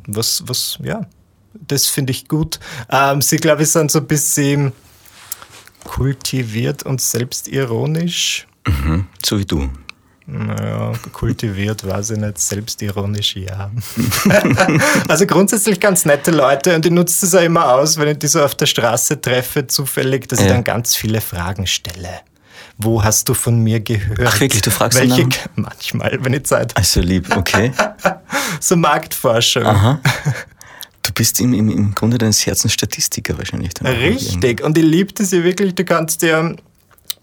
Was, 0.07 0.41
was, 0.47 0.79
ja, 0.81 1.05
das 1.53 1.85
finde 1.85 2.09
ich 2.09 2.27
gut. 2.27 2.59
Ähm, 2.89 3.21
sie, 3.21 3.38
glaube 3.38 3.61
ich, 3.61 3.69
sind 3.69 3.91
so 3.91 3.99
ein 3.99 4.07
bisschen 4.07 4.71
kultiviert 5.89 6.84
und 6.84 7.01
selbstironisch. 7.01 8.46
So 9.25 9.39
wie 9.39 9.46
du. 9.46 9.69
Naja, 10.27 10.91
kultiviert 11.12 11.86
weiß 11.88 12.12
ich 12.12 12.19
nicht, 12.19 12.38
selbstironisch 12.38 13.36
ja. 13.36 13.72
also 15.08 15.25
grundsätzlich 15.25 15.79
ganz 15.79 16.05
nette 16.05 16.29
Leute 16.29 16.75
und 16.75 16.86
ich 16.86 16.91
nutze 16.91 17.22
das 17.25 17.34
auch 17.34 17.41
immer 17.41 17.74
aus, 17.74 17.98
wenn 17.98 18.10
ich 18.10 18.19
die 18.19 18.27
so 18.27 18.43
auf 18.43 18.53
der 18.53 18.67
Straße 18.67 19.19
treffe, 19.19 19.65
zufällig, 19.65 20.27
dass 20.29 20.39
ich 20.39 20.46
Ja. 20.46 20.53
dann 20.53 20.63
ganz 20.63 20.96
viele 20.96 21.19
Fragen 21.19 21.65
stelle. 21.65 22.19
Wo 22.77 23.03
hast 23.03 23.27
du 23.27 23.34
von 23.34 23.60
mir 23.63 23.79
gehört? 23.79 24.19
Ach, 24.24 24.39
wirklich? 24.39 24.62
Du 24.62 24.69
fragst 24.69 25.00
Welche, 25.00 25.24
danach? 25.24 25.38
Manchmal, 25.55 26.19
wenn 26.22 26.34
ich 26.34 26.43
Zeit 26.43 26.74
habe. 26.74 26.77
Also 26.77 27.01
lieb, 27.01 27.36
okay. 27.36 27.72
So 28.60 28.75
Marktforschung. 28.75 29.65
Aha. 29.65 30.00
Du 31.10 31.13
bist 31.16 31.39
im, 31.39 31.56
im, 31.56 31.72
im 31.72 31.96
Grunde 31.96 32.20
deines 32.20 32.46
Herzens 32.46 32.72
Statistiker 32.74 33.36
wahrscheinlich. 33.36 33.72
Richtig. 33.84 34.62
Und 34.62 34.78
ich 34.78 34.84
liebe 34.84 35.12
das 35.12 35.32
ja 35.32 35.44
wirklich. 35.44 35.74
Du 35.74 35.84
kannst 35.84 36.22
dir 36.22 36.56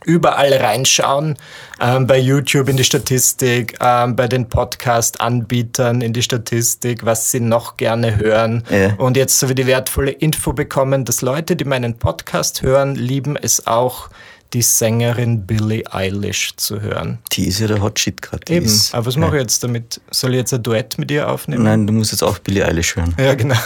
überall 0.04 0.52
reinschauen. 0.54 1.36
Ähm, 1.80 2.08
bei 2.08 2.18
YouTube 2.18 2.68
in 2.68 2.76
die 2.76 2.82
Statistik, 2.82 3.76
ähm, 3.80 4.16
bei 4.16 4.26
den 4.26 4.48
Podcast-Anbietern 4.48 6.00
in 6.00 6.12
die 6.12 6.22
Statistik, 6.22 7.04
was 7.04 7.30
sie 7.30 7.38
noch 7.38 7.76
gerne 7.76 8.16
hören. 8.16 8.64
Ja. 8.70 8.94
Und 8.94 9.16
jetzt 9.16 9.38
so 9.38 9.48
wie 9.48 9.54
die 9.54 9.68
wertvolle 9.68 10.10
Info 10.10 10.52
bekommen, 10.52 11.04
dass 11.04 11.22
Leute, 11.22 11.54
die 11.54 11.64
meinen 11.64 11.96
Podcast 11.96 12.62
hören, 12.62 12.96
lieben 12.96 13.36
es 13.36 13.68
auch, 13.68 14.10
die 14.52 14.62
Sängerin 14.62 15.46
Billie 15.46 15.82
Eilish 15.92 16.54
zu 16.56 16.80
hören. 16.80 17.18
Die 17.32 17.46
ist 17.46 17.60
ja 17.60 17.66
der 17.66 17.82
Hot 17.82 17.98
Shit 17.98 18.22
gerade. 18.22 18.42
Eben. 18.52 18.70
Aber 18.92 19.06
was 19.06 19.16
mache 19.16 19.36
ich 19.36 19.42
jetzt 19.42 19.62
damit? 19.64 20.00
Soll 20.10 20.32
ich 20.32 20.38
jetzt 20.38 20.54
ein 20.54 20.62
Duett 20.62 20.98
mit 20.98 21.10
ihr 21.10 21.28
aufnehmen? 21.28 21.64
Nein, 21.64 21.86
du 21.86 21.92
musst 21.92 22.12
jetzt 22.12 22.22
auch 22.22 22.38
Billie 22.38 22.64
Eilish 22.64 22.96
hören. 22.96 23.14
Ja, 23.18 23.34
genau. 23.34 23.56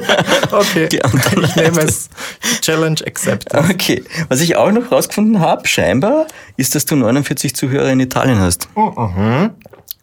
okay. 0.50 0.88
Die 0.88 1.04
anderen 1.04 1.44
ich 1.44 1.56
nehme 1.56 1.80
es. 1.80 2.08
Challenge 2.60 3.00
accepted. 3.06 3.54
Okay, 3.54 4.04
was 4.28 4.40
ich 4.40 4.56
auch 4.56 4.70
noch 4.70 4.90
rausgefunden 4.90 5.40
habe, 5.40 5.66
scheinbar, 5.66 6.26
ist, 6.56 6.74
dass 6.74 6.84
du 6.84 6.96
49 6.96 7.54
Zuhörer 7.54 7.90
in 7.90 8.00
Italien 8.00 8.38
hast. 8.38 8.68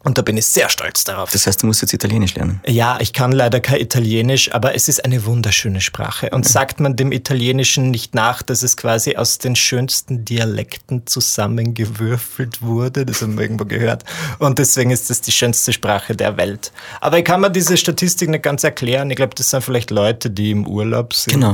Und 0.06 0.20
da 0.20 0.22
bin 0.22 0.38
ich 0.38 0.46
sehr 0.46 0.70
stolz 0.70 1.04
darauf. 1.04 1.32
Das 1.32 1.48
heißt, 1.48 1.64
du 1.64 1.66
musst 1.66 1.82
jetzt 1.82 1.92
Italienisch 1.92 2.36
lernen. 2.36 2.62
Ja, 2.68 3.00
ich 3.02 3.12
kann 3.12 3.32
leider 3.32 3.60
kein 3.60 3.82
Italienisch, 3.82 4.54
aber 4.54 4.76
es 4.76 4.88
ist 4.88 5.04
eine 5.04 5.26
wunderschöne 5.26 5.82
Sprache. 5.82 6.30
Und 6.30 6.48
sagt 6.48 6.80
man 6.80 6.96
dem 6.96 7.12
Italienischen 7.12 7.90
nicht 7.90 8.14
nach, 8.14 8.44
dass 8.44 8.62
es 8.62 8.78
quasi 8.78 9.16
aus 9.16 9.40
den 9.40 9.56
schönsten 9.56 10.24
Dialekten 10.24 11.08
zusammengewürfelt 11.08 12.62
wurde? 12.62 13.04
Das 13.04 13.24
haben 13.24 13.36
wir 13.36 13.42
irgendwo 13.42 13.66
gehört. 13.66 14.04
Und 14.38 14.60
deswegen 14.60 14.92
ist 14.92 15.10
es 15.10 15.22
die 15.22 15.32
schönste 15.32 15.74
Sprache 15.74 16.16
der 16.16 16.38
Welt. 16.38 16.72
Aber 17.02 17.18
ich 17.18 17.26
kann 17.26 17.42
mir 17.42 17.50
diese 17.50 17.76
Statistik 17.76 18.30
nicht 18.30 18.44
ganz 18.44 18.64
erklären. 18.64 19.10
Ich 19.10 19.16
glaube, 19.16 19.34
das 19.34 19.50
sind 19.50 19.64
vielleicht 19.64 19.90
Leute, 19.90 20.30
die 20.30 20.52
im 20.52 20.68
Urlaub 20.68 21.16
sind. 21.16 21.34
Genau. 21.34 21.52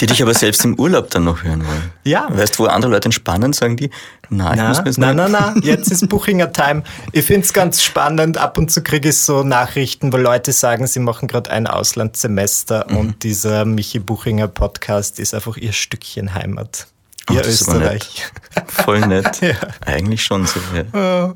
Die 0.00 0.06
dich 0.06 0.22
aber 0.22 0.32
selbst 0.32 0.64
im 0.64 0.78
Urlaub 0.78 1.10
dann 1.10 1.24
noch 1.24 1.42
hören 1.44 1.66
wollen. 1.66 1.92
Ja. 2.04 2.28
Weißt 2.30 2.58
du, 2.58 2.62
wo 2.62 2.66
andere 2.66 2.92
Leute 2.92 3.08
entspannen, 3.08 3.52
sagen 3.52 3.76
die, 3.76 3.90
nein, 4.36 4.58
ich 4.58 4.64
muss 4.68 4.78
mir 4.80 4.84
jetzt 4.86 4.98
nein, 4.98 5.16
mal- 5.16 5.28
nein, 5.30 5.52
nein, 5.54 5.62
jetzt 5.64 5.90
ist 5.90 6.08
Buchinger 6.08 6.52
Time. 6.52 6.82
Ich 7.12 7.24
finde 7.24 7.42
es 7.42 7.52
ganz 7.52 7.82
spannend. 7.82 8.38
Ab 8.38 8.58
und 8.58 8.70
zu 8.70 8.82
kriege 8.82 9.10
ich 9.10 9.18
so 9.18 9.42
Nachrichten, 9.42 10.12
wo 10.12 10.16
Leute 10.16 10.52
sagen, 10.52 10.86
sie 10.86 11.00
machen 11.00 11.28
gerade 11.28 11.50
ein 11.50 11.66
Auslandssemester 11.66 12.86
Mhm. 12.88 12.96
und 12.96 13.22
dieser 13.22 13.64
Michi 13.64 13.98
Buchinger 13.98 14.48
Podcast 14.48 15.18
ist 15.18 15.34
einfach 15.34 15.56
ihr 15.56 15.72
Stückchen 15.72 16.34
Heimat. 16.34 16.86
Ihr 17.30 17.40
Oh, 17.44 17.48
Österreich. 17.48 18.26
Voll 18.66 19.00
nett. 19.00 19.24
Ja. 19.40 19.54
Eigentlich 19.86 20.22
schon 20.22 20.46
so. 20.46 20.60
Ja. 20.94 21.34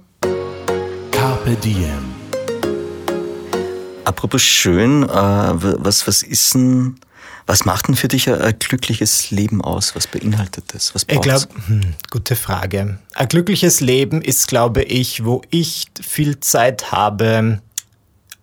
Carpe 1.12 1.56
Diem. 1.64 2.14
Apropos 4.04 4.42
schön, 4.42 5.02
äh, 5.02 5.08
was, 5.08 6.06
was 6.06 6.22
ist 6.22 6.54
denn, 6.54 6.98
was 7.48 7.64
macht 7.64 7.88
denn 7.88 7.96
für 7.96 8.06
dich 8.08 8.28
ein, 8.28 8.40
ein 8.40 8.58
glückliches 8.58 9.30
Leben 9.32 9.60
aus? 9.62 9.96
Was 9.96 10.06
beinhaltet 10.06 10.64
das? 10.74 10.94
Was 10.94 11.02
Ich 11.02 11.08
braucht's? 11.18 11.48
glaube, 11.48 11.66
hm, 11.66 11.80
gute 12.10 12.36
Frage. 12.36 12.98
Ein 13.14 13.28
glückliches 13.28 13.80
Leben 13.80 14.22
ist, 14.22 14.46
glaube 14.48 14.82
ich, 14.82 15.24
wo 15.24 15.42
ich 15.50 15.86
viel 16.00 16.38
Zeit 16.40 16.92
habe, 16.92 17.60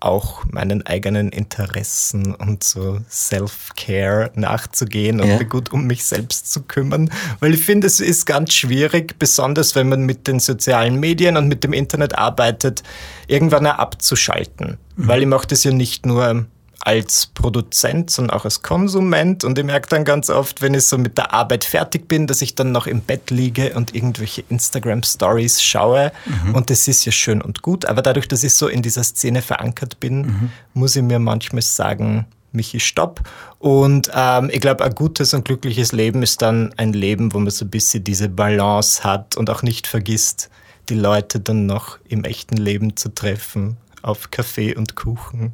auch 0.01 0.43
meinen 0.51 0.85
eigenen 0.85 1.29
Interessen 1.29 2.35
und 2.35 2.63
so 2.63 2.99
Self-Care 3.09 4.31
nachzugehen 4.35 5.19
und 5.21 5.27
Ja. 5.29 5.37
mich 5.39 5.49
gut 5.49 5.71
um 5.71 5.85
mich 5.87 6.03
selbst 6.05 6.51
zu 6.51 6.61
kümmern. 6.63 7.09
Weil 7.39 7.53
ich 7.53 7.61
finde, 7.63 7.87
es 7.87 7.99
ist 7.99 8.25
ganz 8.25 8.53
schwierig, 8.53 9.17
besonders 9.17 9.73
wenn 9.75 9.89
man 9.89 10.01
mit 10.03 10.27
den 10.27 10.39
sozialen 10.39 10.99
Medien 10.99 11.37
und 11.37 11.47
mit 11.47 11.63
dem 11.63 11.73
Internet 11.73 12.17
arbeitet, 12.17 12.83
irgendwann 13.27 13.65
abzuschalten. 13.65 14.77
Weil 14.95 15.21
ich 15.21 15.27
mache 15.27 15.47
das 15.47 15.63
ja 15.63 15.71
nicht 15.71 16.05
nur 16.05 16.45
als 16.85 17.25
Produzent, 17.27 18.11
sondern 18.11 18.37
auch 18.37 18.45
als 18.45 18.61
Konsument. 18.61 19.43
Und 19.43 19.57
ich 19.57 19.65
merke 19.65 19.89
dann 19.89 20.05
ganz 20.05 20.29
oft, 20.29 20.61
wenn 20.61 20.73
ich 20.75 20.83
so 20.83 20.97
mit 20.97 21.17
der 21.17 21.33
Arbeit 21.33 21.65
fertig 21.65 22.07
bin, 22.07 22.27
dass 22.27 22.41
ich 22.41 22.55
dann 22.55 22.71
noch 22.71 22.87
im 22.87 23.01
Bett 23.01 23.31
liege 23.31 23.73
und 23.73 23.95
irgendwelche 23.95 24.43
Instagram-Stories 24.49 25.61
schaue. 25.63 26.11
Und 26.53 26.69
das 26.69 26.87
ist 26.87 27.03
ja 27.05 27.11
schön 27.11 27.41
und 27.41 27.63
gut. 27.63 27.85
Aber 27.85 28.01
dadurch, 28.01 28.27
dass 28.27 28.43
ich 28.43 28.53
so 28.53 28.67
in 28.67 28.83
dieser 28.83 29.03
Szene 29.03 29.41
verankert 29.41 29.99
bin, 29.99 30.51
muss 30.73 30.95
ich 30.95 31.01
mir 31.01 31.19
manchmal 31.19 31.63
sagen, 31.63 32.27
Michi, 32.51 32.79
stopp. 32.79 33.21
Und 33.59 34.11
ähm, 34.13 34.49
ich 34.51 34.61
glaube, 34.61 34.83
ein 34.85 34.95
gutes 34.95 35.33
und 35.33 35.43
glückliches 35.45 35.91
Leben 35.91 36.23
ist 36.23 36.41
dann 36.41 36.73
ein 36.77 36.93
Leben, 36.93 37.33
wo 37.33 37.39
man 37.39 37.49
so 37.49 37.65
ein 37.65 37.69
bisschen 37.69 38.03
diese 38.03 38.29
Balance 38.29 39.03
hat 39.03 39.35
und 39.37 39.49
auch 39.49 39.63
nicht 39.63 39.87
vergisst, 39.87 40.49
die 40.89 40.95
Leute 40.95 41.39
dann 41.39 41.65
noch 41.65 41.97
im 42.07 42.23
echten 42.23 42.57
Leben 42.57 42.95
zu 42.95 43.13
treffen 43.13 43.77
auf 44.01 44.29
Kaffee 44.29 44.75
und 44.75 44.95
Kuchen. 44.95 45.53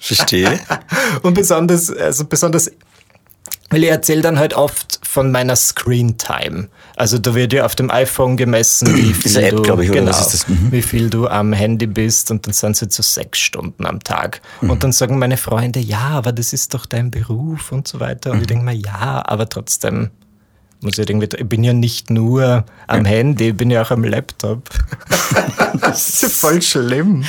Verstehe. 0.00 0.58
Und 1.22 1.34
besonders, 1.34 1.90
also 1.94 2.24
besonders, 2.24 2.70
weil 3.68 3.84
ich 3.84 3.90
erzähle 3.90 4.22
dann 4.22 4.38
halt 4.38 4.54
oft 4.54 4.98
von 5.06 5.30
meiner 5.30 5.54
Screen 5.54 6.18
Time. 6.18 6.68
Also 6.96 7.18
da 7.18 7.34
wird 7.34 7.52
ja 7.52 7.64
auf 7.64 7.76
dem 7.76 7.90
iPhone 7.90 8.36
gemessen, 8.36 8.94
wie 8.96 9.12
viel 9.14 9.36
App, 9.36 9.62
du, 9.62 9.80
ich, 9.80 9.92
genau? 9.92 10.12
Mhm. 10.48 10.72
wie 10.72 10.82
viel 10.82 11.08
du 11.10 11.28
am 11.28 11.52
Handy 11.52 11.86
bist 11.86 12.30
und 12.30 12.46
dann 12.46 12.52
sind 12.52 12.72
es 12.72 12.80
jetzt 12.80 12.96
so 12.96 13.02
sechs 13.02 13.38
Stunden 13.38 13.86
am 13.86 14.00
Tag. 14.02 14.40
Mhm. 14.60 14.70
Und 14.70 14.82
dann 14.84 14.92
sagen 14.92 15.18
meine 15.18 15.36
Freunde, 15.36 15.80
ja, 15.80 16.08
aber 16.10 16.32
das 16.32 16.52
ist 16.52 16.74
doch 16.74 16.86
dein 16.86 17.10
Beruf 17.10 17.70
und 17.72 17.86
so 17.86 18.00
weiter. 18.00 18.30
Und 18.30 18.38
Mhm. 18.38 18.42
ich 18.42 18.46
denke 18.48 18.64
mir, 18.64 18.74
ja, 18.74 19.22
aber 19.24 19.48
trotzdem 19.48 20.10
muss 20.82 20.98
ich 20.98 21.08
irgendwie, 21.10 21.28
ich 21.36 21.48
bin 21.48 21.62
ja 21.62 21.72
nicht 21.72 22.10
nur 22.10 22.64
am 22.86 23.04
Handy, 23.04 23.48
ich 23.48 23.56
bin 23.56 23.70
ja 23.70 23.82
auch 23.82 23.90
am 23.90 24.04
Laptop. 24.04 24.68
das 25.80 26.08
ist 26.08 26.22
ja 26.22 26.28
voll 26.28 26.62
schlimm. 26.62 27.24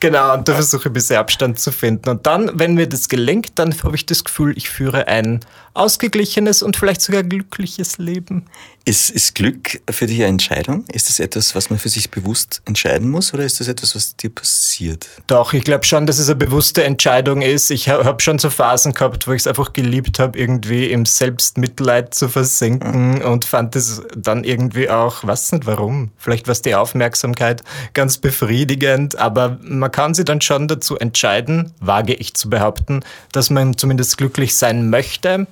Genau, 0.00 0.34
und 0.34 0.48
da 0.48 0.54
versuche 0.54 0.82
ich 0.82 0.86
ein 0.86 0.92
bisschen 0.92 1.16
Abstand 1.16 1.58
zu 1.58 1.72
finden. 1.72 2.08
Und 2.08 2.26
dann, 2.26 2.50
wenn 2.54 2.74
mir 2.74 2.88
das 2.88 3.08
gelingt, 3.08 3.52
dann 3.56 3.74
habe 3.82 3.96
ich 3.96 4.06
das 4.06 4.24
Gefühl, 4.24 4.56
ich 4.56 4.68
führe 4.68 5.08
ein 5.08 5.40
ausgeglichenes 5.74 6.62
und 6.62 6.76
vielleicht 6.76 7.00
sogar 7.00 7.22
glückliches 7.22 7.98
Leben. 7.98 8.44
Ist, 8.84 9.10
ist 9.10 9.36
Glück 9.36 9.80
für 9.88 10.06
dich 10.06 10.18
eine 10.18 10.26
Entscheidung? 10.26 10.84
Ist 10.92 11.08
das 11.08 11.20
etwas, 11.20 11.54
was 11.54 11.70
man 11.70 11.78
für 11.78 11.88
sich 11.88 12.10
bewusst 12.10 12.62
entscheiden 12.64 13.10
muss 13.10 13.32
oder 13.32 13.44
ist 13.44 13.60
das 13.60 13.68
etwas, 13.68 13.94
was 13.94 14.16
dir 14.16 14.30
passiert? 14.30 15.06
Doch, 15.28 15.52
ich 15.52 15.62
glaube 15.62 15.84
schon, 15.84 16.04
dass 16.04 16.18
es 16.18 16.28
eine 16.28 16.34
bewusste 16.34 16.82
Entscheidung 16.82 17.42
ist. 17.42 17.70
Ich 17.70 17.88
ha- 17.88 18.04
habe 18.04 18.20
schon 18.20 18.40
so 18.40 18.50
Phasen 18.50 18.92
gehabt, 18.92 19.28
wo 19.28 19.32
ich 19.32 19.42
es 19.42 19.46
einfach 19.46 19.72
geliebt 19.72 20.18
habe, 20.18 20.36
irgendwie 20.36 20.86
im 20.90 21.06
Selbstmitleid 21.06 22.12
zu 22.12 22.28
versinken 22.28 23.22
und 23.22 23.44
fand 23.44 23.76
es 23.76 24.02
dann 24.16 24.42
irgendwie 24.42 24.90
auch, 24.90 25.22
weiß 25.24 25.52
nicht 25.52 25.66
warum, 25.66 26.10
vielleicht 26.18 26.48
war 26.48 26.52
es 26.52 26.62
die 26.62 26.74
Aufmerksamkeit, 26.74 27.62
ganz 27.94 28.18
befriedigend, 28.18 29.16
aber 29.16 29.58
man 29.62 29.92
kann 29.92 30.14
sich 30.14 30.24
dann 30.24 30.40
schon 30.40 30.66
dazu 30.66 30.98
entscheiden, 30.98 31.72
wage 31.78 32.14
ich 32.14 32.34
zu 32.34 32.50
behaupten, 32.50 33.04
dass 33.30 33.48
man 33.48 33.78
zumindest 33.78 34.18
glücklich 34.18 34.56
sein 34.56 34.90
möchte 34.90 35.46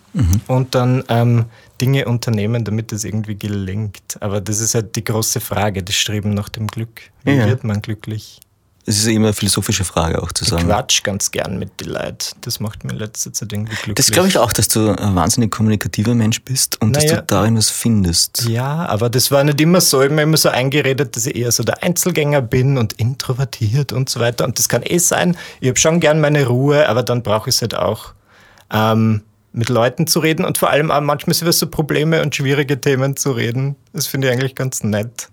und 0.49 0.75
dann 0.75 1.05
ähm, 1.09 1.45
Dinge 1.81 2.07
unternehmen, 2.07 2.65
damit 2.65 2.93
es 2.93 3.05
irgendwie 3.05 3.37
gelingt. 3.37 4.17
Aber 4.21 4.41
das 4.41 4.61
ist 4.61 4.75
halt 4.75 4.97
die 4.97 5.05
große 5.05 5.41
Frage, 5.41 5.83
das 5.83 5.95
Streben 5.95 6.35
nach 6.35 6.49
dem 6.49 6.67
Glück. 6.67 7.01
Wie 7.25 7.33
Ja. 7.33 7.47
wird 7.47 7.65
man 7.65 7.81
glücklich? 7.81 8.41
Es 8.87 8.97
ist 8.99 9.07
immer 9.07 9.27
eine 9.27 9.35
philosophische 9.35 9.85
Frage 9.85 10.21
auch 10.23 10.33
zu 10.33 10.43
Ich 10.43 10.51
sagen. 10.51 10.67
quatsch 10.67 11.03
ganz 11.05 11.31
gern 11.31 11.59
mit 11.59 11.81
den 11.81 11.91
Leuten. 11.91 12.35
Das 12.41 12.59
macht 12.61 12.83
mir 12.83 12.93
in 12.93 12.99
letzter 12.99 13.33
Zeit 13.33 13.53
irgendwie 13.53 13.75
glücklich. 13.75 13.95
Das 13.95 14.11
glaube 14.11 14.29
ich 14.29 14.39
auch, 14.39 14.53
dass 14.53 14.69
du 14.69 14.91
ein 14.97 15.15
wahnsinnig 15.15 15.53
kommunikativer 15.53 16.15
Mensch 16.15 16.43
bist 16.43 16.81
und 16.81 16.97
dass 16.97 17.05
Naja. 17.05 17.17
du 17.21 17.27
darin 17.27 17.57
was 17.57 17.71
findest. 17.71 18.49
Ja, 18.49 18.87
aber 18.87 19.09
das 19.11 19.31
war 19.31 19.45
nicht 19.45 19.61
immer 19.61 19.81
so. 19.83 20.01
Ich 20.01 20.07
habe 20.07 20.15
mir 20.17 20.23
immer 20.23 20.39
so 20.39 20.49
eingeredet, 20.49 21.15
dass 21.15 21.27
ich 21.27 21.37
eher 21.37 21.53
so 21.53 21.63
der 21.63 21.83
Einzelgänger 21.85 22.41
bin 22.41 22.79
und 22.79 22.95
introvertiert 22.95 23.93
und 23.93 24.09
so 24.09 24.19
weiter. 24.19 24.45
Und 24.45 24.59
das 24.59 24.69
kann 24.69 24.83
eh 24.83 24.99
sein. 24.99 25.37
Ich 25.61 25.69
habe 25.69 25.79
schon 25.79 26.01
gern 26.01 26.21
meine 26.21 26.47
Ruhe, 26.47 26.89
aber 26.89 27.03
dann 27.03 27.23
brauche 27.23 27.51
ich 27.51 27.57
es 27.57 27.61
halt 27.63 27.77
auch, 27.77 28.15
ähm, 28.73 29.23
mit 29.53 29.69
Leuten 29.69 30.07
zu 30.07 30.21
reden 30.21 30.45
und 30.45 30.59
vor 30.59 30.71
allem 30.71 30.91
auch 30.91 31.01
manchmal 31.01 31.37
über 31.41 31.53
so 31.53 31.67
Probleme 31.67 32.23
und 32.23 32.35
schwierige 32.35 32.81
Themen 32.81 33.17
zu 33.17 33.33
reden. 33.33 33.77
Das 33.93 34.07
finde 34.07 34.29
ich 34.29 34.35
eigentlich 34.35 34.55
ganz 34.55 34.85
nett. 34.85 35.29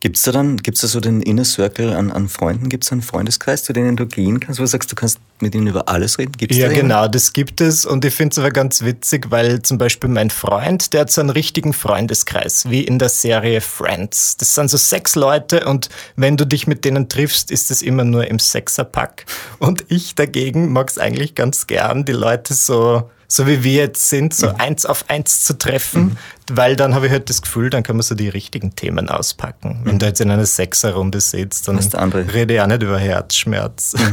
Gibt 0.00 0.16
es 0.16 0.22
da 0.22 0.32
dann, 0.32 0.56
gibt's 0.56 0.80
da 0.80 0.88
so 0.88 0.98
den 0.98 1.20
Inner 1.20 1.44
Circle 1.44 1.92
an, 1.92 2.10
an 2.10 2.30
Freunden? 2.30 2.70
Gibt 2.70 2.84
es 2.84 2.92
einen 2.92 3.02
Freundeskreis, 3.02 3.64
zu 3.64 3.74
denen 3.74 3.96
du 3.96 4.06
gehen 4.06 4.40
kannst, 4.40 4.58
wo 4.58 4.62
du 4.62 4.66
sagst, 4.66 4.90
du 4.90 4.96
kannst 4.96 5.18
mit 5.40 5.54
ihnen 5.54 5.66
über 5.66 5.90
alles 5.90 6.18
reden? 6.18 6.32
Gibt's 6.38 6.56
Ja, 6.56 6.68
da 6.68 6.74
genau, 6.74 7.06
das 7.06 7.34
gibt 7.34 7.60
es 7.60 7.84
und 7.84 8.02
ich 8.06 8.14
finde 8.14 8.32
es 8.32 8.38
aber 8.38 8.50
ganz 8.50 8.82
witzig, 8.82 9.30
weil 9.30 9.60
zum 9.60 9.76
Beispiel 9.76 10.08
mein 10.08 10.30
Freund, 10.30 10.94
der 10.94 11.02
hat 11.02 11.10
so 11.10 11.20
einen 11.20 11.28
richtigen 11.28 11.74
Freundeskreis, 11.74 12.70
wie 12.70 12.82
in 12.82 12.98
der 12.98 13.10
Serie 13.10 13.60
Friends. 13.60 14.38
Das 14.38 14.54
sind 14.54 14.70
so 14.70 14.78
sechs 14.78 15.16
Leute 15.16 15.66
und 15.66 15.90
wenn 16.16 16.38
du 16.38 16.46
dich 16.46 16.66
mit 16.66 16.86
denen 16.86 17.10
triffst, 17.10 17.50
ist 17.50 17.70
es 17.70 17.82
immer 17.82 18.04
nur 18.04 18.26
im 18.26 18.38
Sechserpack. 18.38 19.26
Und 19.58 19.84
ich 19.88 20.14
dagegen 20.14 20.72
mag 20.72 20.88
es 20.88 20.96
eigentlich 20.96 21.34
ganz 21.34 21.66
gern, 21.66 22.06
die 22.06 22.12
Leute 22.12 22.54
so, 22.54 23.10
so 23.30 23.46
wie 23.46 23.62
wir 23.62 23.74
jetzt 23.74 24.08
sind, 24.08 24.34
so 24.34 24.48
eins 24.48 24.84
auf 24.84 25.08
eins 25.08 25.44
zu 25.44 25.56
treffen, 25.56 26.18
weil 26.50 26.74
dann 26.74 26.96
habe 26.96 27.06
ich 27.06 27.12
halt 27.12 27.30
das 27.30 27.42
Gefühl, 27.42 27.70
dann 27.70 27.84
kann 27.84 27.94
man 27.94 28.02
so 28.02 28.16
die 28.16 28.28
richtigen 28.28 28.74
Themen 28.74 29.08
auspacken. 29.08 29.82
Wenn 29.84 30.00
du 30.00 30.06
jetzt 30.06 30.20
in 30.20 30.32
einer 30.32 30.46
Sechserrunde 30.46 31.20
sitzt, 31.20 31.68
dann 31.68 31.78
rede 31.78 32.54
ich 32.54 32.60
auch 32.60 32.66
nicht 32.66 32.82
über 32.82 32.98
Herzschmerz. 32.98 33.94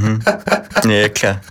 Ja, 0.88 1.10
klar. 1.10 1.42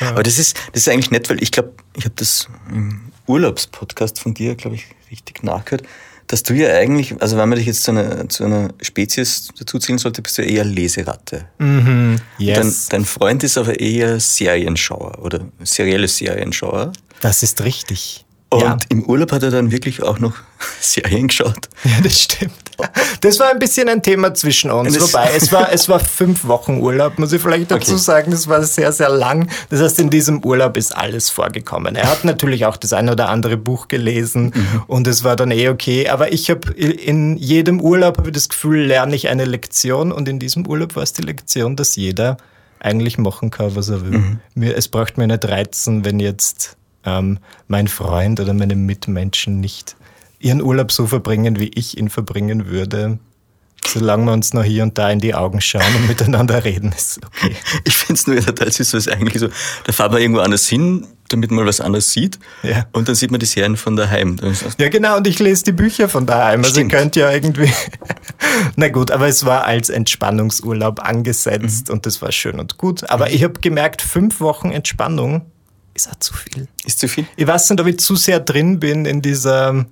Aber 0.00 0.22
das 0.22 0.38
ist, 0.38 0.56
das 0.72 0.82
ist 0.82 0.88
eigentlich 0.88 1.10
nett, 1.10 1.28
weil 1.28 1.42
ich 1.42 1.50
glaube, 1.50 1.72
ich 1.94 2.04
habe 2.04 2.14
das 2.14 2.48
im 2.70 3.12
Urlaubspodcast 3.26 4.20
von 4.20 4.32
dir, 4.32 4.54
glaube 4.54 4.76
ich, 4.76 4.86
richtig 5.10 5.42
nachgehört, 5.42 5.82
dass 6.28 6.42
du 6.42 6.54
ja 6.54 6.68
eigentlich, 6.74 7.20
also 7.20 7.36
wenn 7.36 7.48
man 7.48 7.58
dich 7.58 7.66
jetzt 7.66 7.82
zu 7.82 7.90
einer, 7.90 8.28
zu 8.28 8.44
einer 8.44 8.68
Spezies 8.80 9.48
dazuzählen 9.58 9.98
sollte, 9.98 10.22
bist 10.22 10.38
du 10.38 10.42
eher 10.42 10.64
Leseratte. 10.64 11.48
Dein, 11.58 12.20
Yes. 12.38 12.88
dein 12.90 13.04
Freund 13.04 13.42
ist 13.42 13.58
aber 13.58 13.80
eher 13.80 14.20
Serienschauer 14.20 15.18
oder 15.20 15.40
serielle 15.64 16.06
Serienschauer. 16.06 16.92
Das 17.20 17.42
ist 17.42 17.64
richtig. 17.64 18.24
Und 18.50 18.62
ja. 18.62 18.76
im 18.90 19.04
Urlaub 19.04 19.32
hat 19.32 19.42
er 19.42 19.50
dann 19.50 19.70
wirklich 19.70 20.02
auch 20.02 20.18
noch 20.18 20.34
Serien 20.80 21.28
geschaut. 21.28 21.68
ja, 21.84 22.00
das 22.02 22.22
stimmt. 22.22 22.67
Das 23.20 23.38
war 23.40 23.50
ein 23.50 23.58
bisschen 23.58 23.88
ein 23.88 24.02
Thema 24.02 24.32
zwischen 24.34 24.70
uns. 24.70 24.94
Das- 24.94 25.12
Wobei, 25.12 25.30
es 25.36 25.50
war, 25.52 25.72
es 25.72 25.88
war 25.88 25.98
fünf 26.00 26.46
Wochen 26.46 26.78
Urlaub, 26.80 27.18
muss 27.18 27.32
ich 27.32 27.42
vielleicht 27.42 27.70
dazu 27.70 27.92
Okay. 27.92 28.00
sagen. 28.00 28.30
Das 28.30 28.46
war 28.48 28.62
sehr, 28.62 28.92
sehr 28.92 29.08
lang. 29.08 29.48
Das 29.70 29.80
heißt, 29.80 29.98
in 29.98 30.10
diesem 30.10 30.44
Urlaub 30.44 30.76
ist 30.76 30.96
alles 30.96 31.28
vorgekommen. 31.30 31.96
Er 31.96 32.08
hat 32.10 32.24
natürlich 32.24 32.66
auch 32.66 32.76
das 32.76 32.92
ein 32.92 33.08
oder 33.08 33.28
andere 33.28 33.56
Buch 33.56 33.88
gelesen 33.88 34.52
und 34.86 35.06
es 35.06 35.24
war 35.24 35.34
dann 35.36 35.50
eh 35.50 35.68
okay. 35.68 36.08
Aber 36.08 36.32
ich 36.32 36.50
habe 36.50 36.72
in 36.72 37.36
jedem 37.36 37.80
Urlaub 37.80 38.18
habe 38.18 38.28
ich 38.28 38.34
das 38.34 38.48
Gefühl, 38.48 38.84
lerne 38.84 39.16
ich 39.16 39.28
eine 39.28 39.44
Lektion 39.44 40.12
und 40.12 40.28
in 40.28 40.38
diesem 40.38 40.66
Urlaub 40.66 40.94
war 40.96 41.02
es 41.02 41.12
die 41.12 41.22
Lektion, 41.22 41.74
dass 41.76 41.96
jeder 41.96 42.36
eigentlich 42.80 43.18
machen 43.18 43.50
kann, 43.50 43.74
was 43.74 43.88
er 43.88 44.02
will. 44.08 44.38
Mir, 44.54 44.76
es 44.76 44.86
braucht 44.86 45.18
mir 45.18 45.26
nicht 45.26 45.44
reizen, 45.46 46.04
wenn 46.04 46.20
jetzt 46.20 46.76
ähm, 47.04 47.38
mein 47.66 47.88
Freund 47.88 48.38
oder 48.38 48.54
meine 48.54 48.76
Mitmenschen 48.76 49.58
nicht 49.60 49.96
ihren 50.40 50.62
Urlaub 50.62 50.92
so 50.92 51.06
verbringen, 51.06 51.58
wie 51.58 51.70
ich 51.74 51.98
ihn 51.98 52.10
verbringen 52.10 52.66
würde. 52.66 53.18
Solange 53.86 54.26
wir 54.26 54.32
uns 54.32 54.52
noch 54.52 54.64
hier 54.64 54.82
und 54.82 54.98
da 54.98 55.08
in 55.10 55.20
die 55.20 55.34
Augen 55.34 55.60
schauen 55.60 55.94
und 55.96 56.08
miteinander 56.08 56.64
reden, 56.64 56.92
ist 56.92 57.20
okay. 57.24 57.54
Ich 57.84 57.96
finde 57.96 58.14
es 58.14 58.26
nur 58.26 58.40
total 58.40 58.70
süß, 58.70 58.92
weil 58.92 58.98
es 58.98 59.08
eigentlich 59.08 59.40
so, 59.40 59.48
da 59.84 59.92
fahren 59.92 60.12
wir 60.12 60.18
irgendwo 60.18 60.40
anders 60.40 60.68
hin, 60.68 61.06
damit 61.28 61.50
man 61.50 61.64
was 61.64 61.80
anderes 61.80 62.12
sieht. 62.12 62.38
Ja. 62.62 62.86
Und 62.92 63.08
dann 63.08 63.14
sieht 63.14 63.30
man 63.30 63.40
die 63.40 63.46
Serien 63.46 63.76
von 63.76 63.96
daheim. 63.96 64.36
Ja, 64.78 64.88
genau, 64.88 65.16
und 65.16 65.26
ich 65.26 65.38
lese 65.38 65.64
die 65.64 65.72
Bücher 65.72 66.08
von 66.08 66.26
daheim. 66.26 66.64
Also 66.64 66.80
ihr 66.80 66.88
könnt 66.88 67.16
ja 67.16 67.30
irgendwie. 67.30 67.72
Na 68.76 68.88
gut, 68.88 69.10
aber 69.10 69.28
es 69.28 69.44
war 69.44 69.64
als 69.64 69.88
Entspannungsurlaub 69.88 71.00
angesetzt 71.00 71.88
mhm. 71.88 71.94
und 71.94 72.06
das 72.06 72.20
war 72.20 72.32
schön 72.32 72.58
und 72.58 72.78
gut. 72.78 73.08
Aber 73.08 73.28
mhm. 73.28 73.34
ich 73.34 73.44
habe 73.44 73.60
gemerkt, 73.60 74.02
fünf 74.02 74.40
Wochen 74.40 74.70
Entspannung 74.70 75.46
ist 75.94 76.08
auch 76.08 76.18
zu 76.18 76.34
viel. 76.34 76.68
Ist 76.84 77.00
zu 77.00 77.08
viel? 77.08 77.26
Ich 77.36 77.46
weiß 77.46 77.70
nicht, 77.70 77.80
ob 77.80 77.86
ich 77.86 77.98
zu 77.98 78.16
sehr 78.16 78.40
drin 78.40 78.80
bin 78.80 79.04
in 79.04 79.22
dieser 79.22 79.86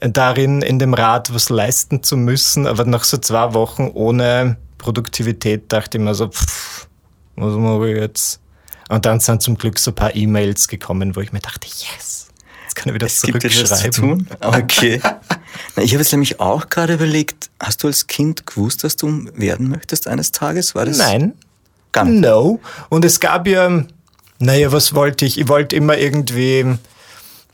darin, 0.00 0.62
in 0.62 0.78
dem 0.78 0.94
Rat 0.94 1.32
was 1.34 1.48
leisten 1.48 2.02
zu 2.02 2.16
müssen. 2.16 2.66
Aber 2.66 2.84
nach 2.84 3.04
so 3.04 3.16
zwei 3.16 3.54
Wochen 3.54 3.90
ohne 3.94 4.56
Produktivität 4.78 5.72
dachte 5.72 5.98
ich 5.98 6.04
mir 6.04 6.14
so, 6.14 6.28
pff, 6.28 6.88
was 7.36 7.54
mache 7.54 7.90
ich 7.90 7.98
jetzt? 7.98 8.40
Und 8.88 9.06
dann 9.06 9.20
sind 9.20 9.42
zum 9.42 9.56
Glück 9.56 9.78
so 9.78 9.90
ein 9.90 9.94
paar 9.94 10.14
E-Mails 10.14 10.68
gekommen, 10.68 11.16
wo 11.16 11.20
ich 11.20 11.32
mir 11.32 11.40
dachte, 11.40 11.66
yes, 11.66 12.28
jetzt 12.64 12.76
kann 12.76 12.88
ich 12.88 12.94
wieder 12.94 13.06
es 13.06 13.20
zurückschreiben. 13.20 14.28
Okay. 14.40 15.00
Na, 15.76 15.82
ich 15.82 15.92
habe 15.92 16.02
jetzt 16.02 16.12
nämlich 16.12 16.40
auch 16.40 16.68
gerade 16.68 16.94
überlegt, 16.94 17.50
hast 17.60 17.82
du 17.82 17.86
als 17.86 18.06
Kind 18.06 18.46
gewusst, 18.46 18.84
dass 18.84 18.96
du 18.96 19.26
werden 19.34 19.68
möchtest 19.68 20.06
eines 20.06 20.32
Tages? 20.32 20.74
War 20.74 20.84
das? 20.84 20.98
Nein. 20.98 21.34
Gar 21.92 22.04
nicht. 22.04 22.20
No. 22.20 22.60
Und 22.88 23.04
es 23.04 23.20
gab 23.20 23.46
ja, 23.46 23.84
naja, 24.38 24.72
was 24.72 24.94
wollte 24.94 25.24
ich? 25.24 25.38
Ich 25.38 25.48
wollte 25.48 25.76
immer 25.76 25.96
irgendwie 25.96 26.76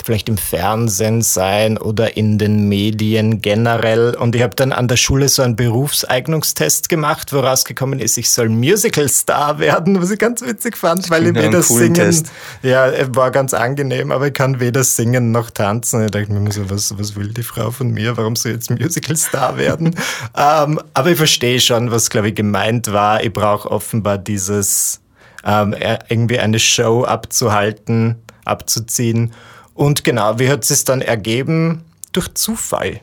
vielleicht 0.05 0.29
im 0.29 0.37
Fernsehen 0.37 1.23
sein 1.23 1.79
oder 1.79 2.17
in 2.17 2.39
den 2.39 2.69
Medien 2.69 3.41
generell. 3.41 4.15
Und 4.15 4.35
ich 4.35 4.43
habe 4.43 4.55
dann 4.55 4.73
an 4.73 4.89
der 4.89 4.97
Schule 4.97 5.29
so 5.29 5.43
einen 5.43 5.57
Berufseignungstest 5.57 6.89
gemacht, 6.89 7.33
wo 7.33 7.41
rausgekommen 7.41 7.99
ist, 7.99 8.19
ich 8.19 8.31
soll 8.31 8.49
Musical-Star 8.49 9.59
werden, 9.59 10.01
was 10.01 10.11
ich 10.11 10.19
ganz 10.19 10.43
witzig 10.43 10.77
fand, 10.77 11.11
weil 11.11 11.29
ich 11.29 11.35
weder 11.35 11.63
singen, 11.63 11.95
Test. 11.95 12.31
ja, 12.63 12.91
war 13.15 13.31
ganz 13.31 13.55
angenehm, 13.55 14.13
aber 14.13 14.29
ich 14.29 14.35
kann 14.35 14.61
weder 14.61 14.85
singen 14.85 15.33
noch 15.33 15.51
tanzen. 15.51 16.05
Ich 16.05 16.11
dachte 16.11 16.33
mir 16.33 16.53
so, 16.53 16.69
was, 16.71 16.99
was 16.99 17.17
will 17.17 17.29
die 17.29 17.43
Frau 17.43 17.71
von 17.71 17.91
mir? 17.91 18.17
Warum 18.17 18.37
soll 18.37 18.53
ich 18.53 18.57
jetzt 18.57 18.71
Musical-Star 18.71 19.57
werden? 19.57 19.95
ähm, 20.37 20.81
aber 20.95 21.11
ich 21.11 21.17
verstehe 21.17 21.61
schon, 21.61 21.91
was, 21.91 22.11
glaube 22.11 22.29
ich, 22.29 22.35
gemeint 22.35 22.93
war. 22.93 23.23
Ich 23.23 23.33
brauche 23.33 23.71
offenbar 23.71 24.19
dieses, 24.19 25.01
ähm, 25.45 25.75
irgendwie 26.09 26.39
eine 26.39 26.59
Show 26.59 27.05
abzuhalten, 27.05 28.17
abzuziehen. 28.45 29.33
Und 29.81 30.05
genau, 30.05 30.39
wie 30.39 30.51
hat 30.51 30.71
es 30.71 30.85
dann 30.85 31.01
ergeben? 31.01 31.87
Durch 32.13 32.35
Zufall. 32.35 33.01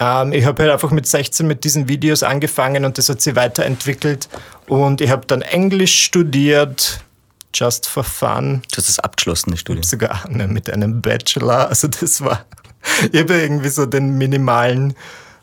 Ähm, 0.00 0.32
ich 0.32 0.46
habe 0.46 0.62
halt 0.62 0.72
einfach 0.72 0.90
mit 0.90 1.06
16 1.06 1.46
mit 1.46 1.62
diesen 1.62 1.90
Videos 1.90 2.22
angefangen 2.22 2.86
und 2.86 2.96
das 2.96 3.10
hat 3.10 3.20
sich 3.20 3.36
weiterentwickelt. 3.36 4.30
Und 4.66 5.02
ich 5.02 5.10
habe 5.10 5.26
dann 5.26 5.42
Englisch 5.42 6.04
studiert, 6.04 7.04
just 7.52 7.86
for 7.86 8.02
fun. 8.02 8.62
Du 8.72 8.78
hast 8.78 8.88
das 8.88 8.98
abgeschlossene 8.98 9.58
Studium? 9.58 9.82
Sogar 9.82 10.26
ne, 10.30 10.48
mit 10.48 10.70
einem 10.70 11.02
Bachelor. 11.02 11.68
Also 11.68 11.88
das 11.88 12.22
war, 12.22 12.46
ich 13.12 13.20
habe 13.20 13.34
irgendwie 13.34 13.68
so 13.68 13.84
den 13.84 14.16
minimalen 14.16 14.94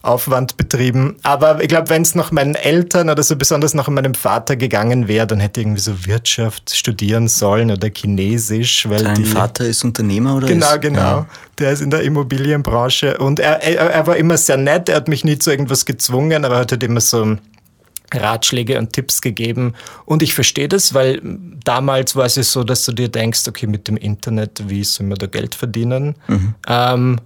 Aufwand 0.04 0.58
betrieben. 0.58 1.16
Aber 1.22 1.62
ich 1.62 1.68
glaube, 1.68 1.90
wenn 1.90 2.02
es 2.02 2.16
nach 2.16 2.32
meinen 2.32 2.56
Eltern 2.56 3.10
oder 3.10 3.22
so 3.22 3.36
besonders 3.36 3.74
nach 3.74 3.88
meinem 3.88 4.16
Vater 4.16 4.56
gegangen 4.56 5.08
wäre, 5.08 5.28
dann 5.28 5.40
hätte 5.40 5.60
ich 5.60 5.68
irgendwie 5.68 5.82
so 5.82 6.06
Wirtschaft 6.06 6.76
studieren 6.76 7.28
sollen 7.28 7.70
oder 7.70 7.90
Chinesisch. 7.94 8.90
Weil 8.90 9.04
Dein 9.04 9.16
die, 9.16 9.26
Vater 9.26 9.66
ist 9.66 9.84
Unternehmer 9.84 10.36
oder? 10.36 10.48
Genau, 10.48 10.74
ist, 10.74 10.82
genau. 10.82 11.00
Ja. 11.00 11.28
Der 11.60 11.72
ist 11.72 11.82
in 11.82 11.92
der 11.92 12.02
Immobilienbranche 12.02 13.18
und 13.18 13.40
er, 13.40 13.62
er, 13.62 13.92
er 13.92 14.08
war 14.08 14.18
immer 14.18 14.38
sehr 14.38 14.58
nett. 14.58 14.90
Er 14.90 14.96
hat 14.96 15.08
mich 15.08 15.24
nie 15.24 15.38
zu 15.38 15.52
irgendwas 15.52 15.86
gezwungen, 15.86 16.46
aber 16.46 16.56
er 16.56 16.62
hat 16.62 16.72
halt 16.72 16.84
immer 16.84 17.02
so 17.02 17.38
Ratschläge 18.14 18.78
und 18.78 18.94
Tipps 18.94 19.22
gegeben. 19.22 19.74
Und 20.06 20.24
ich 20.24 20.34
verstehe 20.34 20.68
das, 20.68 20.94
weil 20.94 21.22
damals 21.64 22.16
war 22.16 22.26
es 22.26 22.36
ja 22.36 22.44
so, 22.44 22.64
dass 22.64 22.86
du 22.86 22.92
dir 22.92 23.10
denkst, 23.10 23.48
okay, 23.48 23.68
mit 23.68 23.88
dem 23.88 23.98
Internet, 23.98 24.64
wie 24.68 24.84
soll 24.84 25.08
man 25.08 25.18
da 25.18 25.28
Geld 25.28 25.56
verdienen? 25.56 26.16
Mhm. 26.28 26.56
Ähm, 26.68 27.20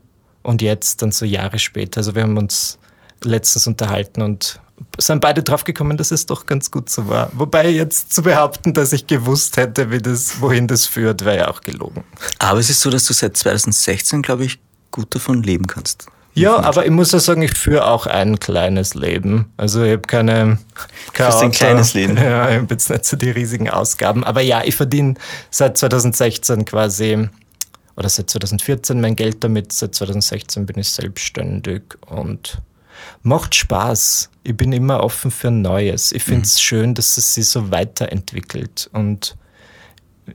und 0.45 0.61
jetzt 0.61 1.01
dann 1.01 1.11
so 1.11 1.25
Jahre 1.25 1.59
später. 1.59 1.99
Also 1.99 2.15
wir 2.15 2.23
haben 2.23 2.37
uns 2.37 2.77
letztens 3.23 3.67
unterhalten 3.67 4.21
und 4.21 4.59
sind 4.97 5.21
beide 5.21 5.41
drauf 5.41 5.63
gekommen, 5.63 5.97
dass 5.97 6.11
es 6.11 6.25
doch 6.25 6.45
ganz 6.45 6.69
gut 6.69 6.89
so 6.89 7.07
war. 7.07 7.29
Wobei 7.33 7.69
jetzt 7.69 8.13
zu 8.13 8.23
behaupten, 8.23 8.73
dass 8.73 8.93
ich 8.93 9.07
gewusst 9.07 9.57
hätte, 9.57 9.91
wie 9.91 9.99
das, 9.99 10.41
wohin 10.41 10.67
das 10.67 10.85
führt, 10.85 11.23
wäre 11.25 11.37
ja 11.37 11.47
auch 11.47 11.61
gelogen. 11.61 12.03
Aber 12.39 12.59
es 12.59 12.69
ist 12.69 12.81
so, 12.81 12.89
dass 12.89 13.05
du 13.05 13.13
seit 13.13 13.37
2016, 13.37 14.21
glaube 14.21 14.45
ich, 14.45 14.59
gut 14.91 15.15
davon 15.15 15.43
leben 15.43 15.67
kannst. 15.67 16.07
Ja, 16.33 16.59
aber 16.59 16.85
ich 16.85 16.91
muss 16.91 17.13
ja 17.13 17.19
sagen, 17.19 17.41
ich 17.41 17.53
führe 17.53 17.87
auch 17.87 18.07
ein 18.07 18.39
kleines 18.39 18.93
Leben. 18.93 19.53
Also 19.55 19.83
ich 19.83 19.93
habe 19.93 20.01
keine, 20.01 20.57
keine 21.13 21.33
Auto. 21.33 21.45
ein 21.45 21.51
kleines 21.51 21.93
Leben. 21.93 22.17
Ja, 22.17 22.49
ich 22.49 22.57
habe 22.57 22.67
jetzt 22.71 22.89
nicht 22.89 23.05
so 23.05 23.15
die 23.15 23.29
riesigen 23.29 23.69
Ausgaben. 23.69 24.25
Aber 24.25 24.41
ja, 24.41 24.61
ich 24.65 24.75
verdiene 24.75 25.13
seit 25.49 25.77
2016 25.77 26.65
quasi 26.65 27.29
oder 27.95 28.09
seit 28.09 28.29
2014 28.29 28.99
mein 28.99 29.15
Geld 29.15 29.43
damit, 29.43 29.71
seit 29.71 29.95
2016 29.95 30.65
bin 30.65 30.79
ich 30.79 30.89
selbstständig 30.89 31.83
und 32.07 32.61
macht 33.23 33.55
Spaß. 33.55 34.29
Ich 34.43 34.55
bin 34.55 34.73
immer 34.73 35.03
offen 35.03 35.31
für 35.31 35.51
Neues. 35.51 36.11
Ich 36.11 36.23
finde 36.23 36.43
es 36.43 36.55
mhm. 36.55 36.59
schön, 36.59 36.93
dass 36.93 37.17
es 37.17 37.33
sich 37.33 37.47
so 37.47 37.71
weiterentwickelt 37.71 38.89
und 38.93 39.35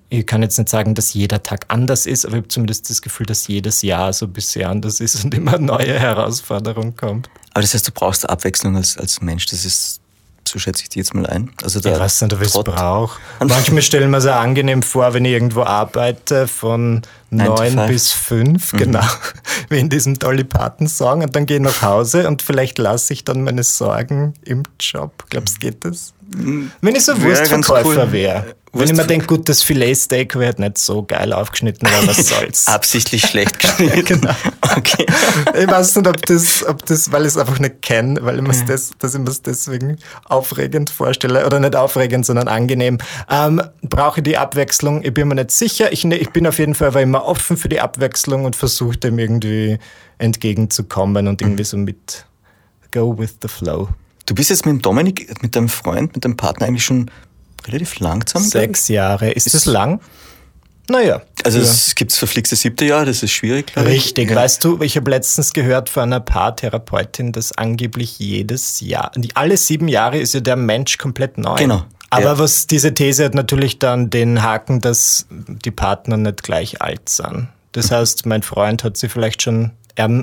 ich 0.08 0.26
kann 0.26 0.42
jetzt 0.42 0.56
nicht 0.58 0.68
sagen, 0.68 0.94
dass 0.94 1.14
jeder 1.14 1.42
Tag 1.42 1.64
anders 1.68 2.06
ist, 2.06 2.24
aber 2.24 2.34
ich 2.34 2.42
habe 2.42 2.48
zumindest 2.48 2.90
das 2.90 3.02
Gefühl, 3.02 3.26
dass 3.26 3.48
jedes 3.48 3.82
Jahr 3.82 4.12
so 4.12 4.26
ein 4.26 4.32
bisschen 4.32 4.66
anders 4.66 5.00
ist 5.00 5.24
und 5.24 5.34
immer 5.34 5.58
neue 5.58 5.98
Herausforderung 5.98 6.94
kommt. 6.94 7.28
Aber 7.52 7.62
das 7.62 7.74
heißt, 7.74 7.88
du 7.88 7.92
brauchst 7.92 8.28
Abwechslung 8.28 8.76
als, 8.76 8.96
als 8.96 9.20
Mensch. 9.20 9.46
Das 9.46 9.64
ist 9.64 10.00
so 10.50 10.58
schätze 10.58 10.82
ich 10.82 10.88
die 10.88 10.98
jetzt 10.98 11.14
mal 11.14 11.26
ein. 11.26 11.50
Also 11.62 11.80
der 11.80 11.94
ich 11.94 12.00
weiß 12.00 12.22
nicht, 12.22 12.34
ob 12.34 12.40
ich 12.42 12.48
es 12.48 12.52
brauche. 12.54 13.20
Manchmal 13.38 13.82
stellen 13.82 14.10
wir 14.10 14.18
es 14.18 14.26
auch 14.26 14.34
angenehm 14.34 14.82
vor, 14.82 15.14
wenn 15.14 15.24
ich 15.24 15.32
irgendwo 15.32 15.62
arbeite, 15.62 16.46
von 16.48 17.02
neun 17.30 17.86
bis 17.86 18.12
fünf, 18.12 18.72
mhm. 18.72 18.78
genau, 18.78 19.04
wie 19.68 19.78
in 19.80 19.88
diesem 19.88 20.18
Dolly 20.18 20.44
Parton-Song. 20.44 21.22
Und 21.22 21.36
dann 21.36 21.46
gehe 21.46 21.58
ich 21.58 21.62
nach 21.62 21.82
Hause 21.82 22.26
und 22.26 22.42
vielleicht 22.42 22.78
lasse 22.78 23.12
ich 23.12 23.24
dann 23.24 23.42
meine 23.42 23.62
Sorgen 23.62 24.34
im 24.44 24.64
Job. 24.80 25.24
Glaubst 25.30 25.56
du, 25.56 25.60
geht 25.60 25.84
das? 25.84 26.12
Mhm. 26.34 26.70
Wenn 26.80 26.94
ich 26.94 27.04
so 27.04 27.20
Wurstverkäufer 27.20 28.12
wäre. 28.12 28.54
Wenn 28.72 28.88
ich 28.88 28.94
mir 28.94 29.04
denke, 29.04 29.26
gut, 29.26 29.48
das 29.48 29.62
Filetsteak 29.62 30.36
wird 30.36 30.60
nicht 30.60 30.78
so 30.78 31.02
geil 31.02 31.32
aufgeschnitten, 31.32 31.88
aber 31.88 32.06
was 32.06 32.28
soll's. 32.28 32.66
Absichtlich 32.68 33.22
schlecht 33.22 33.58
geschnitten. 33.58 34.04
genau. 34.04 34.34
Okay. 34.76 35.06
Ich 35.60 35.66
weiß 35.66 35.96
nicht, 35.96 36.06
ob 36.06 36.24
das, 36.26 36.64
ob 36.64 36.86
das 36.86 37.10
weil 37.10 37.22
ich 37.22 37.28
es 37.28 37.36
einfach 37.36 37.58
nicht 37.58 37.82
kenne, 37.82 38.20
weil 38.22 38.36
ich 38.36 38.42
mir 38.42 38.64
das, 38.66 38.92
dass 38.98 39.14
ich 39.14 39.20
mir 39.20 39.32
deswegen 39.44 39.96
aufregend 40.24 40.90
vorstelle. 40.90 41.44
Oder 41.46 41.58
nicht 41.58 41.74
aufregend, 41.74 42.24
sondern 42.24 42.46
angenehm. 42.46 42.98
Ähm, 43.28 43.60
brauche 43.82 44.20
ich 44.20 44.24
die 44.24 44.36
Abwechslung? 44.36 45.02
Ich 45.02 45.14
bin 45.14 45.26
mir 45.26 45.34
nicht 45.34 45.50
sicher. 45.50 45.92
Ich, 45.92 46.04
ne, 46.04 46.16
ich 46.16 46.30
bin 46.30 46.46
auf 46.46 46.58
jeden 46.60 46.76
Fall 46.76 46.88
aber 46.88 47.02
immer 47.02 47.24
offen 47.24 47.56
für 47.56 47.68
die 47.68 47.80
Abwechslung 47.80 48.44
und 48.44 48.54
versuche 48.54 48.96
dem 48.96 49.18
irgendwie 49.18 49.78
entgegenzukommen 50.18 51.26
und 51.26 51.42
irgendwie 51.42 51.64
so 51.64 51.76
mit 51.76 52.24
go 52.92 53.18
with 53.18 53.38
the 53.42 53.48
flow. 53.48 53.88
Du 54.26 54.34
bist 54.36 54.50
jetzt 54.50 54.64
mit 54.64 54.86
Dominik, 54.86 55.42
mit 55.42 55.56
deinem 55.56 55.68
Freund, 55.68 56.14
mit 56.14 56.24
deinem 56.24 56.36
Partner 56.36 56.68
eigentlich 56.68 56.84
schon 56.84 57.10
relativ 57.66 57.98
langsam. 58.00 58.42
Sechs 58.42 58.88
Jahre. 58.88 59.30
Ist, 59.30 59.46
ist 59.46 59.54
das 59.54 59.64
lang? 59.66 60.00
Naja. 60.90 61.22
Also 61.44 61.58
ja. 61.58 61.64
es 61.64 61.94
gibt 61.94 62.10
das 62.10 62.18
verflixte 62.18 62.56
siebte 62.56 62.84
Jahr, 62.84 63.04
das 63.04 63.22
ist 63.22 63.30
schwierig, 63.30 63.68
glaube 63.68 63.90
ich. 63.90 64.06
Richtig. 64.06 64.30
Ja. 64.30 64.36
Weißt 64.36 64.64
du, 64.64 64.80
ich 64.82 64.96
habe 64.96 65.10
letztens 65.10 65.52
gehört 65.52 65.88
von 65.88 66.04
einer 66.04 66.20
Paartherapeutin, 66.20 67.32
dass 67.32 67.52
angeblich 67.52 68.18
jedes 68.18 68.80
Jahr, 68.80 69.12
alle 69.34 69.56
sieben 69.56 69.86
Jahre 69.86 70.18
ist 70.18 70.34
ja 70.34 70.40
der 70.40 70.56
Mensch 70.56 70.98
komplett 70.98 71.38
neu. 71.38 71.54
Genau. 71.54 71.84
Aber 72.10 72.24
ja. 72.24 72.38
was 72.38 72.66
diese 72.66 72.92
These 72.92 73.24
hat 73.24 73.34
natürlich 73.34 73.78
dann 73.78 74.10
den 74.10 74.42
Haken, 74.42 74.80
dass 74.80 75.26
die 75.30 75.70
Partner 75.70 76.16
nicht 76.16 76.42
gleich 76.42 76.82
alt 76.82 77.08
sind. 77.08 77.48
Das 77.70 77.92
heißt, 77.92 78.26
mein 78.26 78.42
Freund 78.42 78.82
hat 78.82 78.96
sie 78.96 79.08
vielleicht 79.08 79.42
schon 79.42 79.70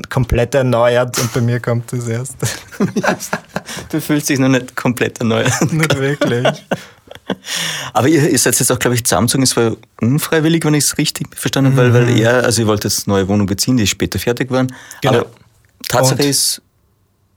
komplett 0.10 0.56
erneuert 0.56 1.18
und 1.20 1.34
bei 1.34 1.40
mir 1.40 1.60
kommt 1.60 1.94
das 1.94 2.08
erst. 2.08 2.36
du 3.92 4.02
fühlst 4.02 4.28
dich 4.28 4.40
noch 4.40 4.50
nicht 4.50 4.76
komplett 4.76 5.20
erneuert. 5.20 5.72
Nicht 5.72 5.98
wirklich. 5.98 6.66
Aber 7.94 8.08
ihr, 8.08 8.30
ihr 8.30 8.40
seid 8.40 8.60
jetzt 8.60 8.72
auch, 8.72 8.80
glaube 8.80 8.96
ich, 8.96 9.04
zusammengezogen. 9.04 9.44
Es 9.44 9.58
war 9.58 9.76
unfreiwillig, 10.02 10.66
wenn 10.66 10.74
ich 10.74 10.86
es 10.86 10.98
richtig 10.98 11.36
verstanden 11.36 11.76
habe, 11.76 11.90
mhm. 11.90 11.94
weil, 11.94 12.06
weil 12.08 12.14
mhm. 12.14 12.22
er, 12.22 12.44
also 12.44 12.62
ihr 12.62 12.68
wollt 12.68 12.84
jetzt 12.84 13.08
neue 13.08 13.28
Wohnung 13.28 13.48
beziehen, 13.48 13.78
die 13.78 13.88
später 13.88 14.20
fertig 14.20 14.50
geworden. 14.50 14.74
Genau. 15.02 15.20
Aber 15.20 15.26
Tatsache 15.88 16.22
und 16.22 16.26
ist, 16.26 16.62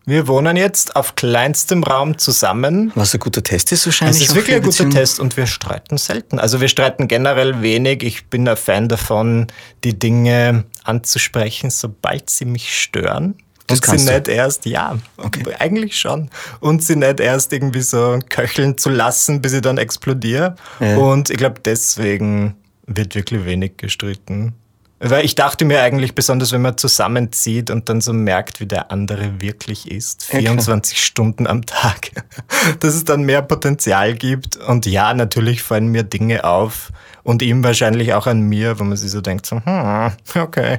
wir 0.07 0.27
wohnen 0.27 0.57
jetzt 0.57 0.97
auf 0.97 1.15
kleinstem 1.15 1.85
Raum 1.85 2.19
zusammen. 2.19 2.91
Was 2.95 3.15
ein 3.15 3.21
guter 3.21 3.43
Test 3.43 3.71
ist 3.73 3.87
wahrscheinlich. 3.87 4.23
Es 4.23 4.31
ist 4.31 4.35
wirklich 4.35 4.57
ein 4.57 4.63
guter 4.63 4.89
Test 4.89 5.21
und 5.21 5.37
wir 5.37 5.47
streiten 5.47 5.99
selten. 5.99 6.39
Also 6.39 6.61
wir 6.61 6.69
streiten 6.69 7.07
generell 7.07 7.63
wenig. 7.63 8.03
Ich 8.03 8.27
bin 8.27 8.49
ein 8.49 8.57
Fan 8.57 8.89
davon, 8.89 9.47
die 9.85 9.99
Dinge 9.99 10.65
anzusprechen, 10.85 11.71
sobald 11.71 12.31
sie 12.31 12.45
mich 12.45 12.77
stören. 12.77 13.37
Das 13.71 13.81
und 13.81 13.99
sie 13.99 14.13
nicht 14.13 14.29
erst, 14.29 14.67
ja, 14.67 14.99
okay. 15.17 15.43
eigentlich 15.59 15.99
schon. 15.99 16.31
Und 16.61 16.85
sie 16.85 16.97
nicht 16.97 17.21
erst 17.21 17.53
irgendwie 17.53 17.83
so 17.83 18.19
köcheln 18.29 18.77
zu 18.79 18.91
lassen, 18.91 19.41
bis 19.41 19.53
ich 19.53 19.63
dann 19.63 19.79
explodiere. 19.79 20.57
Ja. 20.81 20.97
Und 20.97 21.31
ich 21.31 21.37
glaube, 21.37 21.61
deswegen 21.65 22.57
wird 22.87 23.15
wirklich 23.15 23.45
wenig 23.45 23.77
gestritten. 23.77 24.55
Weil 25.03 25.25
ich 25.25 25.35
dachte 25.35 25.65
mir 25.65 25.81
eigentlich, 25.81 26.15
besonders 26.15 26.53
wenn 26.53 26.61
man 26.61 26.77
zusammenzieht 26.77 27.71
und 27.71 27.89
dann 27.89 28.03
so 28.03 28.13
merkt, 28.13 28.61
wie 28.61 28.67
der 28.67 28.91
andere 28.91 29.41
wirklich 29.41 29.91
ist, 29.91 30.25
24 30.25 30.93
okay. 30.93 31.03
Stunden 31.03 31.47
am 31.47 31.65
Tag, 31.65 32.11
dass 32.81 32.95
es 32.95 33.05
dann 33.05 33.23
mehr 33.23 33.41
Potenzial 33.41 34.15
gibt. 34.15 34.59
Und 34.59 34.85
ja, 34.85 35.15
natürlich 35.15 35.63
fallen 35.63 35.89
mir 35.89 36.03
Dinge 36.03 36.45
auf 36.45 36.93
und 37.23 37.43
ihm 37.43 37.63
wahrscheinlich 37.65 38.15
auch 38.15 38.27
an 38.27 38.41
mir, 38.41 38.79
wo 38.79 38.85
man 38.85 38.97
sich 38.97 39.11
so 39.11 39.21
denkt, 39.21 39.47
so, 39.47 39.61
hm, 39.65 40.13
okay. 40.37 40.79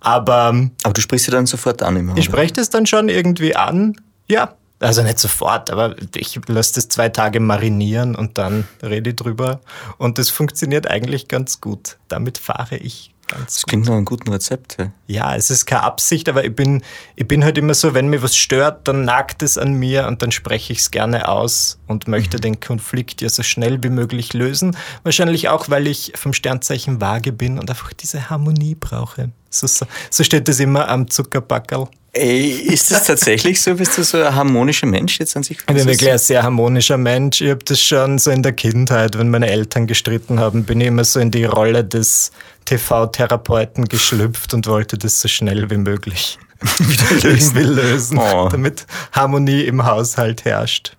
Aber. 0.00 0.54
Aber 0.82 0.92
du 0.92 1.00
sprichst 1.00 1.26
sie 1.26 1.30
dann 1.30 1.46
sofort 1.46 1.82
an 1.82 1.96
immer. 1.96 2.16
Ich 2.16 2.24
spreche 2.24 2.52
das 2.52 2.70
dann 2.70 2.86
schon 2.86 3.08
irgendwie 3.08 3.56
an. 3.56 3.94
Ja, 4.28 4.54
also 4.80 5.02
nicht 5.02 5.18
sofort, 5.18 5.70
aber 5.70 5.96
ich 6.14 6.38
lasse 6.46 6.74
das 6.74 6.88
zwei 6.88 7.08
Tage 7.08 7.40
marinieren 7.40 8.14
und 8.14 8.38
dann 8.38 8.68
rede 8.82 9.10
ich 9.10 9.16
drüber. 9.16 9.60
Und 9.96 10.18
das 10.18 10.30
funktioniert 10.30 10.88
eigentlich 10.88 11.26
ganz 11.26 11.60
gut. 11.60 11.98
Damit 12.06 12.38
fahre 12.38 12.76
ich 12.76 13.12
Ganz 13.28 13.54
das 13.54 13.66
klingt 13.66 13.86
nach 13.86 13.94
einem 13.94 14.04
guten 14.04 14.30
Rezept. 14.30 14.76
Ja. 14.78 14.90
ja, 15.06 15.36
es 15.36 15.50
ist 15.50 15.66
keine 15.66 15.82
Absicht, 15.82 16.28
aber 16.28 16.44
ich 16.44 16.54
bin, 16.54 16.82
ich 17.14 17.28
bin 17.28 17.44
halt 17.44 17.58
immer 17.58 17.74
so, 17.74 17.94
wenn 17.94 18.08
mir 18.08 18.22
was 18.22 18.36
stört, 18.36 18.88
dann 18.88 19.04
nagt 19.04 19.42
es 19.42 19.58
an 19.58 19.74
mir 19.74 20.06
und 20.06 20.22
dann 20.22 20.32
spreche 20.32 20.72
ich 20.72 20.80
es 20.80 20.90
gerne 20.90 21.28
aus 21.28 21.78
und 21.86 22.08
möchte 22.08 22.38
mhm. 22.38 22.42
den 22.42 22.60
Konflikt 22.60 23.20
ja 23.20 23.28
so 23.28 23.42
schnell 23.42 23.82
wie 23.82 23.90
möglich 23.90 24.32
lösen. 24.32 24.76
Wahrscheinlich 25.02 25.48
auch, 25.48 25.68
weil 25.68 25.86
ich 25.86 26.12
vom 26.16 26.32
Sternzeichen 26.32 27.00
vage 27.00 27.32
bin 27.32 27.58
und 27.58 27.68
einfach 27.70 27.92
diese 27.92 28.30
Harmonie 28.30 28.74
brauche. 28.74 29.30
So, 29.50 29.66
so, 29.66 30.24
steht 30.24 30.48
es 30.48 30.60
immer 30.60 30.88
am 30.88 31.08
Zuckerbackerl. 31.08 31.88
Ey, 32.18 32.50
ist 32.50 32.90
das 32.90 33.06
tatsächlich 33.06 33.62
so? 33.62 33.74
Bist 33.74 33.96
du 33.96 34.02
so 34.02 34.18
ein 34.18 34.34
harmonischer 34.34 34.86
Mensch 34.86 35.18
jetzt 35.20 35.36
an 35.36 35.42
sich? 35.44 35.58
Ich 35.58 35.66
bin 35.66 35.76
wirklich 35.76 36.10
ein 36.10 36.18
sehr 36.18 36.42
harmonischer 36.42 36.96
Mensch. 36.96 37.40
Ich 37.40 37.50
habe 37.50 37.64
das 37.64 37.80
schon 37.80 38.18
so 38.18 38.30
in 38.30 38.42
der 38.42 38.52
Kindheit, 38.52 39.16
wenn 39.16 39.30
meine 39.30 39.48
Eltern 39.48 39.86
gestritten 39.86 40.40
haben, 40.40 40.64
bin 40.64 40.80
ich 40.80 40.88
immer 40.88 41.04
so 41.04 41.20
in 41.20 41.30
die 41.30 41.44
Rolle 41.44 41.84
des 41.84 42.32
TV-Therapeuten 42.64 43.84
geschlüpft 43.84 44.52
und 44.52 44.66
wollte 44.66 44.98
das 44.98 45.20
so 45.20 45.28
schnell 45.28 45.70
wie 45.70 45.76
möglich 45.76 46.38
wieder 46.78 47.10
irgendwie 47.30 47.62
lösen, 47.62 48.18
oh. 48.18 48.48
damit 48.50 48.86
Harmonie 49.12 49.62
im 49.62 49.84
Haushalt 49.84 50.44
herrscht. 50.44 50.96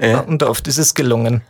Ja. 0.00 0.20
Und 0.20 0.42
oft 0.42 0.66
ist 0.66 0.78
es 0.78 0.94
gelungen. 0.94 1.42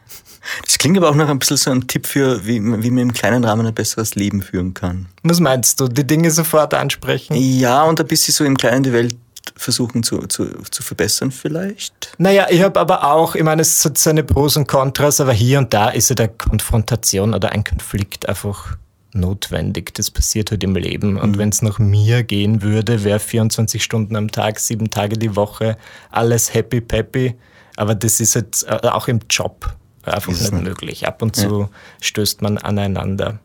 Das 0.64 0.78
klingt 0.78 0.96
aber 0.96 1.10
auch 1.10 1.14
noch 1.14 1.28
ein 1.28 1.38
bisschen 1.38 1.56
so 1.56 1.70
ein 1.70 1.86
Tipp 1.86 2.06
für, 2.06 2.46
wie, 2.46 2.60
wie 2.60 2.90
man 2.90 2.98
im 2.98 3.12
kleinen 3.12 3.44
Rahmen 3.44 3.66
ein 3.66 3.74
besseres 3.74 4.14
Leben 4.14 4.42
führen 4.42 4.74
kann. 4.74 5.06
Was 5.22 5.40
meinst 5.40 5.80
du? 5.80 5.88
Die 5.88 6.06
Dinge 6.06 6.30
sofort 6.30 6.74
ansprechen? 6.74 7.34
Ja, 7.34 7.84
und 7.84 8.00
ein 8.00 8.06
bisschen 8.06 8.34
so 8.34 8.44
im 8.44 8.56
Kleinen 8.56 8.82
die 8.82 8.92
Welt 8.92 9.16
versuchen 9.56 10.02
zu, 10.02 10.26
zu, 10.26 10.46
zu 10.70 10.82
verbessern 10.82 11.30
vielleicht? 11.30 12.14
Naja, 12.18 12.46
ich 12.50 12.62
habe 12.62 12.78
aber 12.80 13.12
auch, 13.12 13.34
ich 13.34 13.42
meine, 13.42 13.62
es 13.62 13.84
hat 13.84 13.98
seine 13.98 14.24
Pros 14.24 14.56
und 14.56 14.66
Kontras, 14.66 15.20
aber 15.20 15.32
hier 15.32 15.58
und 15.58 15.72
da 15.72 15.88
ist 15.88 16.08
ja 16.10 16.14
der 16.14 16.28
Konfrontation 16.28 17.34
oder 17.34 17.50
ein 17.52 17.64
Konflikt 17.64 18.28
einfach 18.28 18.76
notwendig. 19.14 19.94
Das 19.94 20.10
passiert 20.10 20.50
halt 20.50 20.64
im 20.64 20.74
Leben. 20.74 21.18
Und 21.18 21.32
mhm. 21.32 21.38
wenn 21.38 21.48
es 21.50 21.62
nach 21.62 21.78
mir 21.78 22.22
gehen 22.22 22.62
würde, 22.62 23.04
wäre 23.04 23.18
24 23.18 23.82
Stunden 23.82 24.16
am 24.16 24.30
Tag, 24.30 24.58
sieben 24.58 24.90
Tage 24.90 25.18
die 25.18 25.36
Woche, 25.36 25.76
alles 26.10 26.54
happy 26.54 26.80
peppy. 26.80 27.34
Aber 27.76 27.94
das 27.94 28.20
ist 28.20 28.34
halt 28.34 28.64
äh, 28.66 28.88
auch 28.88 29.08
im 29.08 29.20
Job 29.28 29.76
einfach 30.04 30.32
nicht, 30.32 30.52
nicht 30.52 30.64
möglich. 30.64 31.06
Ab 31.06 31.22
und 31.22 31.36
zu 31.36 31.60
ja. 31.60 31.68
stößt 32.00 32.42
man 32.42 32.58
aneinander. 32.58 33.38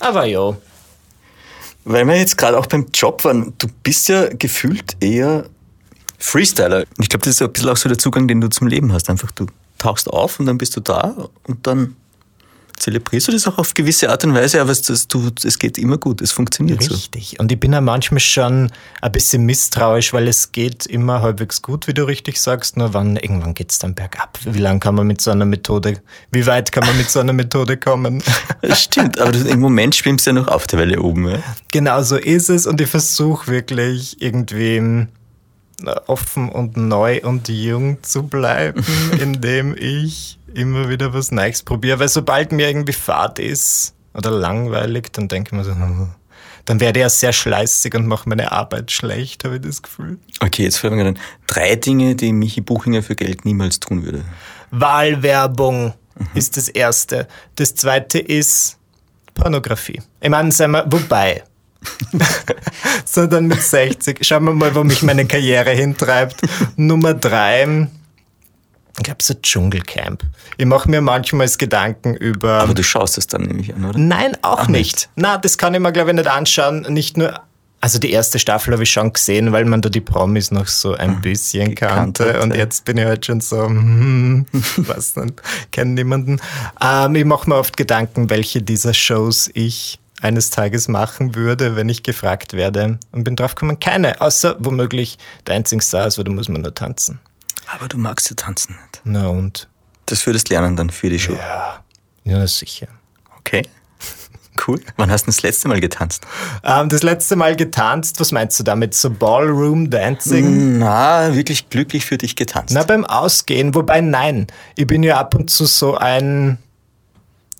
Aber 0.00 0.24
ja. 0.24 0.56
Weil 1.84 2.06
wir 2.06 2.16
jetzt 2.16 2.38
gerade 2.38 2.58
auch 2.58 2.66
beim 2.66 2.86
Job 2.92 3.24
waren, 3.24 3.52
du 3.58 3.68
bist 3.82 4.08
ja 4.08 4.28
gefühlt 4.28 4.96
eher 5.00 5.46
Freestyler. 6.18 6.84
Ich 6.98 7.08
glaube, 7.08 7.24
das 7.24 7.34
ist 7.34 7.42
ein 7.42 7.52
bisschen 7.52 7.68
auch 7.68 7.76
so 7.76 7.88
der 7.88 7.98
Zugang, 7.98 8.26
den 8.28 8.40
du 8.40 8.48
zum 8.48 8.66
Leben 8.66 8.92
hast. 8.92 9.10
Einfach 9.10 9.30
du 9.32 9.46
tauchst 9.78 10.08
auf 10.08 10.40
und 10.40 10.46
dann 10.46 10.56
bist 10.56 10.76
du 10.76 10.80
da 10.80 11.28
und 11.46 11.66
dann 11.66 11.96
zelebrierst 12.76 13.28
du 13.28 13.32
das 13.32 13.46
auch 13.46 13.58
auf 13.58 13.74
gewisse 13.74 14.10
Art 14.10 14.24
und 14.24 14.34
Weise, 14.34 14.60
aber 14.60 14.70
es, 14.70 14.82
das, 14.82 15.08
du, 15.08 15.30
es 15.42 15.58
geht 15.58 15.78
immer 15.78 15.98
gut, 15.98 16.20
es 16.20 16.32
funktioniert 16.32 16.80
Richtig. 16.80 16.96
so. 16.96 16.96
Richtig. 16.96 17.40
Und 17.40 17.52
ich 17.52 17.60
bin 17.60 17.72
ja 17.72 17.80
manchmal 17.80 18.20
schon 18.20 18.70
ein 19.00 19.12
bisschen 19.12 19.44
misstrauisch, 19.44 20.12
weil 20.12 20.28
es 20.28 20.52
geht 20.52 20.86
immer 20.86 21.22
halbwegs 21.22 21.62
gut, 21.62 21.86
wie 21.86 21.94
du 21.94 22.04
richtig 22.04 22.40
sagst, 22.40 22.76
nur 22.76 22.94
wann, 22.94 23.16
irgendwann 23.16 23.54
geht 23.54 23.70
es 23.70 23.78
dann 23.78 23.94
bergab. 23.94 24.38
Wie 24.44 24.58
lange 24.58 24.80
kann 24.80 24.94
man 24.94 25.06
mit 25.06 25.20
so 25.20 25.30
einer 25.30 25.44
Methode, 25.44 26.00
wie 26.30 26.46
weit 26.46 26.72
kann 26.72 26.84
man 26.86 26.96
mit 26.96 27.10
so 27.10 27.20
einer 27.20 27.32
Methode 27.32 27.76
kommen? 27.76 28.22
Stimmt, 28.72 29.20
aber 29.20 29.34
im 29.34 29.60
Moment 29.60 29.94
schwimmst 29.94 30.26
du 30.26 30.30
ja 30.30 30.34
noch 30.34 30.48
auf 30.48 30.66
der 30.66 30.78
Welle 30.78 31.00
oben. 31.00 31.28
Ja? 31.28 31.38
Genau 31.72 32.02
so 32.02 32.16
ist 32.16 32.50
es 32.50 32.66
und 32.66 32.80
ich 32.80 32.88
versuche 32.88 33.50
wirklich 33.50 34.20
irgendwie 34.20 34.76
äh, 34.76 35.06
offen 36.06 36.48
und 36.48 36.76
neu 36.76 37.20
und 37.22 37.48
jung 37.48 38.02
zu 38.02 38.24
bleiben, 38.24 38.84
indem 39.20 39.76
ich 39.76 40.38
immer 40.54 40.88
wieder 40.88 41.12
was 41.12 41.30
Neues 41.30 41.62
probiere, 41.62 41.98
weil 41.98 42.08
sobald 42.08 42.52
mir 42.52 42.68
irgendwie 42.68 42.92
Fahrt 42.92 43.38
ist 43.38 43.94
oder 44.14 44.30
langweilig, 44.30 45.12
dann 45.12 45.28
denke 45.28 45.50
ich 45.50 45.52
mir 45.56 45.64
so, 45.64 45.74
dann 46.64 46.80
werde 46.80 47.00
ich 47.00 47.02
ja 47.02 47.08
sehr 47.08 47.32
schleißig 47.32 47.94
und 47.94 48.06
mache 48.06 48.28
meine 48.28 48.52
Arbeit 48.52 48.90
schlecht, 48.90 49.44
habe 49.44 49.56
ich 49.56 49.62
das 49.62 49.82
Gefühl. 49.82 50.18
Okay, 50.40 50.62
jetzt 50.62 50.78
fragen 50.78 50.96
wir 50.96 51.04
dann 51.04 51.18
drei 51.46 51.76
Dinge, 51.76 52.14
die 52.14 52.32
Michi 52.32 52.60
Buchinger 52.60 53.02
für 53.02 53.16
Geld 53.16 53.44
niemals 53.44 53.80
tun 53.80 54.04
würde. 54.04 54.24
Wahlwerbung 54.70 55.94
mhm. 56.16 56.26
ist 56.34 56.56
das 56.56 56.68
erste. 56.68 57.28
Das 57.56 57.74
zweite 57.74 58.18
ist 58.18 58.78
Pornografie. 59.34 60.00
Ich 60.20 60.30
meine, 60.30 60.52
sagen 60.52 60.72
wir, 60.72 60.86
wobei, 60.90 61.42
sondern 63.04 63.46
mit 63.46 63.60
60. 63.60 64.24
Schauen 64.24 64.44
wir 64.44 64.54
mal, 64.54 64.74
wo 64.74 64.84
mich 64.84 65.02
meine 65.02 65.26
Karriere 65.26 65.70
hintreibt. 65.70 66.40
Nummer 66.76 67.12
drei 67.12 67.88
ich 68.96 69.04
glaube, 69.04 69.22
so 69.22 69.34
Dschungelcamp. 69.34 70.22
Ich 70.56 70.66
mache 70.66 70.88
mir 70.88 71.00
manchmal 71.00 71.48
Gedanken 71.48 72.14
über. 72.14 72.60
Aber 72.60 72.74
du 72.74 72.84
schaust 72.84 73.18
es 73.18 73.26
dann 73.26 73.42
nämlich 73.42 73.74
an, 73.74 73.84
oder? 73.84 73.98
Nein, 73.98 74.36
auch, 74.42 74.60
auch 74.60 74.68
nicht. 74.68 74.94
nicht. 74.94 75.08
Na, 75.16 75.36
das 75.36 75.58
kann 75.58 75.74
ich 75.74 75.80
mir, 75.80 75.92
glaube 75.92 76.10
ich, 76.10 76.16
nicht 76.16 76.28
anschauen. 76.28 76.82
Nicht 76.88 77.16
nur. 77.16 77.40
Also 77.80 77.98
die 77.98 78.12
erste 78.12 78.38
Staffel 78.38 78.72
habe 78.72 78.84
ich 78.84 78.90
schon 78.90 79.12
gesehen, 79.12 79.52
weil 79.52 79.66
man 79.66 79.82
da 79.82 79.90
die 79.90 80.00
Promis 80.00 80.50
noch 80.50 80.68
so 80.68 80.94
ein 80.94 81.16
ah, 81.16 81.20
bisschen 81.20 81.74
kannte. 81.74 82.40
Und 82.40 82.54
jetzt 82.54 82.86
bin 82.86 82.96
ich 82.96 83.04
halt 83.04 83.26
schon 83.26 83.42
so, 83.42 83.66
hm, 83.66 84.46
was 84.78 85.12
denn, 85.12 85.34
kenne 85.70 85.90
niemanden. 85.90 86.40
Ähm, 86.80 87.14
ich 87.14 87.26
mache 87.26 87.46
mir 87.50 87.56
oft 87.56 87.76
Gedanken, 87.76 88.30
welche 88.30 88.62
dieser 88.62 88.94
Shows 88.94 89.50
ich 89.52 89.98
eines 90.22 90.48
Tages 90.48 90.88
machen 90.88 91.34
würde, 91.34 91.76
wenn 91.76 91.90
ich 91.90 92.02
gefragt 92.02 92.54
werde. 92.54 92.98
Und 93.12 93.24
bin 93.24 93.36
drauf 93.36 93.54
gekommen, 93.54 93.78
keine, 93.80 94.18
außer 94.20 94.56
womöglich 94.60 95.18
Dancing 95.44 95.82
Stars, 95.82 96.16
weil 96.16 96.24
da 96.24 96.32
muss 96.32 96.48
man 96.48 96.62
nur 96.62 96.74
tanzen. 96.74 97.20
Aber 97.72 97.88
du 97.88 97.98
magst 97.98 98.30
ja 98.30 98.36
tanzen 98.36 98.72
nicht. 98.72 99.00
Na 99.04 99.28
und? 99.28 99.68
Das 100.06 100.26
würdest 100.26 100.50
lernen 100.50 100.76
dann 100.76 100.90
für 100.90 101.08
die 101.08 101.18
Show. 101.18 101.34
Ja, 101.34 101.82
ja 102.24 102.46
sicher. 102.46 102.88
Okay. 103.38 103.62
Cool. 104.68 104.80
Wann 104.96 105.10
hast 105.10 105.22
du 105.22 105.26
das 105.26 105.42
letzte 105.42 105.66
Mal 105.66 105.80
getanzt? 105.80 106.24
Ähm, 106.62 106.88
das 106.88 107.02
letzte 107.02 107.34
Mal 107.34 107.56
getanzt, 107.56 108.20
was 108.20 108.30
meinst 108.30 108.56
du 108.60 108.62
damit? 108.62 108.94
So 108.94 109.10
Ballroom 109.10 109.90
Dancing? 109.90 110.78
Na, 110.78 111.34
wirklich 111.34 111.70
glücklich 111.70 112.04
für 112.04 112.18
dich 112.18 112.36
getanzt. 112.36 112.72
Na, 112.72 112.84
beim 112.84 113.04
Ausgehen. 113.04 113.74
Wobei, 113.74 114.00
nein. 114.00 114.46
Ich 114.76 114.86
bin 114.86 115.02
ja 115.02 115.18
ab 115.18 115.34
und 115.34 115.50
zu 115.50 115.66
so 115.66 115.96
ein 115.96 116.58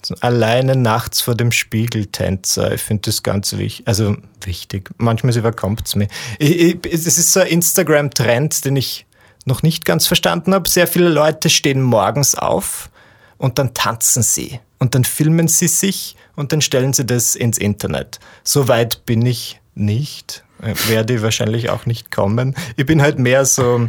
so 0.06 0.14
alleine 0.20 0.76
nachts 0.76 1.20
vor 1.20 1.34
dem 1.34 1.50
Spiegel 1.50 2.06
Tänzer. 2.06 2.72
Ich 2.72 2.82
finde 2.82 3.02
das 3.06 3.22
ganz 3.22 3.56
wichtig. 3.56 3.88
Also 3.88 4.16
wichtig. 4.42 4.90
Manchmal 4.98 5.36
überkommt 5.36 5.82
es 5.86 5.96
mir. 5.96 6.08
Es 6.38 7.06
ist 7.06 7.32
so 7.32 7.40
ein 7.40 7.48
Instagram-Trend, 7.48 8.64
den 8.64 8.76
ich 8.76 9.06
noch 9.44 9.62
nicht 9.62 9.84
ganz 9.84 10.06
verstanden 10.06 10.54
habe. 10.54 10.68
Sehr 10.68 10.86
viele 10.86 11.08
Leute 11.08 11.50
stehen 11.50 11.82
morgens 11.82 12.34
auf 12.34 12.90
und 13.38 13.58
dann 13.58 13.74
tanzen 13.74 14.22
sie 14.22 14.60
und 14.78 14.94
dann 14.94 15.04
filmen 15.04 15.48
sie 15.48 15.68
sich 15.68 16.16
und 16.36 16.52
dann 16.52 16.60
stellen 16.60 16.92
sie 16.92 17.04
das 17.04 17.34
ins 17.34 17.58
Internet. 17.58 18.20
So 18.42 18.68
weit 18.68 19.04
bin 19.06 19.24
ich 19.24 19.60
nicht, 19.74 20.44
äh, 20.62 20.74
werde 20.88 21.14
ich 21.14 21.22
wahrscheinlich 21.22 21.70
auch 21.70 21.86
nicht 21.86 22.10
kommen. 22.10 22.54
Ich 22.76 22.86
bin 22.86 23.02
halt 23.02 23.18
mehr 23.18 23.44
so 23.44 23.88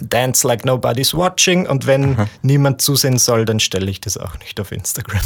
Dance 0.00 0.46
like 0.46 0.64
nobody's 0.64 1.14
watching 1.14 1.66
und 1.66 1.86
wenn 1.86 2.14
Aha. 2.14 2.28
niemand 2.42 2.82
zusehen 2.82 3.18
soll, 3.18 3.44
dann 3.44 3.60
stelle 3.60 3.90
ich 3.90 4.00
das 4.00 4.16
auch 4.16 4.38
nicht 4.40 4.60
auf 4.60 4.72
Instagram. 4.72 5.20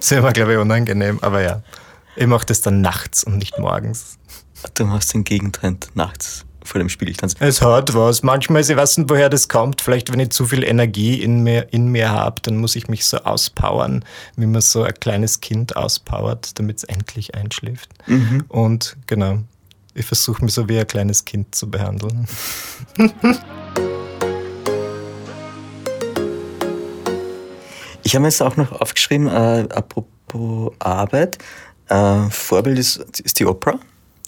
das 0.00 0.10
wäre 0.10 0.22
mir, 0.22 0.32
glaube 0.32 0.52
ich, 0.52 0.58
unangenehm, 0.58 1.18
aber 1.20 1.42
ja. 1.42 1.62
Ich 2.16 2.26
mache 2.26 2.44
das 2.44 2.60
dann 2.60 2.80
nachts 2.80 3.22
und 3.22 3.38
nicht 3.38 3.58
morgens. 3.58 4.18
Du 4.74 4.84
machst 4.84 5.14
den 5.14 5.24
Gegentrend 5.24 5.90
nachts 5.94 6.44
vor 6.70 6.78
dem 6.78 6.88
Spiegel 6.88 7.14
tanzen. 7.14 7.36
Es 7.40 7.60
hat 7.62 7.92
was. 7.94 8.22
Manchmal, 8.22 8.62
ich 8.62 8.74
weiß 8.74 8.98
nicht, 8.98 9.10
woher 9.10 9.28
das 9.28 9.48
kommt. 9.48 9.80
Vielleicht, 9.80 10.12
wenn 10.12 10.20
ich 10.20 10.30
zu 10.30 10.46
viel 10.46 10.62
Energie 10.62 11.20
in 11.20 11.42
mir, 11.42 11.72
in 11.72 11.88
mir 11.88 12.10
habe, 12.10 12.40
dann 12.42 12.56
muss 12.56 12.76
ich 12.76 12.88
mich 12.88 13.04
so 13.06 13.18
auspowern, 13.18 14.04
wie 14.36 14.46
man 14.46 14.60
so 14.60 14.84
ein 14.84 14.94
kleines 14.94 15.40
Kind 15.40 15.76
auspowert, 15.76 16.58
damit 16.58 16.78
es 16.78 16.84
endlich 16.84 17.34
einschläft. 17.34 17.90
Mhm. 18.06 18.44
Und 18.48 18.96
genau, 19.06 19.38
ich 19.94 20.06
versuche 20.06 20.44
mich 20.44 20.54
so 20.54 20.68
wie 20.68 20.78
ein 20.78 20.86
kleines 20.86 21.24
Kind 21.24 21.54
zu 21.54 21.68
behandeln. 21.70 22.28
ich 28.04 28.14
habe 28.14 28.22
mir 28.22 28.28
jetzt 28.28 28.42
auch 28.42 28.56
noch 28.56 28.72
aufgeschrieben, 28.80 29.26
äh, 29.26 29.66
apropos 29.74 30.72
Arbeit, 30.78 31.38
äh, 31.88 32.30
Vorbild 32.30 32.78
ist, 32.78 32.98
ist 33.20 33.40
die 33.40 33.46
Opera. 33.46 33.80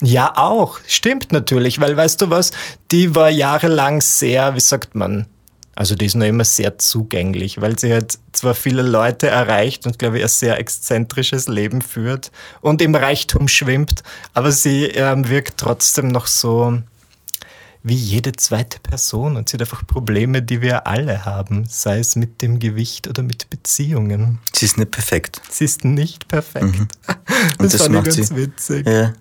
Ja, 0.02 0.32
auch. 0.36 0.80
Stimmt 0.86 1.32
natürlich, 1.32 1.80
weil 1.80 1.96
weißt 1.96 2.20
du 2.20 2.30
was, 2.30 2.50
die 2.90 3.14
war 3.14 3.30
jahrelang 3.30 4.00
sehr, 4.00 4.54
wie 4.56 4.60
sagt 4.60 4.94
man, 4.96 5.26
Also 5.74 5.94
die 5.94 6.04
ist 6.06 6.16
noch 6.16 6.26
immer 6.26 6.44
sehr 6.44 6.76
zugänglich, 6.78 7.60
weil 7.60 7.78
sie 7.78 7.92
halt 7.92 8.18
zwar 8.32 8.54
viele 8.54 8.82
Leute 8.82 9.28
erreicht 9.28 9.86
und 9.86 9.98
glaube 9.98 10.18
ich 10.18 10.24
ein 10.24 10.28
sehr 10.28 10.58
exzentrisches 10.58 11.48
Leben 11.48 11.80
führt 11.80 12.30
und 12.60 12.82
im 12.82 12.94
Reichtum 12.94 13.48
schwimmt, 13.48 14.02
aber 14.34 14.52
sie 14.52 14.86
ähm, 14.86 15.28
wirkt 15.28 15.58
trotzdem 15.58 16.08
noch 16.08 16.26
so 16.26 16.78
wie 17.84 17.94
jede 17.94 18.32
zweite 18.32 18.78
Person 18.80 19.36
und 19.36 19.48
sie 19.48 19.54
hat 19.54 19.62
einfach 19.62 19.86
Probleme, 19.86 20.42
die 20.42 20.60
wir 20.60 20.86
alle 20.86 21.24
haben, 21.24 21.64
sei 21.68 21.98
es 21.98 22.16
mit 22.16 22.42
dem 22.42 22.58
Gewicht 22.58 23.08
oder 23.08 23.22
mit 23.22 23.50
Beziehungen. 23.50 24.38
Sie 24.54 24.66
ist 24.66 24.78
nicht 24.78 24.90
perfekt. 24.90 25.40
Sie 25.48 25.64
ist 25.64 25.84
nicht 25.84 26.28
perfekt. 26.28 26.64
Mhm. 26.78 26.88
Das, 27.58 27.72
das, 27.72 27.82
fand 27.82 27.96
ich 27.96 28.16
ganz 28.16 28.28
sie. 28.28 28.36
witzig. 28.36 28.86
Ja. 28.86 29.12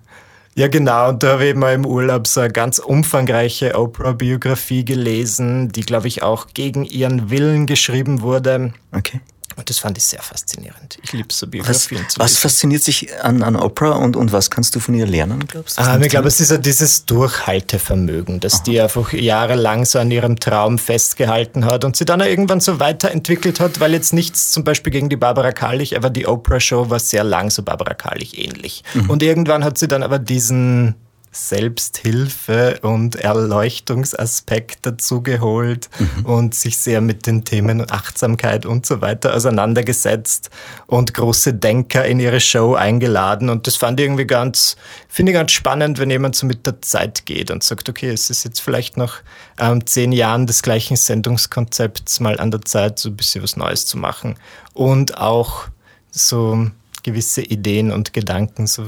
Ja, 0.54 0.68
genau. 0.68 1.08
Und 1.08 1.22
da 1.22 1.32
habe 1.32 1.46
ich 1.46 1.54
mal 1.54 1.72
im 1.72 1.86
Urlaub 1.86 2.26
so 2.26 2.40
eine 2.40 2.52
ganz 2.52 2.78
umfangreiche 2.78 3.74
Oprah-Biografie 3.78 4.84
gelesen, 4.84 5.70
die, 5.70 5.80
glaube 5.80 6.08
ich, 6.08 6.22
auch 6.22 6.48
gegen 6.52 6.84
ihren 6.84 7.30
Willen 7.30 7.66
geschrieben 7.66 8.20
wurde. 8.20 8.74
Okay. 8.92 9.20
Und 9.56 9.68
das 9.68 9.78
fand 9.78 9.98
ich 9.98 10.04
sehr 10.04 10.22
faszinierend. 10.22 10.98
Ich 11.02 11.12
liebe 11.12 11.28
so 11.32 11.46
Biografien 11.46 12.02
was, 12.04 12.14
zu 12.14 12.20
Was 12.20 12.38
fasziniert 12.38 12.82
sich 12.82 13.14
an, 13.22 13.42
an 13.42 13.56
Oprah 13.56 13.92
und, 13.92 14.16
und 14.16 14.32
was 14.32 14.50
kannst 14.50 14.74
du 14.74 14.80
von 14.80 14.94
ihr 14.94 15.06
lernen, 15.06 15.46
glaubst 15.46 15.78
du? 15.78 15.82
Ah, 15.82 15.98
ich 16.00 16.08
glaube, 16.08 16.28
es 16.28 16.40
ist 16.40 16.50
ja 16.50 16.56
dieses 16.56 17.04
Durchhaltevermögen, 17.06 18.40
dass 18.40 18.54
Aha. 18.54 18.62
die 18.64 18.80
einfach 18.80 19.12
jahrelang 19.12 19.84
so 19.84 19.98
an 19.98 20.10
ihrem 20.10 20.38
Traum 20.38 20.78
festgehalten 20.78 21.64
hat 21.64 21.84
und 21.84 21.96
sie 21.96 22.04
dann 22.04 22.20
irgendwann 22.20 22.60
so 22.60 22.80
weiterentwickelt 22.80 23.60
hat, 23.60 23.80
weil 23.80 23.92
jetzt 23.92 24.12
nichts 24.12 24.52
zum 24.52 24.64
Beispiel 24.64 24.92
gegen 24.92 25.08
die 25.08 25.16
Barbara 25.16 25.52
Karlich, 25.52 25.96
aber 25.96 26.10
die 26.10 26.26
Oprah-Show 26.26 26.90
war 26.90 26.98
sehr 26.98 27.24
lang 27.24 27.50
so 27.50 27.62
Barbara 27.62 27.94
Karlich 27.94 28.38
ähnlich. 28.38 28.82
Mhm. 28.94 29.10
Und 29.10 29.22
irgendwann 29.22 29.64
hat 29.64 29.78
sie 29.78 29.88
dann 29.88 30.02
aber 30.02 30.18
diesen 30.18 30.94
Selbsthilfe 31.32 32.78
und 32.82 33.16
Erleuchtungsaspekt 33.16 34.84
dazugeholt 34.84 35.88
mhm. 35.98 36.26
und 36.26 36.54
sich 36.54 36.76
sehr 36.78 37.00
mit 37.00 37.26
den 37.26 37.44
Themen 37.44 37.90
Achtsamkeit 37.90 38.66
und 38.66 38.84
so 38.84 39.00
weiter 39.00 39.34
auseinandergesetzt 39.34 40.50
und 40.86 41.14
große 41.14 41.54
Denker 41.54 42.04
in 42.04 42.20
ihre 42.20 42.38
Show 42.38 42.74
eingeladen. 42.74 43.48
Und 43.48 43.66
das 43.66 43.76
fand 43.76 43.98
ich 43.98 44.04
irgendwie 44.04 44.26
ganz, 44.26 44.76
finde 45.08 45.32
ich 45.32 45.38
ganz 45.38 45.52
spannend, 45.52 45.98
wenn 45.98 46.10
jemand 46.10 46.36
so 46.36 46.46
mit 46.46 46.66
der 46.66 46.82
Zeit 46.82 47.24
geht 47.24 47.50
und 47.50 47.62
sagt, 47.62 47.88
okay, 47.88 48.10
es 48.10 48.28
ist 48.28 48.44
jetzt 48.44 48.60
vielleicht 48.60 48.98
noch 48.98 49.14
ähm, 49.58 49.86
zehn 49.86 50.12
Jahren 50.12 50.46
des 50.46 50.62
gleichen 50.62 50.96
Sendungskonzepts 50.96 52.20
mal 52.20 52.38
an 52.38 52.50
der 52.50 52.62
Zeit, 52.62 52.98
so 52.98 53.08
ein 53.08 53.16
bisschen 53.16 53.42
was 53.42 53.56
Neues 53.56 53.86
zu 53.86 53.96
machen. 53.96 54.36
Und 54.74 55.16
auch 55.16 55.68
so 56.10 56.70
gewisse 57.02 57.40
Ideen 57.42 57.90
und 57.90 58.12
Gedanken 58.12 58.66
so 58.66 58.84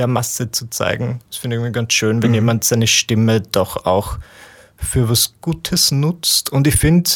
der 0.00 0.06
Masse 0.06 0.50
zu 0.50 0.68
zeigen. 0.70 1.20
Das 1.28 1.38
finde 1.38 1.56
ich 1.56 1.60
irgendwie 1.60 1.72
ganz 1.72 1.92
schön, 1.92 2.22
wenn 2.22 2.30
mhm. 2.30 2.36
jemand 2.36 2.64
seine 2.64 2.86
Stimme 2.86 3.40
doch 3.40 3.84
auch 3.84 4.18
für 4.76 5.08
was 5.08 5.34
Gutes 5.42 5.90
nutzt. 5.90 6.50
Und 6.50 6.66
ich 6.66 6.76
finde, 6.76 7.10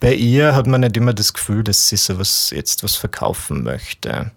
bei 0.00 0.14
ihr 0.14 0.54
hat 0.54 0.66
man 0.66 0.80
nicht 0.80 0.96
immer 0.96 1.14
das 1.14 1.32
Gefühl, 1.32 1.62
dass 1.62 1.88
sie 1.88 1.96
so 1.96 2.18
was, 2.18 2.50
jetzt 2.50 2.82
was 2.82 2.96
verkaufen 2.96 3.62
möchte. 3.62 4.32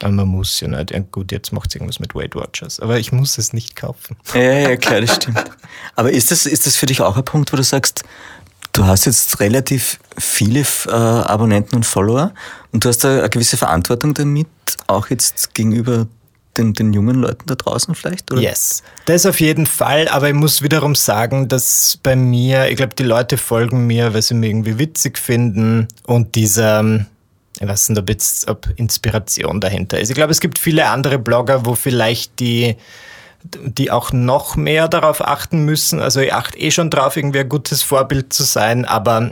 Aber 0.00 0.12
man 0.12 0.28
muss 0.28 0.60
ja 0.60 0.68
nicht. 0.68 0.90
Ja, 0.90 1.00
gut, 1.00 1.32
jetzt 1.32 1.52
macht 1.52 1.72
sie 1.72 1.78
irgendwas 1.78 2.00
mit 2.00 2.14
Weight 2.14 2.36
Watchers. 2.36 2.80
Aber 2.80 2.98
ich 2.98 3.12
muss 3.12 3.38
es 3.38 3.52
nicht 3.52 3.74
kaufen. 3.74 4.16
Ja, 4.34 4.40
ja, 4.40 4.76
klar, 4.76 5.00
das 5.00 5.16
stimmt. 5.16 5.42
Aber 5.96 6.12
ist 6.12 6.30
das, 6.30 6.46
ist 6.46 6.66
das 6.66 6.76
für 6.76 6.86
dich 6.86 7.00
auch 7.00 7.16
ein 7.16 7.24
Punkt, 7.24 7.52
wo 7.52 7.56
du 7.56 7.64
sagst, 7.64 8.04
du 8.74 8.84
hast 8.84 9.06
jetzt 9.06 9.40
relativ 9.40 9.98
viele 10.18 10.64
äh, 10.86 10.90
Abonnenten 10.90 11.76
und 11.76 11.86
Follower 11.86 12.32
und 12.72 12.84
du 12.84 12.90
hast 12.90 12.98
da 12.98 13.18
eine 13.18 13.30
gewisse 13.30 13.56
Verantwortung 13.56 14.14
damit, 14.14 14.46
auch 14.86 15.08
jetzt 15.08 15.54
gegenüber 15.54 16.06
den, 16.58 16.74
den 16.74 16.92
jungen 16.92 17.16
Leuten 17.16 17.44
da 17.46 17.54
draußen 17.54 17.94
vielleicht? 17.94 18.30
Oder? 18.32 18.40
Yes, 18.40 18.82
das 19.06 19.26
auf 19.26 19.40
jeden 19.40 19.66
Fall. 19.66 20.08
Aber 20.08 20.28
ich 20.28 20.34
muss 20.34 20.62
wiederum 20.62 20.94
sagen, 20.94 21.48
dass 21.48 21.98
bei 22.02 22.16
mir, 22.16 22.68
ich 22.68 22.76
glaube, 22.76 22.94
die 22.94 23.04
Leute 23.04 23.38
folgen 23.38 23.86
mir, 23.86 24.12
weil 24.14 24.22
sie 24.22 24.34
mich 24.34 24.50
irgendwie 24.50 24.78
witzig 24.78 25.18
finden 25.18 25.88
und 26.06 26.34
dieser, 26.34 27.06
ich 27.60 27.68
weiß 27.68 27.90
nicht, 27.90 27.98
ob 27.98 28.08
jetzt 28.08 28.48
ob 28.48 28.68
Inspiration 28.76 29.60
dahinter 29.60 29.98
ist. 29.98 30.10
Ich 30.10 30.14
glaube, 30.14 30.32
es 30.32 30.40
gibt 30.40 30.58
viele 30.58 30.86
andere 30.86 31.18
Blogger, 31.18 31.64
wo 31.64 31.74
vielleicht 31.74 32.40
die 32.40 32.76
die 33.44 33.90
auch 33.90 34.12
noch 34.12 34.56
mehr 34.56 34.88
darauf 34.88 35.24
achten 35.24 35.64
müssen. 35.64 36.00
Also 36.00 36.20
ich 36.20 36.34
achte 36.34 36.58
eh 36.58 36.70
schon 36.70 36.90
drauf, 36.90 37.16
irgendwie 37.16 37.38
ein 37.38 37.48
gutes 37.48 37.82
Vorbild 37.82 38.32
zu 38.32 38.42
sein, 38.42 38.84
aber 38.84 39.30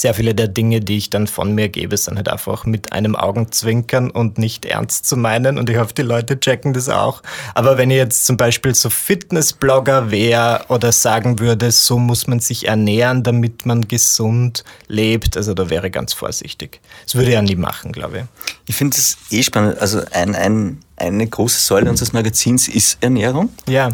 sehr 0.00 0.14
viele 0.14 0.34
der 0.34 0.48
Dinge, 0.48 0.80
die 0.80 0.96
ich 0.96 1.10
dann 1.10 1.26
von 1.26 1.54
mir 1.54 1.68
gebe, 1.68 1.96
sind 1.96 2.16
halt 2.16 2.28
einfach 2.28 2.64
mit 2.64 2.92
einem 2.92 3.16
Augenzwinkern 3.16 4.10
und 4.10 4.38
nicht 4.38 4.64
ernst 4.64 5.06
zu 5.06 5.16
meinen. 5.16 5.58
Und 5.58 5.68
ich 5.68 5.76
hoffe, 5.76 5.94
die 5.94 6.02
Leute 6.02 6.38
checken 6.38 6.72
das 6.72 6.88
auch. 6.88 7.22
Aber 7.54 7.78
wenn 7.78 7.90
ich 7.90 7.96
jetzt 7.96 8.26
zum 8.26 8.36
Beispiel 8.36 8.74
so 8.74 8.90
Fitnessblogger 8.90 10.10
wäre 10.10 10.64
oder 10.68 10.92
sagen 10.92 11.38
würde, 11.38 11.70
so 11.70 11.98
muss 11.98 12.26
man 12.26 12.40
sich 12.40 12.68
ernähren, 12.68 13.22
damit 13.22 13.66
man 13.66 13.88
gesund 13.88 14.64
lebt, 14.86 15.36
also 15.36 15.54
da 15.54 15.70
wäre 15.70 15.88
ich 15.88 15.92
ganz 15.92 16.12
vorsichtig. 16.12 16.80
Das 17.04 17.14
würde 17.14 17.28
ich 17.28 17.34
ja 17.34 17.42
nie 17.42 17.56
machen, 17.56 17.92
glaube 17.92 18.18
ich. 18.18 18.24
Ich 18.66 18.76
finde 18.76 18.96
es 18.96 19.18
eh 19.30 19.42
spannend. 19.42 19.78
Also 19.78 20.02
ein, 20.12 20.34
ein, 20.34 20.80
eine 20.96 21.26
große 21.26 21.60
Säule 21.60 21.90
unseres 21.90 22.12
Magazins 22.12 22.68
ist 22.68 22.98
Ernährung. 23.00 23.50
Ja. 23.66 23.90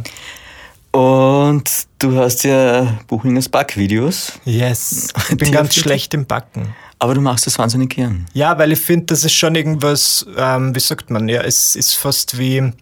Und 0.94 1.68
du 1.98 2.16
hast 2.16 2.44
ja 2.44 2.87
Buchingers 3.09 3.48
Backvideos. 3.48 4.33
Yes. 4.44 5.12
Ich 5.28 5.37
bin 5.37 5.50
ganz 5.50 5.74
schlecht 5.74 6.14
im 6.14 6.24
Backen. 6.24 6.72
Aber 7.00 7.14
du 7.14 7.20
machst 7.20 7.48
das 7.48 7.59
wahnsinnig 7.59 7.96
gern. 7.96 8.26
Ja, 8.33 8.57
weil 8.59 8.70
ich 8.70 8.78
finde, 8.78 9.07
das 9.07 9.24
ist 9.24 9.33
schon 9.33 9.57
irgendwas, 9.57 10.24
ähm, 10.37 10.72
wie 10.72 10.78
sagt 10.78 11.11
man, 11.11 11.28
ja, 11.28 11.42
es 11.42 11.74
ist 11.74 11.94
fast 11.94 12.38
wie, 12.38 12.72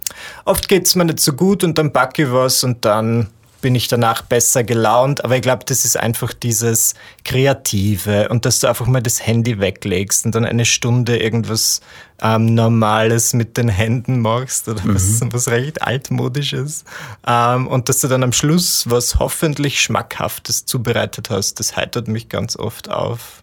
oft 0.45 0.69
geht 0.69 0.87
es 0.87 0.95
mir 0.95 1.07
nicht 1.07 1.21
so 1.21 1.33
gut 1.33 1.65
und 1.65 1.79
dann 1.79 1.91
backe 1.91 2.25
ich 2.25 2.31
was 2.31 2.63
und 2.65 2.85
dann 2.85 3.29
bin 3.63 3.75
ich 3.75 3.89
danach 3.89 4.21
besser 4.21 4.63
gelaunt. 4.65 5.25
Aber 5.25 5.37
ich 5.37 5.43
glaube, 5.43 5.65
das 5.65 5.87
ist 5.87 5.97
einfach 5.97 6.35
dieses 6.35 6.95
Kreative 7.25 8.29
und 8.29 8.45
dass 8.45 8.61
du 8.61 8.67
einfach 8.67 8.87
mal 8.87 9.01
das 9.01 9.27
Handy 9.27 9.59
weglegst 9.59 10.27
und 10.27 10.35
dann 10.35 10.45
eine 10.45 10.67
Stunde 10.67 11.17
irgendwas 11.17 11.81
ähm, 12.21 12.55
Normales 12.55 13.33
mit 13.33 13.57
den 13.57 13.69
Händen 13.69 14.21
machst 14.21 14.69
oder 14.69 14.85
mhm. 14.85 14.95
was, 14.95 15.21
was 15.33 15.49
recht 15.49 15.81
altmodisches. 15.81 16.85
Ähm, 17.27 17.67
und 17.67 17.89
dass 17.89 18.01
du 18.01 18.09
dann 18.09 18.23
am 18.23 18.33
Schluss 18.33 18.91
was 18.91 19.19
hoffentlich 19.19 19.81
Schmackhaftes 19.81 20.67
zubereitet 20.67 21.31
hast, 21.31 21.59
das 21.59 21.77
heitert 21.77 22.09
mich 22.09 22.29
ganz 22.29 22.57
oft 22.57 22.91
auf. 22.91 23.43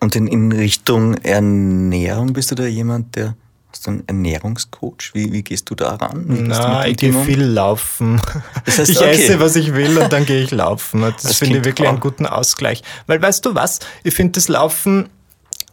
Und 0.00 0.16
in, 0.16 0.26
in 0.26 0.52
Richtung 0.52 1.14
Ernährung 1.14 2.32
bist 2.32 2.50
du 2.50 2.56
da 2.56 2.64
jemand, 2.66 3.14
der 3.14 3.36
Hast 3.72 3.86
du 3.86 3.90
einen 3.90 4.04
Ernährungscoach? 4.06 5.14
Wie, 5.14 5.32
wie 5.32 5.42
gehst 5.42 5.70
du 5.70 5.74
da 5.74 5.94
ran? 5.94 6.26
Na, 6.46 6.86
ich 6.86 6.98
gehe 6.98 7.14
viel 7.24 7.42
laufen. 7.42 8.20
Das 8.66 8.78
heißt, 8.78 8.90
ich 8.90 8.98
okay. 8.98 9.10
esse, 9.12 9.40
was 9.40 9.56
ich 9.56 9.72
will 9.72 9.96
und 9.96 10.12
dann 10.12 10.26
gehe 10.26 10.42
ich 10.42 10.50
laufen. 10.50 11.00
Das, 11.12 11.22
das 11.22 11.38
finde 11.38 11.58
ich 11.58 11.64
wirklich 11.64 11.88
einen 11.88 12.00
guten 12.00 12.26
Ausgleich. 12.26 12.82
Weil 13.06 13.20
weißt 13.20 13.44
du 13.46 13.54
was? 13.54 13.80
Ich 14.04 14.14
finde 14.14 14.32
das 14.32 14.48
Laufen 14.48 15.08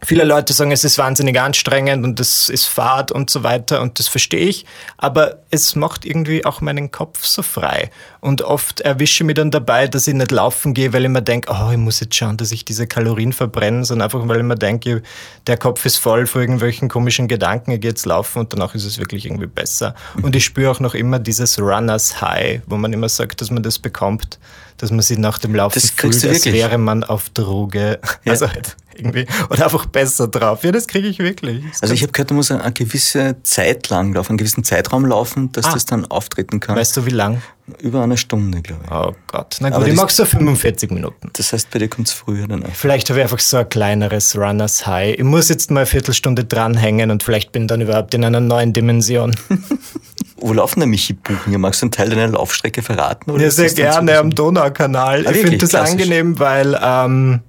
Viele 0.02 0.24
Leute 0.24 0.54
sagen, 0.54 0.72
es 0.72 0.82
ist 0.82 0.96
wahnsinnig 0.96 1.38
anstrengend 1.38 2.04
und 2.04 2.18
es 2.20 2.48
ist 2.48 2.66
Fahrt 2.66 3.12
und 3.12 3.28
so 3.28 3.42
weiter 3.42 3.82
und 3.82 3.98
das 3.98 4.08
verstehe 4.08 4.46
ich, 4.46 4.64
aber 4.96 5.38
es 5.50 5.76
macht 5.76 6.06
irgendwie 6.06 6.44
auch 6.46 6.62
meinen 6.62 6.90
Kopf 6.90 7.24
so 7.24 7.42
frei. 7.42 7.90
Und 8.20 8.40
oft 8.42 8.80
erwische 8.80 9.22
ich 9.22 9.26
mich 9.26 9.36
dann 9.36 9.50
dabei, 9.50 9.88
dass 9.88 10.08
ich 10.08 10.14
nicht 10.14 10.30
laufen 10.30 10.72
gehe, 10.72 10.92
weil 10.94 11.04
ich 11.04 11.10
mir 11.10 11.22
denke, 11.22 11.52
oh, 11.52 11.70
ich 11.70 11.76
muss 11.76 12.00
jetzt 12.00 12.14
schauen, 12.14 12.38
dass 12.38 12.50
ich 12.50 12.64
diese 12.64 12.86
Kalorien 12.86 13.32
verbrenne, 13.34 13.84
sondern 13.84 14.06
einfach, 14.06 14.26
weil 14.26 14.38
ich 14.38 14.44
mir 14.44 14.56
denke, 14.56 15.02
der 15.46 15.58
Kopf 15.58 15.84
ist 15.84 15.98
voll 15.98 16.26
vor 16.26 16.40
irgendwelchen 16.40 16.88
komischen 16.88 17.28
Gedanken, 17.28 17.72
ich 17.72 17.80
gehe 17.80 17.90
jetzt 17.90 18.06
laufen 18.06 18.40
und 18.40 18.52
danach 18.52 18.74
ist 18.74 18.84
es 18.84 18.98
wirklich 18.98 19.26
irgendwie 19.26 19.46
besser. 19.46 19.94
Und 20.22 20.34
ich 20.34 20.44
spüre 20.44 20.70
auch 20.70 20.80
noch 20.80 20.94
immer 20.94 21.18
dieses 21.18 21.58
Runners 21.58 22.22
High, 22.22 22.62
wo 22.66 22.76
man 22.76 22.92
immer 22.92 23.08
sagt, 23.08 23.40
dass 23.42 23.50
man 23.50 23.62
das 23.62 23.78
bekommt, 23.78 24.38
dass 24.80 24.90
man 24.90 25.00
sich 25.00 25.18
nach 25.18 25.38
dem 25.38 25.54
Laufen 25.54 25.74
das 25.74 25.90
fühlt, 25.90 26.24
als 26.24 26.46
wäre 26.46 26.78
man 26.78 27.04
auf 27.04 27.28
Droge. 27.30 27.98
Ja. 28.24 28.32
Also 28.32 28.48
halt 28.48 28.76
irgendwie. 28.94 29.26
Oder 29.50 29.64
einfach 29.64 29.86
besser 29.86 30.28
drauf. 30.28 30.64
Ja, 30.64 30.72
das 30.72 30.86
kriege 30.86 31.08
ich 31.08 31.18
wirklich. 31.18 31.62
Das 31.70 31.82
also 31.82 31.94
ich 31.94 32.02
habe 32.02 32.12
gehört, 32.12 32.30
du 32.30 32.34
musst 32.34 32.50
eine 32.50 32.72
gewisse 32.72 33.36
Zeit 33.42 33.88
lang 33.88 34.12
laufen, 34.14 34.30
einen 34.30 34.38
gewissen 34.38 34.64
Zeitraum 34.64 35.06
laufen, 35.06 35.52
dass 35.52 35.66
ah. 35.66 35.72
das 35.72 35.86
dann 35.86 36.06
auftreten 36.06 36.60
kann. 36.60 36.76
Weißt 36.76 36.96
du, 36.96 37.06
wie 37.06 37.10
lang? 37.10 37.42
Über 37.78 38.02
eine 38.02 38.16
Stunde, 38.16 38.62
glaube 38.62 38.82
ich. 38.84 38.90
Oh 38.90 39.14
Gott. 39.26 39.56
Na 39.60 39.68
gut, 39.68 39.76
Aber 39.76 39.88
ich 39.88 39.94
mag 39.94 40.10
so 40.10 40.24
45 40.24 40.90
Minuten. 40.90 41.30
Das 41.32 41.52
heißt, 41.52 41.70
bei 41.70 41.78
dir 41.78 41.88
kommt 41.88 42.08
es 42.08 42.14
früher 42.14 42.46
dann 42.46 42.64
auf. 42.64 42.74
Vielleicht 42.74 43.10
habe 43.10 43.20
ich 43.20 43.24
einfach 43.24 43.38
so 43.38 43.58
ein 43.58 43.68
kleineres 43.68 44.36
Runners 44.36 44.86
High. 44.86 45.16
Ich 45.18 45.24
muss 45.24 45.48
jetzt 45.48 45.70
mal 45.70 45.80
eine 45.80 45.86
Viertelstunde 45.86 46.44
dranhängen 46.44 47.10
und 47.10 47.22
vielleicht 47.22 47.52
bin 47.52 47.62
ich 47.62 47.68
dann 47.68 47.80
überhaupt 47.80 48.14
in 48.14 48.24
einer 48.24 48.40
neuen 48.40 48.72
Dimension. 48.72 49.34
Wo 50.36 50.52
laufen 50.52 50.80
der 50.80 50.86
Michi 50.86 51.12
Buchen? 51.12 51.60
Magst 51.60 51.82
du 51.82 51.86
einen 51.86 51.92
Teil 51.92 52.08
deiner 52.08 52.28
Laufstrecke 52.28 52.82
verraten? 52.82 53.30
Oder 53.30 53.44
ja, 53.44 53.50
sehr 53.50 53.70
gerne 53.72 54.18
am 54.18 54.30
Donaukanal. 54.30 55.26
Ah, 55.26 55.30
ich 55.30 55.38
finde 55.38 55.58
das 55.58 55.74
angenehm, 55.74 56.38
weil 56.38 56.78
ähm, 56.82 57.40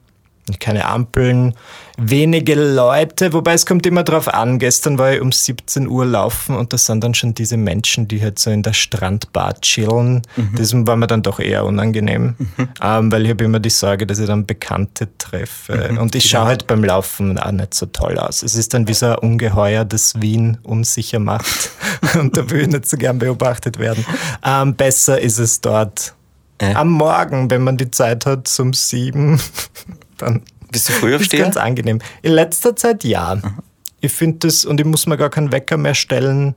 keine 0.60 0.86
Ampeln, 0.86 1.56
wenige 1.98 2.56
Leute, 2.56 3.34
wobei 3.34 3.54
es 3.54 3.66
kommt 3.66 3.86
immer 3.86 4.04
drauf 4.04 4.28
an. 4.28 4.60
Gestern 4.60 4.98
war 4.98 5.14
ich 5.14 5.22
um 5.22 5.32
17 5.32 5.88
Uhr 5.88 6.06
laufen 6.06 6.56
und 6.56 6.74
das 6.74 6.86
sind 6.86 7.04
dann 7.04 7.14
schon 7.14 7.34
diese 7.34 7.58
Menschen, 7.58 8.08
die 8.08 8.22
halt 8.22 8.40
so 8.40 8.50
in 8.50 8.64
der 8.64 8.74
Strandbar 8.74 9.60
chillen. 9.62 10.22
Mhm. 10.36 10.56
Das 10.56 10.74
war 10.74 10.96
mir 10.96 11.08
dann 11.08 11.22
doch 11.22 11.40
eher 11.40 11.66
unangenehm, 11.66 12.36
mhm. 12.38 12.70
ähm, 12.82 13.12
weil 13.12 13.24
ich 13.26 13.30
habe 13.30 13.44
immer 13.44 13.60
die 13.60 13.70
Sorge, 13.70 14.08
dass 14.08 14.20
ich 14.20 14.28
dann 14.28 14.46
Bekannte 14.46 15.10
treffe. 15.18 15.90
Mhm. 15.92 15.98
Und 15.98 16.16
ich 16.16 16.30
schaue 16.30 16.46
halt 16.46 16.68
beim 16.68 16.84
Laufen 16.84 17.38
auch 17.38 17.52
nicht 17.52 17.74
so 17.74 17.86
toll 17.86 18.18
aus. 18.18 18.44
Es 18.44 18.56
ist 18.56 18.74
dann 18.74 18.88
wie 18.88 18.94
so 18.94 19.08
ein 19.08 19.16
Ungeheuer, 19.16 19.86
das 19.86 20.22
Wien 20.22 20.58
unsicher 20.64 21.20
macht 21.20 21.72
und 22.20 22.36
da 22.36 22.50
will 22.50 22.62
ich 22.62 22.68
nicht 22.68 22.88
so 22.88 22.98
gern 22.98 23.20
beobachtet 23.20 23.80
werden. 23.80 24.06
Ähm, 24.44 24.76
besser 24.76 25.20
ist 25.20 25.38
es 25.38 25.62
dort. 25.62 26.16
Äh. 26.62 26.76
Am 26.76 26.90
Morgen, 26.90 27.50
wenn 27.50 27.64
man 27.64 27.78
die 27.78 27.90
Zeit 27.90 28.26
hat, 28.26 28.54
um 28.60 28.74
sieben 28.74 29.40
dann. 30.18 30.42
Bist 30.72 30.90
du 30.90 30.94
früh 30.94 31.16
aufstehen? 31.16 31.42
Das 31.42 31.50
ist 31.50 31.56
ganz 31.56 31.58
angenehm. 31.58 32.00
In 32.22 32.32
letzter 32.34 32.76
Zeit 32.76 33.04
ja. 33.04 33.36
Mhm. 33.36 33.60
Ich 34.00 34.12
finde 34.12 34.48
das, 34.48 34.66
und 34.66 34.80
ich 34.80 34.86
muss 34.86 35.06
mir 35.06 35.18
gar 35.18 35.30
keinen 35.30 35.52
Wecker 35.52 35.78
mehr 35.78 35.94
stellen. 35.94 36.56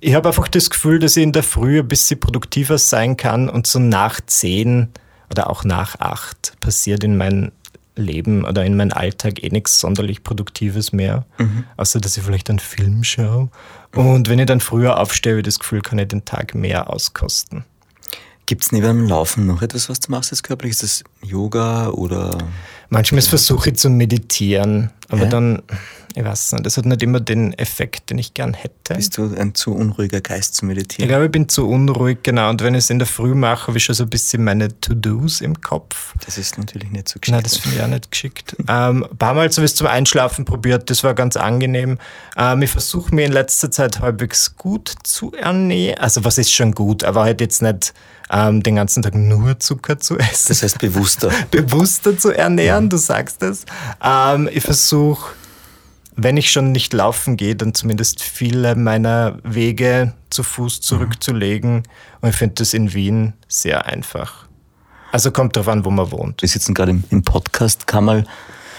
Ich 0.00 0.14
habe 0.14 0.28
einfach 0.28 0.48
das 0.48 0.70
Gefühl, 0.70 0.98
dass 0.98 1.16
ich 1.16 1.22
in 1.22 1.32
der 1.32 1.42
Früh 1.42 1.78
ein 1.78 1.88
bisschen 1.88 2.18
produktiver 2.18 2.78
sein 2.78 3.16
kann 3.16 3.48
und 3.48 3.66
so 3.66 3.78
nach 3.78 4.20
zehn 4.26 4.88
oder 5.30 5.50
auch 5.50 5.62
nach 5.64 6.00
acht 6.00 6.54
passiert 6.60 7.04
in 7.04 7.16
meinem 7.16 7.52
Leben 7.96 8.44
oder 8.44 8.64
in 8.64 8.76
meinem 8.76 8.92
Alltag 8.92 9.42
eh 9.42 9.50
nichts 9.50 9.78
sonderlich 9.78 10.24
Produktives 10.24 10.92
mehr, 10.92 11.26
mhm. 11.38 11.64
außer 11.76 12.00
dass 12.00 12.16
ich 12.16 12.22
vielleicht 12.22 12.50
einen 12.50 12.58
Film 12.58 13.04
schaue. 13.04 13.50
Und 13.94 14.28
wenn 14.28 14.38
ich 14.38 14.46
dann 14.46 14.60
früher 14.60 14.98
aufstehe, 14.98 15.32
habe 15.32 15.40
ich 15.40 15.44
das 15.44 15.58
Gefühl, 15.58 15.82
kann 15.82 15.98
ich 15.98 16.08
den 16.08 16.24
Tag 16.24 16.54
mehr 16.54 16.90
auskosten. 16.90 17.64
Gibt 18.46 18.64
es 18.64 18.72
neben 18.72 18.86
dem 18.86 19.06
Laufen 19.06 19.46
noch 19.46 19.62
etwas, 19.62 19.88
was 19.88 20.00
du 20.00 20.10
machst 20.10 20.32
jetzt 20.32 20.42
körperlich? 20.42 20.72
Ist 20.72 20.82
das 20.82 21.04
Yoga 21.22 21.90
oder? 21.90 22.38
Manchmal 22.90 23.22
versuche 23.22 23.70
ich 23.70 23.76
zu 23.76 23.88
meditieren, 23.88 24.90
aber 25.10 25.24
ja? 25.24 25.28
dann, 25.28 25.62
ich 26.14 26.24
weiß 26.24 26.52
nicht, 26.52 26.66
das 26.66 26.76
hat 26.76 26.86
nicht 26.86 27.02
immer 27.02 27.20
den 27.20 27.52
Effekt, 27.54 28.10
den 28.10 28.18
ich 28.18 28.34
gern 28.34 28.54
hätte. 28.54 28.94
Bist 28.94 29.18
du 29.18 29.34
ein 29.34 29.54
zu 29.54 29.74
unruhiger 29.74 30.20
Geist 30.20 30.54
zu 30.54 30.66
meditieren? 30.66 31.04
Ich 31.04 31.08
glaube, 31.08 31.26
ich 31.26 31.32
bin 31.32 31.48
zu 31.48 31.68
unruhig, 31.68 32.18
genau. 32.22 32.50
Und 32.50 32.62
wenn 32.62 32.74
ich 32.74 32.84
es 32.84 32.90
in 32.90 32.98
der 32.98 33.06
Früh 33.06 33.34
mache, 33.34 33.68
habe 33.68 33.78
ich 33.78 33.84
schon 33.84 33.94
so 33.94 34.04
ein 34.04 34.10
bisschen 34.10 34.44
meine 34.44 34.80
To-Dos 34.80 35.40
im 35.40 35.60
Kopf. 35.60 36.14
Das 36.24 36.38
ist 36.38 36.58
natürlich 36.58 36.90
nicht 36.90 37.08
so 37.08 37.18
geschickt. 37.18 37.34
Nein, 37.34 37.42
das 37.42 37.56
finde 37.56 37.76
ich 37.76 37.82
auch 37.82 37.88
nicht 37.88 38.10
geschickt. 38.10 38.56
ähm, 38.68 39.04
ein 39.10 39.16
paar 39.16 39.34
Mal 39.34 39.48
habe 39.48 39.48
ich 39.48 39.58
es 39.58 39.74
zum 39.74 39.86
Einschlafen 39.86 40.44
probiert, 40.44 40.90
das 40.90 41.02
war 41.04 41.14
ganz 41.14 41.36
angenehm. 41.36 41.98
Ähm, 42.36 42.62
ich 42.62 42.70
versuche 42.70 43.14
mir 43.14 43.26
in 43.26 43.32
letzter 43.32 43.70
Zeit 43.70 44.00
halbwegs 44.00 44.56
gut 44.56 44.92
zu 45.02 45.32
ernähren. 45.32 45.98
Also 45.98 46.24
was 46.24 46.38
ist 46.38 46.52
schon 46.52 46.72
gut, 46.72 47.04
aber 47.04 47.22
halt 47.22 47.40
jetzt 47.40 47.62
nicht 47.62 47.92
ähm, 48.30 48.62
den 48.62 48.76
ganzen 48.76 49.02
Tag 49.02 49.14
nur 49.14 49.58
Zucker 49.58 49.98
zu 49.98 50.16
essen. 50.18 50.48
Das 50.48 50.62
heißt 50.62 50.78
bewusster. 50.78 51.30
bewusster 51.50 52.16
zu 52.16 52.30
ernähren, 52.30 52.88
du 52.88 52.96
sagst 52.96 53.42
es. 53.42 53.64
Ähm, 54.02 54.48
ich 54.52 54.62
versuche, 54.62 54.99
wenn 56.16 56.36
ich 56.36 56.50
schon 56.50 56.72
nicht 56.72 56.92
laufen 56.92 57.36
gehe, 57.36 57.56
dann 57.56 57.74
zumindest 57.74 58.22
viele 58.22 58.74
meiner 58.74 59.38
Wege 59.42 60.14
zu 60.28 60.42
Fuß 60.42 60.80
zurückzulegen. 60.80 61.76
Mhm. 61.76 61.82
Und 62.20 62.28
ich 62.30 62.36
finde 62.36 62.56
das 62.56 62.74
in 62.74 62.92
Wien 62.92 63.32
sehr 63.48 63.86
einfach. 63.86 64.46
Also 65.12 65.30
kommt 65.30 65.56
darauf 65.56 65.68
an, 65.68 65.84
wo 65.84 65.90
man 65.90 66.10
wohnt. 66.12 66.42
Wir 66.42 66.48
sitzen 66.48 66.74
gerade 66.74 66.92
im, 66.92 67.04
im 67.10 67.22
Podcast 67.22 67.86
Kammerl 67.86 68.24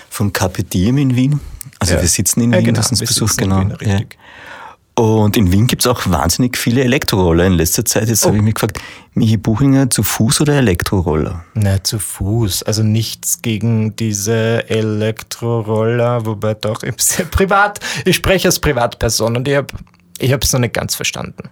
von 0.09 0.31
KPDM 0.31 0.97
in 0.97 1.15
Wien. 1.15 1.39
Also 1.79 1.95
ja. 1.95 2.01
wir 2.01 2.07
sitzen 2.07 2.41
in 2.41 2.51
Wien, 2.51 2.59
ja, 2.59 2.65
genau. 2.65 2.77
das 2.77 2.91
uns 2.91 2.99
besucht, 2.99 3.37
genau. 3.37 3.59
Wien, 3.59 3.71
richtig. 3.71 4.17
Ja. 4.17 4.60
Und 4.95 5.37
in 5.37 5.51
Wien 5.51 5.67
gibt 5.67 5.83
es 5.83 5.87
auch 5.87 6.07
wahnsinnig 6.07 6.57
viele 6.57 6.83
Elektroroller 6.83 7.45
in 7.45 7.53
letzter 7.53 7.85
Zeit. 7.85 8.09
Jetzt 8.09 8.23
oh. 8.23 8.27
habe 8.27 8.37
ich 8.37 8.43
mich 8.43 8.55
gefragt, 8.55 8.79
Michi 9.13 9.37
Buchinger, 9.37 9.89
zu 9.89 10.03
Fuß 10.03 10.41
oder 10.41 10.53
Elektroroller? 10.55 11.45
Na, 11.53 11.83
zu 11.83 11.97
Fuß. 11.97 12.63
Also 12.63 12.83
nichts 12.83 13.41
gegen 13.41 13.95
diese 13.95 14.69
Elektroroller, 14.69 16.25
wobei 16.25 16.53
doch, 16.55 16.83
ich 16.83 17.01
sehr 17.01 17.25
privat, 17.31 17.79
ich 18.05 18.17
spreche 18.17 18.49
als 18.49 18.59
Privatperson 18.59 19.37
und 19.37 19.47
ich 19.47 19.55
habe 19.55 19.73
ich 20.19 20.31
es 20.31 20.53
noch 20.53 20.59
nicht 20.59 20.73
ganz 20.73 20.95
verstanden. 20.95 21.49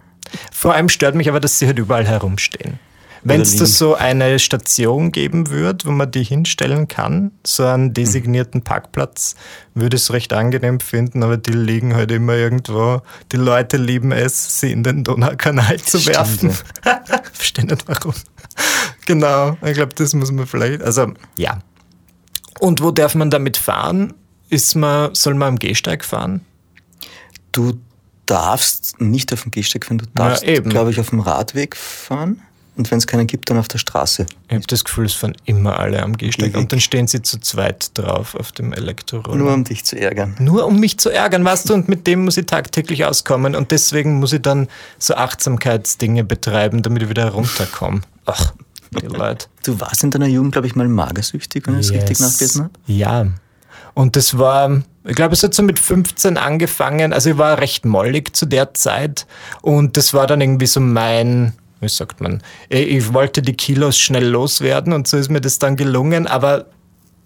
Vor 0.52 0.76
allem 0.76 0.90
stört 0.90 1.16
mich 1.16 1.30
aber, 1.30 1.40
dass 1.40 1.58
sie 1.58 1.66
halt 1.66 1.80
überall 1.80 2.06
herumstehen. 2.06 2.80
Wenn 3.24 3.42
es 3.42 3.58
da 3.58 3.66
so 3.66 3.96
eine 3.96 4.40
Station 4.40 5.12
geben 5.12 5.50
würde, 5.50 5.86
wo 5.86 5.92
man 5.92 6.10
die 6.10 6.24
hinstellen 6.24 6.88
kann, 6.88 7.32
so 7.46 7.66
einen 7.66 7.94
designierten 7.94 8.62
Parkplatz, 8.62 9.36
würde 9.74 9.98
ich 9.98 10.04
es 10.04 10.14
recht 10.14 10.34
angenehm 10.34 10.80
finden, 10.80 11.24
aber 11.24 11.38
die 11.38 11.52
liegen 11.52 11.96
halt 11.96 12.12
immer 12.12 12.36
irgendwo. 12.36 13.02
Die 13.32 13.38
Leute 13.38 13.78
lieben 13.78 14.12
es, 14.12 14.60
sie 14.60 14.72
in 14.72 14.84
den 14.84 15.04
Donaukanal 15.04 15.80
zu 15.80 16.06
werfen. 16.06 16.52
Verstehe 17.34 17.66
nicht 17.66 17.88
warum. 17.88 18.14
genau, 19.06 19.58
ich 19.66 19.74
glaube, 19.74 19.94
das 19.96 20.14
muss 20.14 20.32
man 20.32 20.48
vielleicht, 20.48 20.82
also 20.82 21.14
ja. 21.38 21.60
Und 22.60 22.82
wo 22.82 22.92
darf 22.92 23.16
man 23.16 23.30
damit 23.30 23.58
fahren? 23.58 24.14
Ist 24.50 24.76
man, 24.76 25.14
soll 25.14 25.34
man 25.36 25.50
am 25.50 25.60
Gehsteig 25.60 26.04
fahren? 26.04 26.42
Du 27.52 27.80
darfst 28.26 29.00
nicht 29.02 29.34
auf 29.34 29.44
dem 29.44 29.52
Gehsteig 29.52 29.86
fahren, 29.86 30.00
du 30.00 30.06
darfst, 30.14 30.44
ja, 30.44 30.60
glaube 30.60 30.92
ich, 30.92 31.00
auf 31.00 31.10
dem 31.10 31.20
Radweg 31.20 31.76
fahren. 31.76 32.42
Und 32.80 32.90
wenn 32.92 32.98
es 32.98 33.08
keinen 33.08 33.28
gibt, 33.28 33.50
dann 33.50 33.58
auf 33.58 33.68
der 33.68 33.78
Straße. 33.78 34.26
Ich 34.48 34.56
habe 34.56 34.66
das 34.66 34.86
Gefühl, 34.86 35.06
es 35.06 35.14
fahren 35.14 35.36
immer 35.44 35.80
alle 35.82 36.02
am 36.02 36.16
Gehsteig. 36.16 36.56
Und 36.56 36.72
dann 36.72 36.80
stehen 36.80 37.08
sie 37.08 37.22
zu 37.22 37.38
zweit 37.38 37.92
drauf 37.98 38.36
auf 38.36 38.54
dem 38.54 38.72
Elektroroller. 38.72 39.36
Nur 39.36 39.54
um 39.54 39.66
dich 39.66 39.84
zu 39.84 40.00
ärgern. 40.00 40.38
Nur 40.40 40.66
um 40.66 40.80
mich 40.80 40.98
zu 40.98 41.10
ärgern, 41.10 41.44
weißt 41.44 41.70
du? 41.70 41.74
Und 41.74 41.90
mit 41.90 42.08
dem 42.08 42.24
muss 42.24 42.38
ich 42.38 42.46
tagtäglich 42.46 43.04
auskommen. 43.04 43.54
Und 43.54 43.72
deswegen 43.72 44.22
muss 44.22 44.32
ich 44.32 44.42
dann 44.42 44.70
so 44.98 45.14
Achtsamkeitsdinge 45.14 46.24
betreiben, 46.24 46.82
damit 46.82 47.04
ich 47.04 47.10
wieder 47.10 47.28
runterkomme. 47.32 48.00
Ach, 48.26 48.54
die 48.92 49.08
Leute. 49.08 49.48
Du 49.66 49.78
warst 49.82 50.02
in 50.06 50.12
deiner 50.12 50.28
Jugend, 50.28 50.54
glaube 50.54 50.68
ich, 50.68 50.74
mal 50.74 50.88
magersüchtig, 50.88 51.68
wenn 51.68 51.74
ich 51.74 51.88
es 51.88 51.92
yes. 51.92 52.04
richtig 52.04 52.20
nachgelesen 52.22 52.64
habe. 52.64 52.74
Ja. 52.86 53.28
Und 53.94 54.16
das 54.16 54.38
war, 54.38 54.84
ich 55.04 55.16
glaube, 55.18 55.34
es 55.34 55.44
hat 55.44 55.54
so 55.54 55.64
mit 55.64 55.80
15 55.80 56.38
angefangen. 56.38 57.12
Also 57.12 57.32
ich 57.32 57.38
war 57.38 57.60
recht 57.60 57.84
mollig 57.84 58.38
zu 58.38 58.46
der 58.46 58.74
Zeit. 58.74 59.28
Und 59.62 59.98
das 59.98 60.14
war 60.14 60.28
dann 60.28 60.40
irgendwie 60.40 60.68
so 60.68 60.80
mein 60.80 61.52
wie 61.82 61.90
sagt 61.90 62.22
man, 62.22 62.44
ich 62.70 63.14
wollte 63.14 63.42
die 63.42 63.54
Kilos 63.54 63.98
schnell 63.98 64.28
loswerden 64.28 64.94
und 64.94 65.08
so 65.08 65.18
ist 65.18 65.30
mir 65.30 65.42
das 65.42 65.60
dann 65.60 65.76
gelungen, 65.76 66.28
aber 66.28 66.66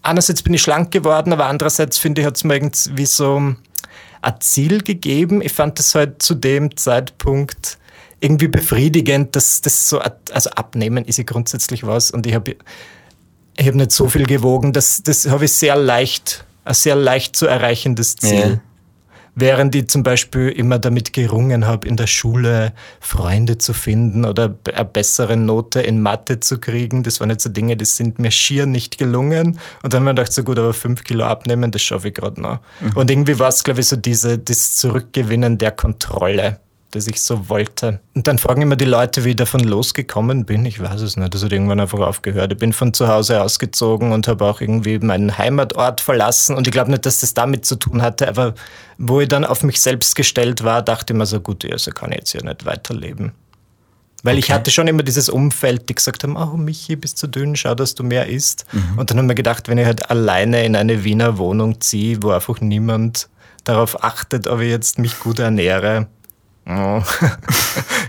einerseits 0.01 0.43
bin 0.43 0.53
ich 0.53 0.61
schlank 0.61 0.91
geworden, 0.91 1.33
aber 1.33 1.45
andererseits 1.45 1.97
finde 1.97 2.21
ich, 2.21 2.27
hat 2.27 2.35
es 2.35 2.43
mir 2.43 2.55
irgendwie 2.55 3.05
so 3.05 3.55
ein 4.21 4.33
Ziel 4.39 4.83
gegeben. 4.83 5.41
Ich 5.41 5.53
fand 5.53 5.79
das 5.79 5.95
halt 5.95 6.21
zu 6.21 6.35
dem 6.35 6.77
Zeitpunkt 6.77 7.77
irgendwie 8.19 8.47
befriedigend, 8.47 9.35
dass 9.35 9.61
das 9.61 9.89
so, 9.89 9.99
also 9.99 10.49
abnehmen 10.51 11.03
ist 11.05 11.17
ja 11.17 11.23
grundsätzlich 11.23 11.85
was 11.85 12.11
und 12.11 12.25
ich 12.25 12.33
habe 12.33 12.55
ich 13.55 13.67
hab 13.67 13.75
nicht 13.75 13.91
so 13.91 14.07
viel 14.07 14.25
gewogen, 14.25 14.73
das, 14.73 15.03
das 15.03 15.29
habe 15.29 15.45
ich 15.45 15.53
sehr 15.53 15.75
leicht, 15.75 16.45
ein 16.63 16.73
sehr 16.73 16.95
leicht 16.95 17.35
zu 17.35 17.45
erreichendes 17.45 18.15
Ziel. 18.15 18.39
Ja 18.39 18.72
während 19.35 19.75
ich 19.75 19.87
zum 19.89 20.03
Beispiel 20.03 20.49
immer 20.49 20.79
damit 20.79 21.13
gerungen 21.13 21.65
habe, 21.65 21.87
in 21.87 21.97
der 21.97 22.07
Schule 22.07 22.73
Freunde 22.99 23.57
zu 23.57 23.73
finden 23.73 24.25
oder 24.25 24.55
eine 24.73 24.85
bessere 24.85 25.37
Note 25.37 25.81
in 25.81 26.01
Mathe 26.01 26.39
zu 26.39 26.59
kriegen. 26.59 27.03
Das 27.03 27.19
waren 27.19 27.29
jetzt 27.29 27.43
so 27.43 27.49
Dinge, 27.49 27.75
die 27.75 27.85
sind 27.85 28.19
mir 28.19 28.31
schier 28.31 28.65
nicht 28.65 28.97
gelungen. 28.97 29.59
Und 29.81 29.93
dann 29.93 30.01
habe 30.01 30.11
ich 30.11 30.13
mir 30.13 30.15
gedacht, 30.15 30.33
so 30.33 30.43
gut, 30.43 30.59
aber 30.59 30.73
fünf 30.73 31.03
Kilo 31.03 31.25
abnehmen, 31.25 31.71
das 31.71 31.81
schaffe 31.81 32.09
ich 32.09 32.13
gerade 32.13 32.41
noch. 32.41 32.59
Mhm. 32.81 32.91
Und 32.95 33.11
irgendwie 33.11 33.39
war 33.39 33.49
es, 33.49 33.63
glaube 33.63 33.81
ich, 33.81 33.87
so 33.87 33.95
diese, 33.95 34.37
das 34.37 34.75
Zurückgewinnen 34.75 35.57
der 35.57 35.71
Kontrolle 35.71 36.59
das 36.95 37.07
ich 37.07 37.21
so 37.21 37.49
wollte. 37.49 37.99
Und 38.13 38.27
dann 38.27 38.37
fragen 38.37 38.61
immer 38.61 38.75
die 38.75 38.85
Leute, 38.85 39.25
wie 39.25 39.31
ich 39.31 39.35
davon 39.35 39.61
losgekommen 39.61 40.45
bin. 40.45 40.65
Ich 40.65 40.81
weiß 40.81 41.01
es 41.01 41.17
nicht. 41.17 41.33
Das 41.33 41.43
hat 41.43 41.51
irgendwann 41.51 41.79
einfach 41.79 41.99
aufgehört. 41.99 42.51
Ich 42.51 42.57
bin 42.59 42.73
von 42.73 42.93
zu 42.93 43.07
Hause 43.07 43.41
ausgezogen 43.41 44.11
und 44.11 44.27
habe 44.27 44.45
auch 44.45 44.61
irgendwie 44.61 44.99
meinen 44.99 45.37
Heimatort 45.37 46.01
verlassen. 46.01 46.55
Und 46.55 46.67
ich 46.67 46.71
glaube 46.71 46.91
nicht, 46.91 47.05
dass 47.05 47.19
das 47.19 47.33
damit 47.33 47.65
zu 47.65 47.75
tun 47.75 48.01
hatte. 48.01 48.27
Aber 48.27 48.53
wo 48.97 49.21
ich 49.21 49.27
dann 49.27 49.45
auf 49.45 49.63
mich 49.63 49.81
selbst 49.81 50.15
gestellt 50.15 50.63
war, 50.63 50.81
dachte 50.81 51.13
ich 51.13 51.17
mir 51.17 51.25
so, 51.25 51.39
gut, 51.39 51.69
also 51.69 51.91
kann 51.91 52.11
ich 52.11 52.19
jetzt 52.19 52.31
hier 52.31 52.43
nicht 52.43 52.65
weiterleben. 52.65 53.31
Weil 54.23 54.37
okay. 54.37 54.45
ich 54.45 54.51
hatte 54.51 54.71
schon 54.71 54.87
immer 54.87 55.03
dieses 55.03 55.27
Umfeld, 55.27 55.89
die 55.89 55.95
gesagt 55.95 56.23
haben, 56.23 56.37
oh 56.37 56.55
Michi, 56.55 56.95
bist 56.95 57.21
du 57.21 57.27
dünn, 57.27 57.57
schau, 57.57 57.75
dass 57.75 57.93
du 57.93 58.03
mehr 58.03 58.27
isst. 58.27 58.65
Mhm. 58.71 58.97
Und 58.97 59.09
dann 59.09 59.17
haben 59.17 59.27
wir 59.27 59.35
gedacht, 59.35 59.67
wenn 59.67 59.77
ich 59.77 59.85
halt 59.85 60.09
alleine 60.09 60.63
in 60.63 60.77
eine 60.77 61.03
Wiener 61.03 61.37
Wohnung 61.37 61.81
ziehe, 61.81 62.23
wo 62.23 62.29
einfach 62.29 62.61
niemand 62.61 63.27
darauf 63.65 64.01
achtet, 64.03 64.47
ob 64.47 64.61
ich 64.61 64.69
jetzt 64.69 64.97
mich 64.97 65.19
gut 65.19 65.39
ernähre, 65.39 66.07
oh, 66.67 67.01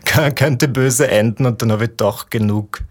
könnte 0.34 0.68
böse 0.68 1.08
enden 1.08 1.46
und 1.46 1.62
dann 1.62 1.72
habe 1.72 1.84
ich 1.84 1.96
doch 1.96 2.30
genug. 2.30 2.82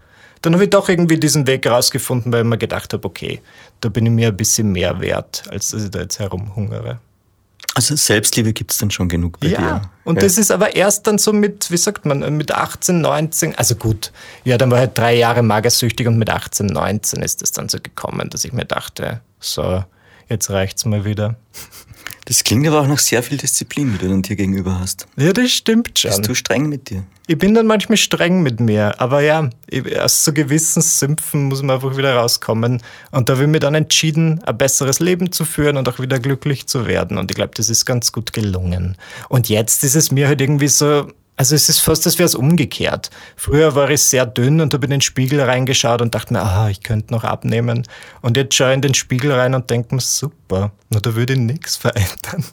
Dann 0.42 0.52
habe 0.52 0.64
ich 0.64 0.70
doch 0.70 0.88
irgendwie 0.88 1.18
diesen 1.18 1.46
Weg 1.46 1.66
rausgefunden, 1.66 2.30
weil 2.32 2.42
ich 2.42 2.46
mir 2.46 2.58
gedacht 2.58 2.92
habe, 2.92 3.06
okay, 3.06 3.40
da 3.80 3.88
bin 3.88 4.04
ich 4.04 4.12
mir 4.12 4.28
ein 4.28 4.36
bisschen 4.36 4.72
mehr 4.72 5.00
wert, 5.00 5.44
als 5.48 5.70
dass 5.70 5.84
ich 5.84 5.90
da 5.90 6.00
jetzt 6.00 6.18
herumhungere. 6.18 6.98
Also 7.74 7.96
Selbstliebe 7.96 8.52
gibt 8.52 8.70
es 8.70 8.78
dann 8.78 8.90
schon 8.90 9.08
genug 9.08 9.40
bei 9.40 9.48
ja, 9.48 9.58
dir. 9.58 9.90
Und 10.04 10.16
ja. 10.16 10.22
das 10.22 10.38
ist 10.38 10.52
aber 10.52 10.76
erst 10.76 11.06
dann 11.06 11.18
so 11.18 11.32
mit, 11.32 11.70
wie 11.72 11.76
sagt 11.76 12.06
man, 12.06 12.36
mit 12.36 12.52
18, 12.52 13.00
19, 13.00 13.56
also 13.56 13.74
gut, 13.74 14.12
ja, 14.44 14.56
dann 14.58 14.70
war 14.70 14.78
ich 14.78 14.86
halt 14.86 14.98
drei 14.98 15.16
Jahre 15.16 15.42
magersüchtig 15.42 16.06
und 16.06 16.16
mit 16.16 16.30
18, 16.30 16.66
19 16.66 17.22
ist 17.22 17.42
es 17.42 17.50
dann 17.50 17.68
so 17.68 17.78
gekommen, 17.80 18.30
dass 18.30 18.44
ich 18.44 18.52
mir 18.52 18.64
dachte, 18.64 19.22
so, 19.40 19.82
jetzt 20.28 20.50
reicht's 20.50 20.84
mal 20.84 21.04
wieder. 21.04 21.36
Das 22.26 22.42
klingt 22.42 22.66
aber 22.66 22.80
auch 22.80 22.86
nach 22.86 22.98
sehr 22.98 23.22
viel 23.22 23.36
Disziplin, 23.36 23.92
die 23.92 23.98
du 23.98 24.08
dann 24.08 24.22
dir 24.22 24.36
gegenüber 24.36 24.80
hast. 24.80 25.06
Ja, 25.16 25.32
das 25.32 25.50
stimmt 25.50 25.98
schon. 25.98 26.10
Bist 26.10 26.28
du 26.28 26.34
streng 26.34 26.68
mit 26.68 26.88
dir? 26.88 27.04
Ich 27.26 27.38
bin 27.38 27.54
dann 27.54 27.66
manchmal 27.66 27.96
streng 27.96 28.42
mit 28.42 28.60
mir, 28.60 29.00
aber 29.00 29.20
ja, 29.20 29.48
aus 30.00 30.24
so 30.24 30.32
gewissen 30.32 30.82
Sümpfen 30.82 31.44
muss 31.44 31.62
man 31.62 31.76
einfach 31.76 31.96
wieder 31.96 32.14
rauskommen. 32.16 32.82
Und 33.10 33.28
da 33.28 33.38
will 33.38 33.46
mir 33.46 33.60
dann 33.60 33.74
entschieden, 33.74 34.42
ein 34.44 34.56
besseres 34.58 35.00
Leben 35.00 35.32
zu 35.32 35.44
führen 35.44 35.76
und 35.76 35.88
auch 35.88 35.98
wieder 35.98 36.18
glücklich 36.18 36.66
zu 36.66 36.86
werden. 36.86 37.18
Und 37.18 37.30
ich 37.30 37.34
glaube, 37.34 37.52
das 37.54 37.70
ist 37.70 37.84
ganz 37.84 38.12
gut 38.12 38.32
gelungen. 38.32 38.96
Und 39.28 39.48
jetzt 39.48 39.84
ist 39.84 39.94
es 39.94 40.10
mir 40.10 40.28
halt 40.28 40.40
irgendwie 40.40 40.68
so, 40.68 41.08
also 41.36 41.54
es 41.54 41.68
ist 41.68 41.80
fast, 41.80 42.06
als 42.06 42.18
wäre 42.18 42.26
es 42.26 42.34
umgekehrt. 42.34 43.10
Früher 43.36 43.74
war 43.74 43.90
ich 43.90 44.02
sehr 44.02 44.24
dünn 44.24 44.60
und 44.60 44.72
habe 44.72 44.86
in 44.86 44.90
den 44.90 45.00
Spiegel 45.00 45.40
reingeschaut 45.40 46.00
und 46.00 46.14
dachte 46.14 46.32
mir, 46.32 46.42
ah, 46.42 46.68
ich 46.68 46.82
könnte 46.82 47.12
noch 47.12 47.24
abnehmen. 47.24 47.86
Und 48.20 48.36
jetzt 48.36 48.54
schaue 48.54 48.70
ich 48.70 48.74
in 48.74 48.82
den 48.82 48.94
Spiegel 48.94 49.32
rein 49.32 49.54
und 49.54 49.68
denke 49.68 49.94
mir, 49.94 50.00
super, 50.00 50.72
na, 50.90 51.00
da 51.00 51.14
würde 51.14 51.32
ich 51.32 51.40
nichts 51.40 51.76
verändern. 51.76 52.44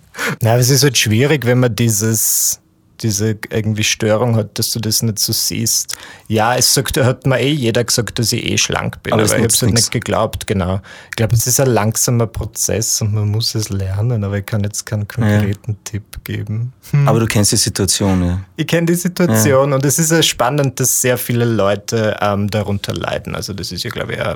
Na, 0.41 0.57
es 0.57 0.69
ist 0.69 0.83
halt 0.83 0.97
schwierig, 0.97 1.45
wenn 1.45 1.59
man 1.59 1.75
dieses, 1.75 2.60
diese 3.03 3.37
irgendwie 3.49 3.83
Störung 3.83 4.35
hat, 4.35 4.57
dass 4.59 4.71
du 4.71 4.79
das 4.79 5.01
nicht 5.01 5.19
so 5.19 5.33
siehst. 5.33 5.97
Ja, 6.27 6.55
es 6.55 6.73
sagt, 6.73 6.97
hat 6.97 7.25
mir 7.25 7.39
eh 7.39 7.51
jeder 7.51 7.83
gesagt, 7.83 8.19
dass 8.19 8.31
ich 8.31 8.45
eh 8.45 8.57
schlank 8.57 9.03
bin, 9.03 9.13
aber, 9.13 9.23
aber 9.23 9.35
ich 9.35 9.37
habe 9.39 9.47
es 9.47 9.61
halt 9.61 9.73
nicht 9.73 9.91
geglaubt, 9.91 10.47
genau. 10.47 10.81
Ich 11.09 11.15
glaube, 11.15 11.35
es 11.35 11.47
ist 11.47 11.59
ein 11.59 11.67
langsamer 11.67 12.27
Prozess 12.27 13.01
und 13.01 13.13
man 13.13 13.29
muss 13.29 13.55
es 13.55 13.69
lernen, 13.69 14.23
aber 14.23 14.37
ich 14.37 14.45
kann 14.45 14.63
jetzt 14.63 14.85
keinen 14.85 15.07
konkreten 15.07 15.71
ja. 15.71 15.77
Tipp 15.83 16.23
geben. 16.23 16.73
Hm. 16.91 17.07
Aber 17.07 17.19
du 17.19 17.25
kennst 17.25 17.51
die 17.51 17.57
Situation, 17.57 18.25
ja. 18.25 18.39
Ich 18.55 18.67
kenne 18.67 18.87
die 18.87 18.95
Situation 18.95 19.69
ja. 19.69 19.75
und 19.75 19.85
es 19.85 19.99
ist 19.99 20.11
ja 20.11 20.21
spannend, 20.21 20.79
dass 20.79 21.01
sehr 21.01 21.17
viele 21.17 21.45
Leute 21.45 22.17
ähm, 22.21 22.49
darunter 22.49 22.93
leiden. 22.93 23.35
Also 23.35 23.53
das 23.53 23.71
ist 23.71 23.83
ja, 23.83 23.89
glaube 23.89 24.13
ich, 24.13 24.21
ein 24.21 24.35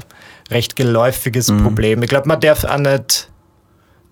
recht 0.50 0.76
geläufiges 0.76 1.50
mhm. 1.50 1.64
Problem. 1.64 2.04
Ich 2.04 2.10
glaube, 2.10 2.28
man 2.28 2.40
darf 2.40 2.64
auch 2.64 2.78
nicht 2.78 3.30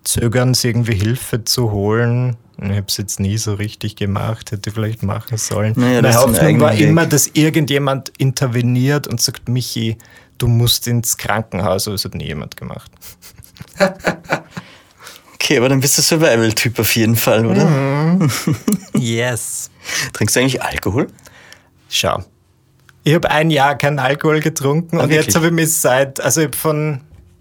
zögern, 0.04 0.54
sich 0.54 0.66
irgendwie 0.66 0.94
Hilfe 0.94 1.44
zu 1.44 1.72
holen. 1.72 2.36
Ich 2.58 2.70
habe 2.70 2.84
es 2.86 2.96
jetzt 2.96 3.20
nie 3.20 3.36
so 3.36 3.54
richtig 3.54 3.96
gemacht, 3.96 4.52
hätte 4.52 4.70
vielleicht 4.70 5.02
machen 5.02 5.38
sollen. 5.38 5.72
Naja, 5.76 6.02
Meine 6.02 6.16
Hoffnung 6.16 6.60
war 6.60 6.72
Weg. 6.72 6.80
immer, 6.80 7.06
dass 7.06 7.28
irgendjemand 7.28 8.12
interveniert 8.18 9.06
und 9.08 9.20
sagt, 9.20 9.48
Michi, 9.48 9.98
du 10.38 10.46
musst 10.46 10.86
ins 10.86 11.16
Krankenhaus, 11.16 11.88
aber 11.88 11.94
es 11.96 12.04
hat 12.04 12.14
nie 12.14 12.26
jemand 12.26 12.56
gemacht. 12.56 12.90
okay, 15.34 15.58
aber 15.58 15.68
dann 15.68 15.80
bist 15.80 15.98
du 15.98 16.02
Survival-Typ 16.02 16.78
auf 16.78 16.94
jeden 16.94 17.16
Fall, 17.16 17.44
oder? 17.44 17.64
Mhm. 17.64 18.30
yes. 18.94 19.70
Trinkst 20.12 20.36
du 20.36 20.40
eigentlich 20.40 20.62
Alkohol? 20.62 21.08
Schau. 21.88 22.24
Ich 23.02 23.14
habe 23.14 23.30
ein 23.30 23.50
Jahr 23.50 23.76
keinen 23.76 23.98
Alkohol 23.98 24.40
getrunken 24.40 24.98
ah, 24.98 25.02
und 25.02 25.10
wirklich? 25.10 25.26
jetzt 25.26 25.36
habe 25.36 25.46
ich 25.46 25.52
mich 25.52 25.74
seit, 25.74 26.20
also 26.20 26.40
ich 26.40 26.54
von 26.54 27.00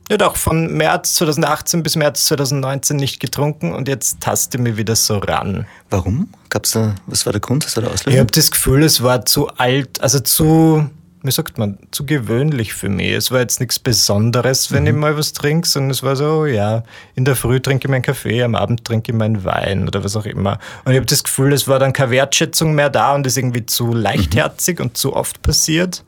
ja 0.10 0.18
doch, 0.18 0.36
von 0.36 0.74
März 0.74 1.16
2018 1.16 1.84
bis 1.84 1.96
März 1.96 2.26
2019 2.26 2.98
nicht 2.98 3.20
getrunken 3.20 3.74
und 3.74 3.88
jetzt 3.88 4.20
taste 4.20 4.58
mich 4.58 4.78
wieder 4.78 4.96
so 4.96 5.18
ran. 5.18 5.66
Warum? 5.90 6.30
Gab's 6.50 6.72
da, 6.72 6.96
was 7.08 7.26
war 7.26 7.34
der 7.34 7.42
Grund, 7.42 7.66
was 7.66 7.76
war 7.76 7.84
der 7.84 7.94
Auslöser? 7.94 8.16
Ich 8.16 8.20
habe 8.20 8.32
das 8.32 8.52
Gefühl, 8.52 8.84
es 8.84 9.02
war 9.02 9.26
zu 9.26 9.48
alt, 9.50 10.02
also 10.02 10.20
zu, 10.20 10.90
wie 11.24 11.32
sagt 11.32 11.58
man, 11.58 11.78
zu 11.92 12.06
gewöhnlich 12.06 12.74
für 12.74 12.90
mich. 12.90 13.12
Es 13.14 13.32
war 13.32 13.40
jetzt 13.40 13.60
nichts 13.60 13.80
Besonderes, 13.80 14.72
wenn 14.72 14.84
mhm. 14.84 14.90
ich 14.90 14.96
mal 14.96 15.18
was 15.18 15.34
trinke, 15.34 15.68
sondern 15.68 15.92
es 15.92 16.04
war 16.04 16.16
so, 16.16 16.46
ja, 16.46 16.84
in 17.16 17.26
der 17.26 17.36
Früh 17.36 17.60
trinke 17.60 17.88
ich 17.88 17.90
meinen 17.90 18.02
Kaffee, 18.02 18.44
am 18.44 18.56
Abend 18.56 18.84
trinke 18.84 19.12
ich 19.12 19.18
meinen 19.18 19.46
Wein 19.46 19.88
oder 19.88 20.04
was 20.04 20.16
auch 20.16 20.26
immer. 20.26 20.60
Und 20.84 20.92
ich 20.92 20.98
habe 20.98 21.06
das 21.06 21.24
Gefühl, 21.24 21.54
es 21.54 21.68
war 21.68 21.80
dann 21.80 21.94
keine 21.94 22.12
Wertschätzung 22.12 22.76
mehr 22.76 22.90
da 22.90 23.16
und 23.16 23.26
ist 23.26 23.38
irgendwie 23.38 23.66
zu 23.66 23.94
leichtherzig 23.94 24.80
mhm. 24.80 24.86
und 24.86 24.98
zu 24.98 25.16
oft 25.16 25.42
passiert. 25.42 26.04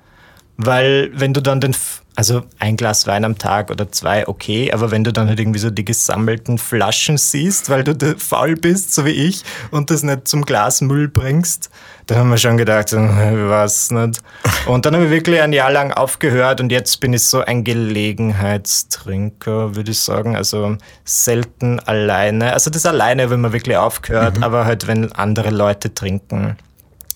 Weil 0.58 1.12
wenn 1.14 1.34
du 1.34 1.42
dann 1.42 1.60
den, 1.60 1.76
also 2.16 2.44
ein 2.60 2.78
Glas 2.78 3.08
Wein 3.08 3.26
am 3.26 3.38
Tag 3.38 3.70
oder 3.70 3.92
zwei, 3.92 4.26
okay, 4.28 4.72
aber 4.72 4.90
wenn 4.90 5.04
du 5.04 5.12
dann 5.12 5.28
halt 5.28 5.38
irgendwie 5.40 5.60
so 5.60 5.70
die 5.70 5.84
gesammelten 5.84 6.58
Flaschen 6.58 7.18
siehst, 7.18 7.70
weil 7.70 7.84
du 7.84 8.16
faul 8.18 8.56
bist, 8.56 8.94
so 8.94 9.04
wie 9.04 9.10
ich, 9.10 9.44
und 9.72 9.92
das 9.92 10.04
nicht 10.04 10.30
zum 10.30 10.46
Glasmüll 10.46 11.10
bringst, 11.10 11.70
dann 12.08 12.20
haben 12.20 12.30
wir 12.30 12.38
schon 12.38 12.56
gedacht, 12.56 12.94
was 12.94 13.92
nicht. 13.92 14.22
Und 14.66 14.86
dann 14.86 14.94
habe 14.94 15.04
ich 15.06 15.12
wirklich 15.12 15.42
ein 15.42 15.52
Jahr 15.52 15.72
lang 15.72 15.92
aufgehört 15.92 16.62
und 16.62 16.72
jetzt 16.72 17.02
bin 17.02 17.12
ich 17.14 17.24
so 17.24 17.42
ein 17.42 17.66
Gelegenheitstrinker, 17.66 19.76
würde 19.76 19.92
ich 19.92 20.00
sagen. 20.00 20.38
Also 20.38 20.78
selten 21.04 21.82
alleine. 21.82 22.54
Also 22.54 22.70
das 22.70 22.86
alleine, 22.86 23.30
wenn 23.30 23.42
man 23.42 23.52
wirklich 23.52 23.76
aufgehört, 23.76 24.38
mhm. 24.38 24.44
aber 24.44 24.64
halt 24.66 24.88
wenn 24.88 25.12
andere 25.12 25.50
Leute 25.50 25.94
trinken 25.94 26.56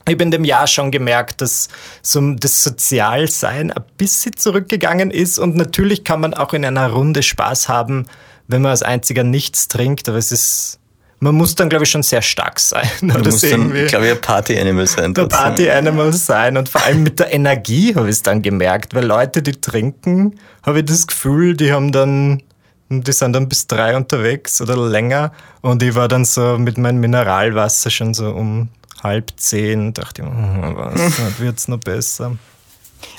ich 0.09 0.15
habe 0.15 0.23
in 0.23 0.31
dem 0.31 0.43
Jahr 0.43 0.67
schon 0.67 0.91
gemerkt, 0.91 1.41
dass 1.41 1.69
so 2.01 2.19
das 2.33 2.63
Sozialsein 2.63 3.71
ein 3.71 3.83
bisschen 3.97 4.35
zurückgegangen 4.35 5.11
ist. 5.11 5.39
Und 5.39 5.55
natürlich 5.55 6.03
kann 6.03 6.21
man 6.21 6.33
auch 6.33 6.53
in 6.53 6.65
einer 6.65 6.89
Runde 6.89 7.23
Spaß 7.23 7.69
haben, 7.69 8.05
wenn 8.47 8.61
man 8.61 8.71
als 8.71 8.83
einziger 8.83 9.23
nichts 9.23 9.67
trinkt, 9.67 10.09
aber 10.09 10.17
es 10.17 10.31
ist, 10.31 10.79
man 11.19 11.35
muss 11.35 11.53
dann, 11.53 11.69
glaube 11.69 11.83
ich, 11.83 11.91
schon 11.91 12.01
sehr 12.01 12.21
stark 12.21 12.59
sein. 12.59 12.89
Du 13.01 13.13
oder 13.13 13.29
musst 13.29 13.43
dann, 13.43 13.71
glaube 13.87 14.05
ich, 14.07 14.11
ein 14.11 14.21
Party-Animal 14.21 14.87
sein. 14.87 15.13
Der 15.13 15.27
Party-Animal 15.27 16.13
sein. 16.13 16.57
Und 16.57 16.69
vor 16.69 16.83
allem 16.83 17.03
mit 17.03 17.19
der 17.19 17.33
Energie 17.33 17.93
habe 17.93 18.07
ich 18.07 18.15
es 18.15 18.23
dann 18.23 18.41
gemerkt, 18.41 18.95
weil 18.95 19.05
Leute, 19.05 19.41
die 19.43 19.51
trinken, 19.51 20.39
habe 20.63 20.79
ich 20.79 20.85
das 20.85 21.07
Gefühl, 21.07 21.55
die 21.55 21.71
haben 21.71 21.91
dann 21.91 22.41
die 22.89 23.11
sind 23.11 23.33
dann 23.33 23.47
bis 23.47 23.67
drei 23.67 23.95
unterwegs 23.95 24.61
oder 24.61 24.75
länger. 24.75 25.31
Und 25.61 25.83
ich 25.83 25.93
war 25.93 26.07
dann 26.07 26.25
so 26.25 26.57
mit 26.57 26.77
meinem 26.79 26.99
Mineralwasser 26.99 27.91
schon 27.91 28.15
so 28.15 28.31
um 28.31 28.69
halb 29.03 29.31
zehn, 29.37 29.93
dachte 29.93 30.21
ich, 30.21 30.27
oh, 30.27 30.75
was 30.75 31.39
wird 31.39 31.57
es 31.57 31.67
noch 31.67 31.79
besser. 31.79 32.37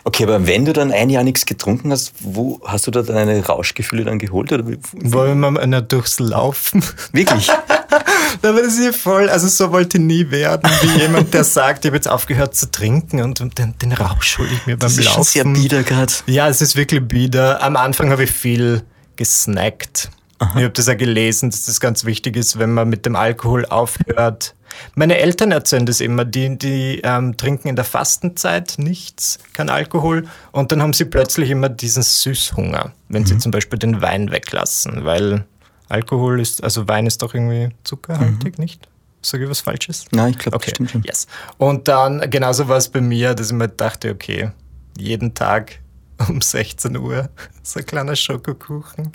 Okay, 0.05 0.25
aber 0.25 0.47
wenn 0.47 0.65
du 0.65 0.73
dann 0.73 0.93
ein 0.93 1.11
Jahr 1.11 1.25
nichts 1.25 1.47
getrunken 1.47 1.91
hast, 1.91 2.13
wo 2.21 2.61
hast 2.65 2.87
du 2.87 2.91
da 2.91 3.03
deine 3.03 3.45
Rauschgefühle 3.45 4.05
dann 4.05 4.19
geholt? 4.19 4.53
Oder 4.53 4.65
Wollen 4.93 5.41
wir 5.41 5.51
mal 5.51 5.83
durchs 5.83 6.19
Laufen? 6.19 6.85
Wirklich? 7.13 7.47
da 8.43 8.55
war 8.55 8.63
das 8.63 8.77
hier 8.77 8.93
voll, 8.93 9.29
also 9.29 9.49
so 9.49 9.73
wollte 9.73 9.99
ich 9.99 10.05
nie 10.05 10.31
werden, 10.31 10.71
wie 10.83 11.01
jemand, 11.01 11.35
der 11.35 11.45
sagt, 11.45 11.85
ich 11.85 11.89
habe 11.89 11.97
jetzt 11.97 12.09
aufgehört 12.09 12.55
zu 12.55 12.71
trinken 12.71 13.21
und 13.23 13.59
den, 13.59 13.75
den 13.79 13.93
Rausch 13.93 14.39
hole 14.39 14.49
ich 14.53 14.67
mir 14.67 14.77
beim 14.77 14.89
das 14.89 14.99
ist 14.99 15.05
Laufen. 15.05 15.15
Schon 15.17 15.25
sehr 15.25 15.45
bieder 15.45 15.83
gerade. 15.83 16.13
Ja, 16.27 16.49
es 16.49 16.61
ist 16.61 16.77
wirklich 16.77 17.07
bieder. 17.07 17.63
Am 17.63 17.77
Anfang 17.77 18.11
habe 18.11 18.25
ich 18.25 18.31
viel 18.31 18.83
gesnackt. 19.17 20.11
Aha. 20.39 20.59
Ich 20.59 20.65
habe 20.65 20.71
das 20.71 20.87
ja 20.87 20.95
gelesen, 20.95 21.51
dass 21.51 21.65
das 21.65 21.81
ganz 21.81 22.05
wichtig 22.05 22.37
ist, 22.37 22.59
wenn 22.59 22.73
man 22.73 22.89
mit 22.89 23.05
dem 23.05 23.17
Alkohol 23.17 23.67
aufhört, 23.67 24.55
meine 24.95 25.19
Eltern 25.19 25.53
erzählen 25.53 25.87
das 25.87 26.01
immer, 26.01 26.25
die, 26.25 26.57
die 26.59 27.01
ähm, 27.03 27.37
trinken 27.37 27.69
in 27.69 27.77
der 27.77 27.85
Fastenzeit 27.85 28.75
nichts, 28.79 29.39
kein 29.53 29.71
Alkohol 29.71 30.27
und 30.53 30.73
dann 30.73 30.83
haben 30.83 30.93
sie 30.93 31.05
plötzlich 31.05 31.51
immer 31.51 31.69
diesen 31.69 32.03
Süßhunger, 32.03 32.93
wenn 33.09 33.23
mhm. 33.23 33.27
sie 33.27 33.39
zum 33.39 33.53
Beispiel 33.53 33.79
den 33.79 34.03
Wein 34.03 34.31
weglassen, 34.31 35.05
weil 35.05 35.45
Alkohol 35.89 36.41
ist, 36.41 36.63
also 36.63 36.89
Wein 36.89 37.07
ist 37.07 37.23
doch 37.23 37.35
irgendwie 37.35 37.71
zuckerhaltig, 37.85 38.59
mhm. 38.59 38.63
nicht? 38.65 38.89
Sage 39.23 39.45
ich 39.45 39.51
was 39.51 39.61
Falsches? 39.61 40.07
Nein, 40.13 40.31
ich 40.31 40.39
glaube, 40.39 40.57
okay. 40.57 40.67
das 40.67 40.75
stimmt 40.77 40.91
schon. 40.91 41.03
Yes. 41.03 41.27
Und 41.59 41.89
dann, 41.89 42.31
genauso 42.31 42.69
war 42.69 42.79
es 42.79 42.89
bei 42.89 43.03
mir, 43.03 43.35
dass 43.35 43.49
ich 43.49 43.53
mir 43.53 43.69
dachte, 43.69 44.11
okay, 44.11 44.51
jeden 44.97 45.35
Tag 45.35 45.81
um 46.29 46.41
16 46.41 46.97
Uhr, 46.97 47.29
so 47.63 47.81
ein 47.81 47.87
kleiner 47.87 48.17
Schokokuchen. 48.17 49.13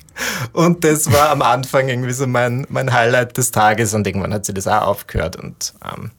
Und 0.53 0.83
das 0.83 1.11
war 1.11 1.29
am 1.29 1.41
Anfang 1.41 1.87
irgendwie 1.87 2.13
so 2.13 2.27
mein, 2.27 2.65
mein 2.69 2.93
Highlight 2.93 3.37
des 3.37 3.51
Tages 3.51 3.93
und 3.93 4.07
irgendwann 4.07 4.33
hat 4.33 4.45
sie 4.45 4.53
das 4.53 4.67
auch 4.67 4.81
aufgehört 4.81 5.35
und 5.35 5.73
ähm, 5.83 6.11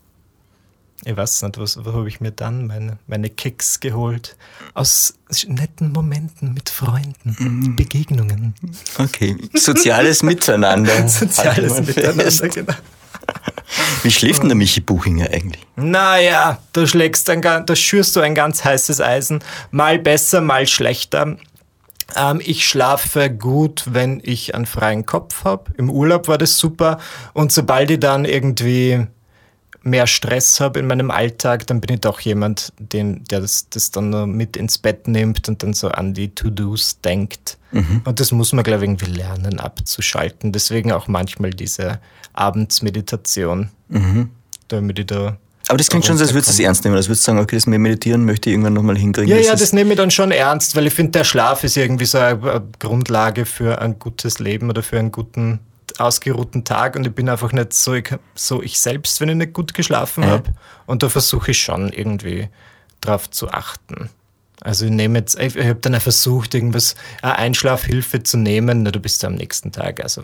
ich 1.05 1.16
weiß 1.16 1.43
nicht, 1.43 1.59
was, 1.59 1.76
was 1.76 1.95
habe 1.95 2.09
ich 2.09 2.20
mir 2.20 2.32
dann 2.32 2.66
meine, 2.66 2.99
meine 3.07 3.30
Kicks 3.30 3.78
geholt? 3.78 4.37
Aus 4.74 5.14
netten 5.47 5.93
Momenten 5.93 6.53
mit 6.53 6.68
Freunden, 6.68 7.37
mm. 7.39 7.76
Begegnungen. 7.76 8.55
Okay, 8.99 9.37
soziales 9.55 10.24
Miteinander. 10.24 11.07
soziales 11.09 11.80
Miteinander, 11.87 12.49
genau. 12.49 12.72
Wie 14.02 14.10
schläft 14.10 14.42
denn 14.42 14.48
der 14.48 14.56
Michi 14.56 14.80
Buchinger 14.80 15.30
eigentlich? 15.30 15.66
Naja, 15.76 16.58
da 16.72 16.86
schlägst 16.86 17.28
ein, 17.30 17.42
da 17.42 17.76
schürst 17.76 18.14
du 18.16 18.20
ein 18.20 18.34
ganz 18.34 18.64
heißes 18.64 19.00
Eisen. 19.00 19.42
Mal 19.70 19.98
besser, 19.98 20.40
mal 20.40 20.66
schlechter. 20.66 21.36
Ähm, 22.14 22.40
ich 22.44 22.66
schlafe 22.66 23.30
gut, 23.30 23.84
wenn 23.86 24.20
ich 24.22 24.54
einen 24.54 24.66
freien 24.66 25.06
Kopf 25.06 25.44
habe. 25.44 25.72
Im 25.76 25.90
Urlaub 25.90 26.28
war 26.28 26.38
das 26.38 26.58
super. 26.58 26.98
Und 27.32 27.52
sobald 27.52 27.90
ich 27.90 28.00
dann 28.00 28.24
irgendwie 28.24 29.06
mehr 29.87 30.07
Stress 30.07 30.61
habe 30.61 30.78
in 30.78 30.87
meinem 30.87 31.11
Alltag, 31.11 31.66
dann 31.66 31.80
bin 31.80 31.95
ich 31.95 32.01
doch 32.01 32.20
jemand, 32.20 32.72
den, 32.78 33.24
der 33.24 33.41
das, 33.41 33.68
das 33.70 33.91
dann 33.91 34.30
mit 34.32 34.57
ins 34.57 34.78
Bett 34.78 35.09
nimmt 35.09 35.49
und 35.49 35.62
dann 35.62 35.72
so 35.72 35.89
an 35.89 36.12
die 36.12 36.34
To-Dos 36.34 37.01
denkt. 37.01 37.57
Mhm. 37.72 38.03
Und 38.05 38.20
das 38.20 38.32
muss 38.32 38.53
man, 38.53 38.64
glaube 38.64 38.84
ich, 38.84 38.91
irgendwie 38.91 39.11
lernen 39.11 39.61
abzuschalten. 39.61 40.53
Deswegen 40.53 40.93
auch 40.93 41.09
manchmal 41.09 41.51
diese 41.51 42.01
Abendsmeditation, 42.34 43.70
mhm. 43.89 44.30
damit 44.68 44.99
ich 44.99 45.07
da 45.07 45.39
aber 45.68 45.78
das 45.78 45.89
klingt 45.89 46.05
schon 46.07 46.16
so, 46.16 46.22
als 46.22 46.32
würdest 46.32 46.51
du 46.51 46.53
es 46.53 46.61
ernst 46.61 46.84
nehmen. 46.84 46.95
Als 46.95 47.09
würdest 47.09 47.26
du 47.26 47.32
sagen, 47.32 47.41
okay, 47.41 47.57
das 47.57 47.66
Meditieren 47.66 48.24
möchte 48.24 48.49
ich 48.49 48.55
irgendwann 48.55 48.74
nochmal 48.74 48.97
hinkriegen. 48.97 49.28
Ja, 49.28 49.37
das 49.37 49.47
ja, 49.47 49.57
das 49.57 49.72
nehme 49.72 49.91
ich 49.91 49.97
dann 49.97 50.12
schon 50.12 50.30
ernst, 50.30 50.76
weil 50.76 50.87
ich 50.87 50.95
finde, 50.95 51.12
der 51.12 51.24
Schlaf 51.24 51.64
ist 51.64 51.76
irgendwie 51.76 52.05
so 52.05 52.18
eine 52.18 52.62
Grundlage 52.78 53.45
für 53.45 53.80
ein 53.80 53.99
gutes 53.99 54.39
Leben 54.39 54.70
oder 54.70 54.84
für 54.84 54.99
einen 54.99 55.11
guten 55.11 55.59
ausgeruhten 55.99 56.64
Tag 56.64 56.97
und 56.97 57.07
ich 57.07 57.14
bin 57.14 57.28
einfach 57.28 57.53
nicht 57.53 57.72
so 57.72 57.94
ich, 57.94 58.11
so 58.34 58.62
ich 58.62 58.78
selbst, 58.78 59.20
wenn 59.20 59.28
ich 59.28 59.36
nicht 59.36 59.53
gut 59.53 59.74
geschlafen 59.74 60.22
ja. 60.22 60.30
habe. 60.30 60.55
Und 60.86 61.03
da 61.03 61.09
versuche 61.09 61.51
ich 61.51 61.61
schon 61.61 61.90
irgendwie 61.90 62.49
drauf 63.01 63.30
zu 63.30 63.51
achten. 63.51 64.11
Also 64.61 64.86
ich 64.86 64.90
nehme 64.90 65.18
jetzt, 65.18 65.38
ich, 65.38 65.57
habe 65.57 65.76
dann 65.76 65.94
auch 65.94 66.03
versucht, 66.03 66.55
irgendwas, 66.55 66.94
eine 67.22 67.36
Einschlafhilfe 67.36 68.22
zu 68.22 68.36
nehmen, 68.36 68.82
na, 68.82 68.90
du 68.90 69.01
bist 69.01 69.22
ja 69.22 69.28
am 69.28 69.34
nächsten 69.34 69.70
Tag. 69.70 70.03
Also 70.03 70.22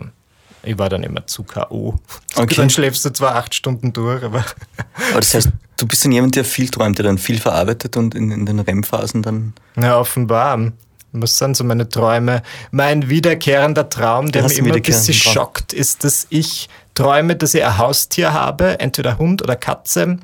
ich 0.63 0.77
war 0.77 0.89
dann 0.89 1.03
immer 1.03 1.27
zu 1.27 1.43
K.O. 1.43 1.95
Okay. 2.35 2.55
Dann 2.55 2.69
schläfst 2.69 3.05
du 3.05 3.11
zwar 3.11 3.35
acht 3.35 3.53
Stunden 3.53 3.93
durch, 3.93 4.23
aber. 4.23 4.43
Aber 5.11 5.19
das 5.19 5.33
heißt, 5.35 5.49
du 5.77 5.87
bist 5.87 6.03
dann 6.03 6.11
jemand, 6.11 6.35
der 6.35 6.45
viel 6.45 6.67
träumt, 6.67 6.97
der 6.97 7.05
dann 7.05 7.19
viel 7.19 7.39
verarbeitet 7.39 7.95
und 7.95 8.15
in, 8.15 8.31
in 8.31 8.45
den 8.45 8.59
REM-Phasen 8.59 9.21
dann. 9.21 9.53
Ja, 9.75 9.99
offenbar. 9.99 10.71
Was 11.13 11.37
sind 11.37 11.55
so 11.55 11.63
meine 11.63 11.87
Träume? 11.87 12.41
Mein 12.71 13.09
wiederkehrender 13.09 13.89
Traum, 13.89 14.31
der 14.31 14.43
mich 14.43 14.57
immer 14.57 14.73
ein 14.73 14.81
bisschen 14.81 15.13
schockt, 15.13 15.71
ist, 15.73 16.03
dass 16.03 16.27
ich 16.29 16.69
träume, 16.95 17.35
dass 17.35 17.53
ich 17.53 17.63
ein 17.63 17.77
Haustier 17.77 18.33
habe, 18.33 18.79
entweder 18.79 19.17
Hund 19.17 19.41
oder 19.41 19.55
Katze. 19.55 20.17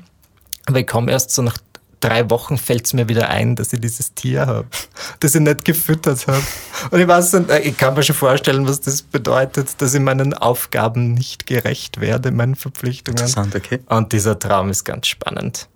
Aber 0.66 0.80
ich 0.80 0.86
komme 0.86 1.10
erst 1.12 1.30
so 1.30 1.42
nach 1.42 1.58
drei 2.00 2.28
Wochen 2.30 2.58
fällt 2.58 2.86
es 2.86 2.92
mir 2.92 3.08
wieder 3.08 3.28
ein, 3.28 3.56
dass 3.56 3.72
ich 3.72 3.80
dieses 3.80 4.14
Tier 4.14 4.46
habe, 4.46 4.66
das 5.20 5.34
ich 5.34 5.40
nicht 5.40 5.64
gefüttert 5.64 6.26
habe. 6.26 6.42
Und 6.90 7.00
ich 7.00 7.06
weiß 7.06 7.34
nicht, 7.34 7.50
ich 7.64 7.76
kann 7.76 7.94
mir 7.94 8.02
schon 8.02 8.16
vorstellen, 8.16 8.66
was 8.66 8.80
das 8.80 9.02
bedeutet, 9.02 9.80
dass 9.80 9.94
ich 9.94 10.00
meinen 10.00 10.34
Aufgaben 10.34 11.14
nicht 11.14 11.46
gerecht 11.46 12.00
werde, 12.00 12.32
meinen 12.32 12.56
Verpflichtungen. 12.56 13.18
Interessant, 13.18 13.54
okay. 13.54 13.80
Und 13.86 14.12
dieser 14.12 14.38
Traum 14.38 14.70
ist 14.70 14.84
ganz 14.84 15.06
spannend. 15.06 15.68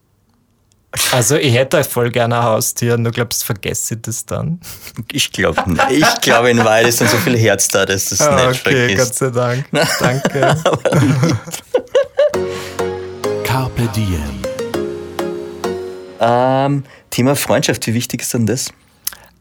Also 1.12 1.36
ich 1.36 1.54
hätte 1.54 1.82
voll 1.84 2.10
gerne 2.10 2.36
ein 2.38 2.44
Haustier, 2.44 2.96
nur 2.96 3.12
glaubst 3.12 3.42
du, 3.42 3.46
vergesse 3.46 3.94
ich 3.94 4.02
das 4.02 4.24
dann? 4.26 4.60
Ich 5.12 5.32
glaube 5.32 5.62
Ich 5.90 6.20
glaube 6.20 6.50
in 6.50 6.58
Wahrheit 6.58 6.86
ist 6.86 7.00
dann 7.00 7.08
so 7.08 7.16
viel 7.18 7.36
Herz 7.36 7.68
da, 7.68 7.84
dass 7.84 8.10
das 8.10 8.20
Ah, 8.20 8.48
nicht 8.48 8.64
okay, 8.66 8.94
Gott 8.94 9.08
vergisst. 9.08 9.14
sei 9.16 9.30
Dank. 9.30 9.64
Danke. 10.00 10.54
Carpe 13.44 13.88
Diem. 13.96 14.42
Ähm, 16.20 16.84
Thema 17.10 17.36
Freundschaft, 17.36 17.86
wie 17.86 17.94
wichtig 17.94 18.22
ist 18.22 18.34
denn 18.34 18.46
das? 18.46 18.70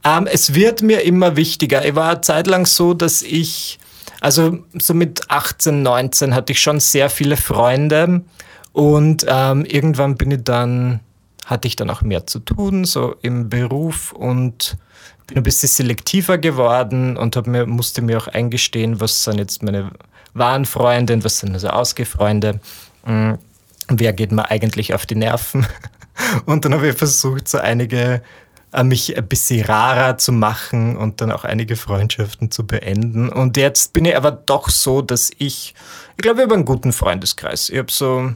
Ähm, 0.04 0.28
es 0.32 0.54
wird 0.54 0.82
mir 0.82 1.02
immer 1.04 1.36
wichtiger. 1.36 1.86
Ich 1.86 1.96
war 1.96 2.12
eine 2.12 2.22
Zeit 2.22 2.48
lang 2.48 2.66
so, 2.66 2.94
dass 2.94 3.22
ich, 3.22 3.80
also 4.22 4.60
so 4.74 4.94
mit 4.94 5.30
18, 5.30 5.82
19 5.82 6.36
hatte 6.36 6.54
ich 6.54 6.62
schon 6.62 6.80
sehr 6.80 7.10
viele 7.10 7.38
Freunde 7.38 8.22
und 8.74 9.26
ähm, 9.28 9.66
irgendwann 9.66 10.16
bin 10.16 10.32
ich 10.32 10.44
dann, 10.44 11.00
hatte 11.46 11.68
ich 11.68 11.76
dann 11.76 11.90
auch 11.90 12.02
mehr 12.02 12.28
zu 12.28 12.40
tun, 12.40 12.86
so 12.86 13.16
im 13.22 13.50
Beruf 13.50 14.12
und 14.12 14.78
bin 15.28 15.38
ein 15.38 15.44
bisschen 15.44 15.70
selektiver 15.70 16.38
geworden 16.38 17.18
und 17.18 17.36
hab 17.36 17.48
mir, 17.48 17.66
musste 17.66 18.02
mir 18.02 18.18
auch 18.18 18.28
eingestehen, 18.28 19.00
was 19.00 19.24
sind 19.24 19.38
jetzt 19.38 19.64
meine 19.64 19.92
wahren 20.34 20.66
Freunde 20.66 21.14
und 21.14 21.24
was 21.24 21.40
sind 21.40 21.54
also 21.54 21.70
Ausgefreunde. 21.70 22.60
Mm, 23.06 23.34
Wer 23.88 24.14
geht 24.14 24.32
mir 24.32 24.50
eigentlich 24.50 24.94
auf 24.94 25.06
die 25.06 25.16
Nerven? 25.16 25.66
Und 26.46 26.64
dann 26.64 26.74
habe 26.74 26.90
ich 26.90 26.98
versucht, 26.98 27.48
so 27.48 27.58
einige 27.58 28.22
äh, 28.72 28.84
mich 28.84 29.18
ein 29.18 29.28
bisschen 29.28 29.66
rarer 29.66 30.18
zu 30.18 30.32
machen 30.32 30.96
und 30.96 31.22
dann 31.22 31.32
auch 31.32 31.44
einige 31.44 31.76
Freundschaften 31.76 32.52
zu 32.52 32.66
beenden. 32.66 33.30
Und 33.30 33.58
jetzt 33.58 33.94
bin 33.94 34.06
ich 34.06 34.16
aber 34.16 34.32
doch 34.32 34.70
so, 34.70 35.02
dass 35.02 35.32
ich, 35.38 35.74
ich 36.16 36.22
glaube, 36.22 36.40
ich 36.40 36.46
habe 36.46 36.54
einen 36.56 36.66
guten 36.66 36.94
Freundeskreis. 36.94 37.70
Ich 37.70 37.78
habe 37.78 37.92
so, 37.92 38.32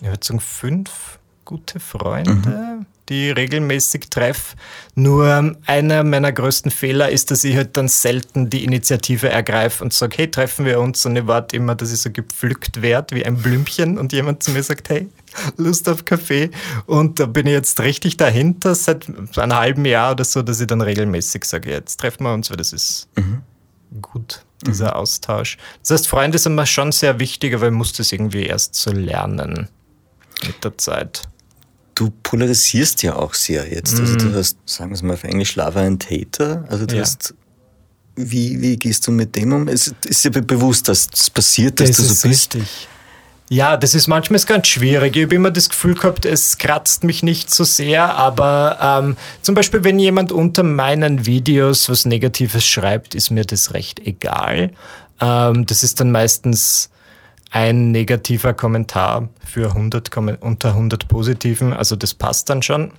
ich 0.00 0.08
würde 0.08 0.24
sagen, 0.24 0.40
fünf 0.40 1.18
gute 1.46 1.80
Freunde, 1.80 2.84
die 3.08 3.30
ich 3.30 3.36
regelmäßig 3.36 4.10
treffe. 4.10 4.56
Nur 4.94 5.56
einer 5.64 6.04
meiner 6.04 6.32
größten 6.32 6.70
Fehler 6.70 7.08
ist, 7.08 7.30
dass 7.30 7.44
ich 7.44 7.56
halt 7.56 7.76
dann 7.76 7.88
selten 7.88 8.50
die 8.50 8.64
Initiative 8.64 9.30
ergreife 9.30 9.82
und 9.82 9.94
sage, 9.94 10.16
hey, 10.18 10.30
treffen 10.30 10.66
wir 10.66 10.80
uns. 10.80 11.06
Und 11.06 11.16
ich 11.16 11.26
warte 11.26 11.56
immer, 11.56 11.74
dass 11.74 11.92
ich 11.92 12.00
so 12.00 12.10
gepflückt 12.10 12.82
werde 12.82 13.16
wie 13.16 13.24
ein 13.24 13.36
Blümchen 13.38 13.96
und 13.96 14.12
jemand 14.12 14.42
zu 14.42 14.50
mir 14.50 14.62
sagt, 14.62 14.90
hey, 14.90 15.08
Lust 15.56 15.88
auf 15.88 16.04
Kaffee. 16.04 16.50
Und 16.84 17.20
da 17.20 17.26
bin 17.26 17.46
ich 17.46 17.52
jetzt 17.52 17.80
richtig 17.80 18.16
dahinter 18.18 18.74
seit 18.74 19.06
einem 19.08 19.54
halben 19.54 19.84
Jahr 19.86 20.12
oder 20.12 20.24
so, 20.24 20.42
dass 20.42 20.60
ich 20.60 20.66
dann 20.66 20.82
regelmäßig 20.82 21.44
sage, 21.44 21.70
jetzt 21.70 21.98
treffen 21.98 22.24
wir 22.24 22.34
uns, 22.34 22.50
weil 22.50 22.56
das 22.56 22.72
ist 22.72 23.08
gut, 24.02 24.44
dieser 24.66 24.96
Austausch. 24.96 25.58
Das 25.82 25.92
heißt, 25.92 26.08
Freunde 26.08 26.38
sind 26.38 26.56
mir 26.56 26.66
schon 26.66 26.90
sehr 26.90 27.20
wichtig, 27.20 27.54
aber 27.54 27.66
ich 27.66 27.72
muss 27.72 27.92
das 27.92 28.10
irgendwie 28.10 28.46
erst 28.46 28.74
so 28.74 28.90
lernen 28.90 29.68
mit 30.44 30.64
der 30.64 30.76
Zeit. 30.76 31.22
Du 31.96 32.10
polarisierst 32.22 33.02
ja 33.02 33.16
auch 33.16 33.34
sehr 33.34 33.68
jetzt. 33.72 33.98
Also 33.98 34.14
du 34.16 34.32
hast, 34.34 34.58
sagen 34.66 34.90
wir 34.90 34.94
es 34.94 35.02
mal 35.02 35.14
auf 35.14 35.24
Englisch, 35.24 35.56
Lover 35.56 35.80
and 35.80 36.08
Hater. 36.10 36.64
Also 36.68 36.86
du 36.86 36.94
Ja. 36.94 37.00
hast, 37.02 37.34
wie, 38.14 38.60
wie 38.60 38.76
gehst 38.76 39.06
du 39.06 39.10
mit 39.10 39.34
dem 39.34 39.52
um? 39.52 39.66
Es 39.66 39.92
ist 40.04 40.22
dir 40.24 40.30
be- 40.30 40.42
bewusst, 40.42 40.88
dass 40.88 41.08
es 41.12 41.30
passiert, 41.30 41.80
dass 41.80 41.88
Das 41.88 41.96
du 41.96 42.02
so 42.04 42.12
ist 42.12 42.22
bist. 42.22 42.54
richtig. 42.54 42.88
Ja, 43.48 43.76
das 43.76 43.94
ist 43.94 44.08
manchmal 44.08 44.40
ganz 44.40 44.66
schwierig. 44.66 45.16
Ich 45.16 45.22
habe 45.24 45.34
immer 45.34 45.50
das 45.52 45.68
Gefühl 45.70 45.94
gehabt, 45.94 46.24
es 46.26 46.58
kratzt 46.58 47.02
mich 47.04 47.22
nicht 47.22 47.54
so 47.54 47.62
sehr, 47.64 48.14
aber 48.16 48.78
ähm, 49.04 49.16
zum 49.40 49.54
Beispiel, 49.54 49.82
wenn 49.84 49.98
jemand 49.98 50.32
unter 50.32 50.64
meinen 50.64 51.24
Videos 51.26 51.88
was 51.88 52.04
Negatives 52.06 52.66
schreibt, 52.66 53.14
ist 53.14 53.30
mir 53.30 53.44
das 53.44 53.72
recht 53.72 54.00
egal. 54.00 54.70
Ähm, 55.20 55.64
das 55.64 55.82
ist 55.82 56.00
dann 56.00 56.10
meistens 56.10 56.90
ein 57.50 57.90
negativer 57.90 58.54
Kommentar 58.54 59.28
für 59.44 59.74
100, 59.74 60.10
Kommen- 60.10 60.36
unter 60.36 60.74
100 60.74 61.08
positiven, 61.08 61.72
also 61.72 61.96
das 61.96 62.14
passt 62.14 62.50
dann 62.50 62.62
schon. 62.62 62.92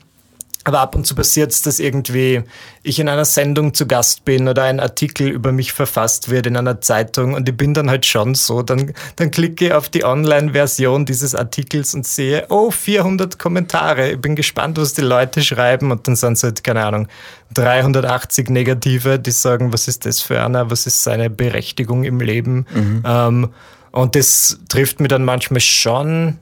Aber 0.67 0.81
ab 0.81 0.95
und 0.95 1.07
zu 1.07 1.15
passiert 1.15 1.53
es, 1.53 1.61
dass 1.61 1.79
irgendwie 1.79 2.43
ich 2.83 2.99
in 2.99 3.07
einer 3.07 3.23
Sendung 3.23 3.73
zu 3.73 3.87
Gast 3.87 4.25
bin 4.25 4.49
oder 4.49 4.63
ein 4.63 4.81
Artikel 4.81 5.29
über 5.29 5.53
mich 5.53 5.71
verfasst 5.71 6.27
wird 6.29 6.45
in 6.45 6.57
einer 6.57 6.81
Zeitung 6.81 7.35
und 7.35 7.47
ich 7.47 7.55
bin 7.55 7.73
dann 7.73 7.89
halt 7.89 8.05
schon 8.05 8.35
so, 8.35 8.61
dann, 8.63 8.91
dann 9.15 9.31
klicke 9.31 9.67
ich 9.67 9.73
auf 9.73 9.87
die 9.87 10.03
Online-Version 10.03 11.05
dieses 11.05 11.35
Artikels 11.35 11.93
und 11.93 12.05
sehe, 12.05 12.47
oh, 12.49 12.69
400 12.69 13.39
Kommentare. 13.39 14.11
Ich 14.11 14.19
bin 14.19 14.35
gespannt, 14.35 14.77
was 14.77 14.93
die 14.93 15.03
Leute 15.03 15.41
schreiben 15.41 15.89
und 15.91 16.05
dann 16.05 16.17
sind 16.17 16.33
es 16.33 16.43
halt, 16.43 16.65
keine 16.65 16.83
Ahnung, 16.83 17.07
380 17.53 18.49
Negative, 18.49 19.19
die 19.19 19.31
sagen, 19.31 19.71
was 19.71 19.87
ist 19.87 20.05
das 20.05 20.19
für 20.19 20.43
einer, 20.43 20.69
was 20.69 20.85
ist 20.85 21.01
seine 21.01 21.29
Berechtigung 21.29 22.03
im 22.03 22.19
Leben. 22.19 22.65
Ähm, 23.05 23.49
und 23.91 24.15
das 24.15 24.59
trifft 24.69 24.99
mir 24.99 25.07
dann 25.07 25.25
manchmal 25.25 25.61
schon. 25.61 26.37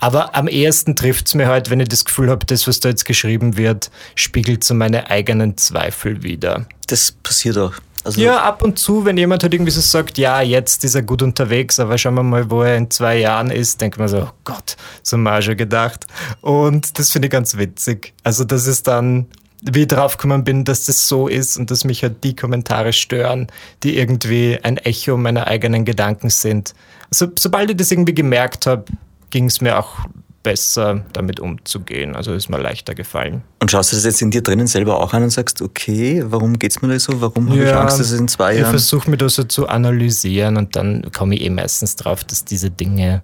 Aber 0.00 0.36
am 0.36 0.46
ehesten 0.46 0.94
trifft 0.94 1.26
es 1.26 1.34
mir 1.34 1.48
halt, 1.48 1.70
wenn 1.70 1.80
ich 1.80 1.88
das 1.88 2.04
Gefühl 2.04 2.30
habe, 2.30 2.46
das, 2.46 2.68
was 2.68 2.78
da 2.80 2.88
jetzt 2.88 3.04
geschrieben 3.04 3.56
wird, 3.56 3.90
spiegelt 4.14 4.62
so 4.62 4.74
meine 4.74 5.10
eigenen 5.10 5.56
Zweifel 5.56 6.22
wider. 6.22 6.66
Das 6.86 7.12
passiert 7.12 7.58
auch. 7.58 7.74
Also 8.04 8.20
Ja, 8.20 8.42
ab 8.42 8.62
und 8.62 8.78
zu, 8.78 9.04
wenn 9.04 9.16
jemand 9.18 9.42
halt 9.42 9.52
irgendwie 9.52 9.72
so 9.72 9.80
sagt, 9.80 10.18
ja, 10.18 10.40
jetzt 10.40 10.84
ist 10.84 10.94
er 10.94 11.02
gut 11.02 11.20
unterwegs, 11.20 11.80
aber 11.80 11.98
schauen 11.98 12.14
wir 12.14 12.22
mal, 12.22 12.50
wo 12.50 12.62
er 12.62 12.76
in 12.76 12.90
zwei 12.90 13.18
Jahren 13.18 13.50
ist, 13.50 13.80
denkt 13.80 13.98
man 13.98 14.08
so, 14.08 14.18
oh 14.18 14.30
Gott, 14.44 14.76
so 15.02 15.16
auch 15.16 15.42
schon 15.42 15.56
gedacht. 15.56 16.06
Und 16.40 16.98
das 16.98 17.10
finde 17.10 17.26
ich 17.26 17.32
ganz 17.32 17.56
witzig. 17.56 18.14
Also, 18.22 18.44
dass 18.44 18.66
es 18.66 18.82
dann, 18.82 19.26
wie 19.62 19.82
ich 19.82 19.88
draufgekommen 19.88 20.44
bin, 20.44 20.64
dass 20.64 20.84
das 20.84 21.08
so 21.08 21.28
ist 21.28 21.56
und 21.56 21.70
dass 21.70 21.84
mich 21.84 22.02
halt 22.02 22.22
die 22.22 22.36
Kommentare 22.36 22.92
stören, 22.92 23.48
die 23.82 23.98
irgendwie 23.98 24.58
ein 24.62 24.76
Echo 24.76 25.16
meiner 25.16 25.46
eigenen 25.46 25.84
Gedanken 25.84 26.30
sind. 26.30 26.74
Also, 27.10 27.28
sobald 27.38 27.70
ich 27.70 27.76
das 27.76 27.90
irgendwie 27.90 28.14
gemerkt 28.14 28.66
habe, 28.66 28.84
ging 29.30 29.46
es 29.46 29.60
mir 29.60 29.78
auch 29.78 29.96
besser, 30.42 31.04
damit 31.12 31.40
umzugehen. 31.40 32.16
Also 32.16 32.32
ist 32.32 32.48
mir 32.48 32.58
leichter 32.58 32.94
gefallen. 32.94 33.42
Und 33.60 33.70
schaust 33.70 33.92
du 33.92 33.96
das 33.96 34.04
jetzt 34.04 34.22
in 34.22 34.30
dir 34.30 34.42
drinnen 34.42 34.66
selber 34.66 34.98
auch 34.98 35.12
an 35.12 35.24
und 35.24 35.30
sagst, 35.30 35.60
okay, 35.60 36.22
warum 36.24 36.58
geht's 36.58 36.80
mir 36.80 36.88
da 36.88 36.98
so? 36.98 37.20
Warum 37.20 37.50
habe 37.50 37.62
ich 37.62 37.74
Angst, 37.74 38.00
dass 38.00 38.12
es 38.12 38.18
in 38.18 38.28
zwei 38.28 38.54
ich 38.54 38.60
Jahren... 38.60 38.70
versuche 38.70 39.10
mir 39.10 39.16
das 39.16 39.34
so 39.34 39.44
zu 39.44 39.68
analysieren 39.68 40.56
und 40.56 40.76
dann 40.76 41.10
komme 41.12 41.34
ich 41.34 41.42
eh 41.42 41.50
meistens 41.50 41.96
drauf, 41.96 42.24
dass 42.24 42.44
diese 42.44 42.70
Dinge, 42.70 43.22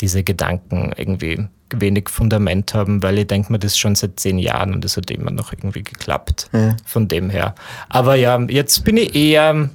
diese 0.00 0.22
Gedanken 0.22 0.92
irgendwie 0.96 1.46
wenig 1.72 2.08
Fundament 2.08 2.74
haben, 2.74 3.02
weil 3.02 3.18
ich 3.18 3.26
denke 3.28 3.52
mir 3.52 3.58
das 3.58 3.78
schon 3.78 3.94
seit 3.94 4.18
zehn 4.18 4.38
Jahren 4.38 4.74
und 4.74 4.84
es 4.84 4.96
hat 4.96 5.10
immer 5.10 5.30
noch 5.30 5.52
irgendwie 5.52 5.82
geklappt. 5.82 6.48
Ja. 6.52 6.76
Von 6.84 7.06
dem 7.08 7.30
her. 7.30 7.54
Aber 7.88 8.16
ja, 8.16 8.40
jetzt 8.48 8.84
bin 8.84 8.96
ich 8.96 9.14
eher 9.14 9.70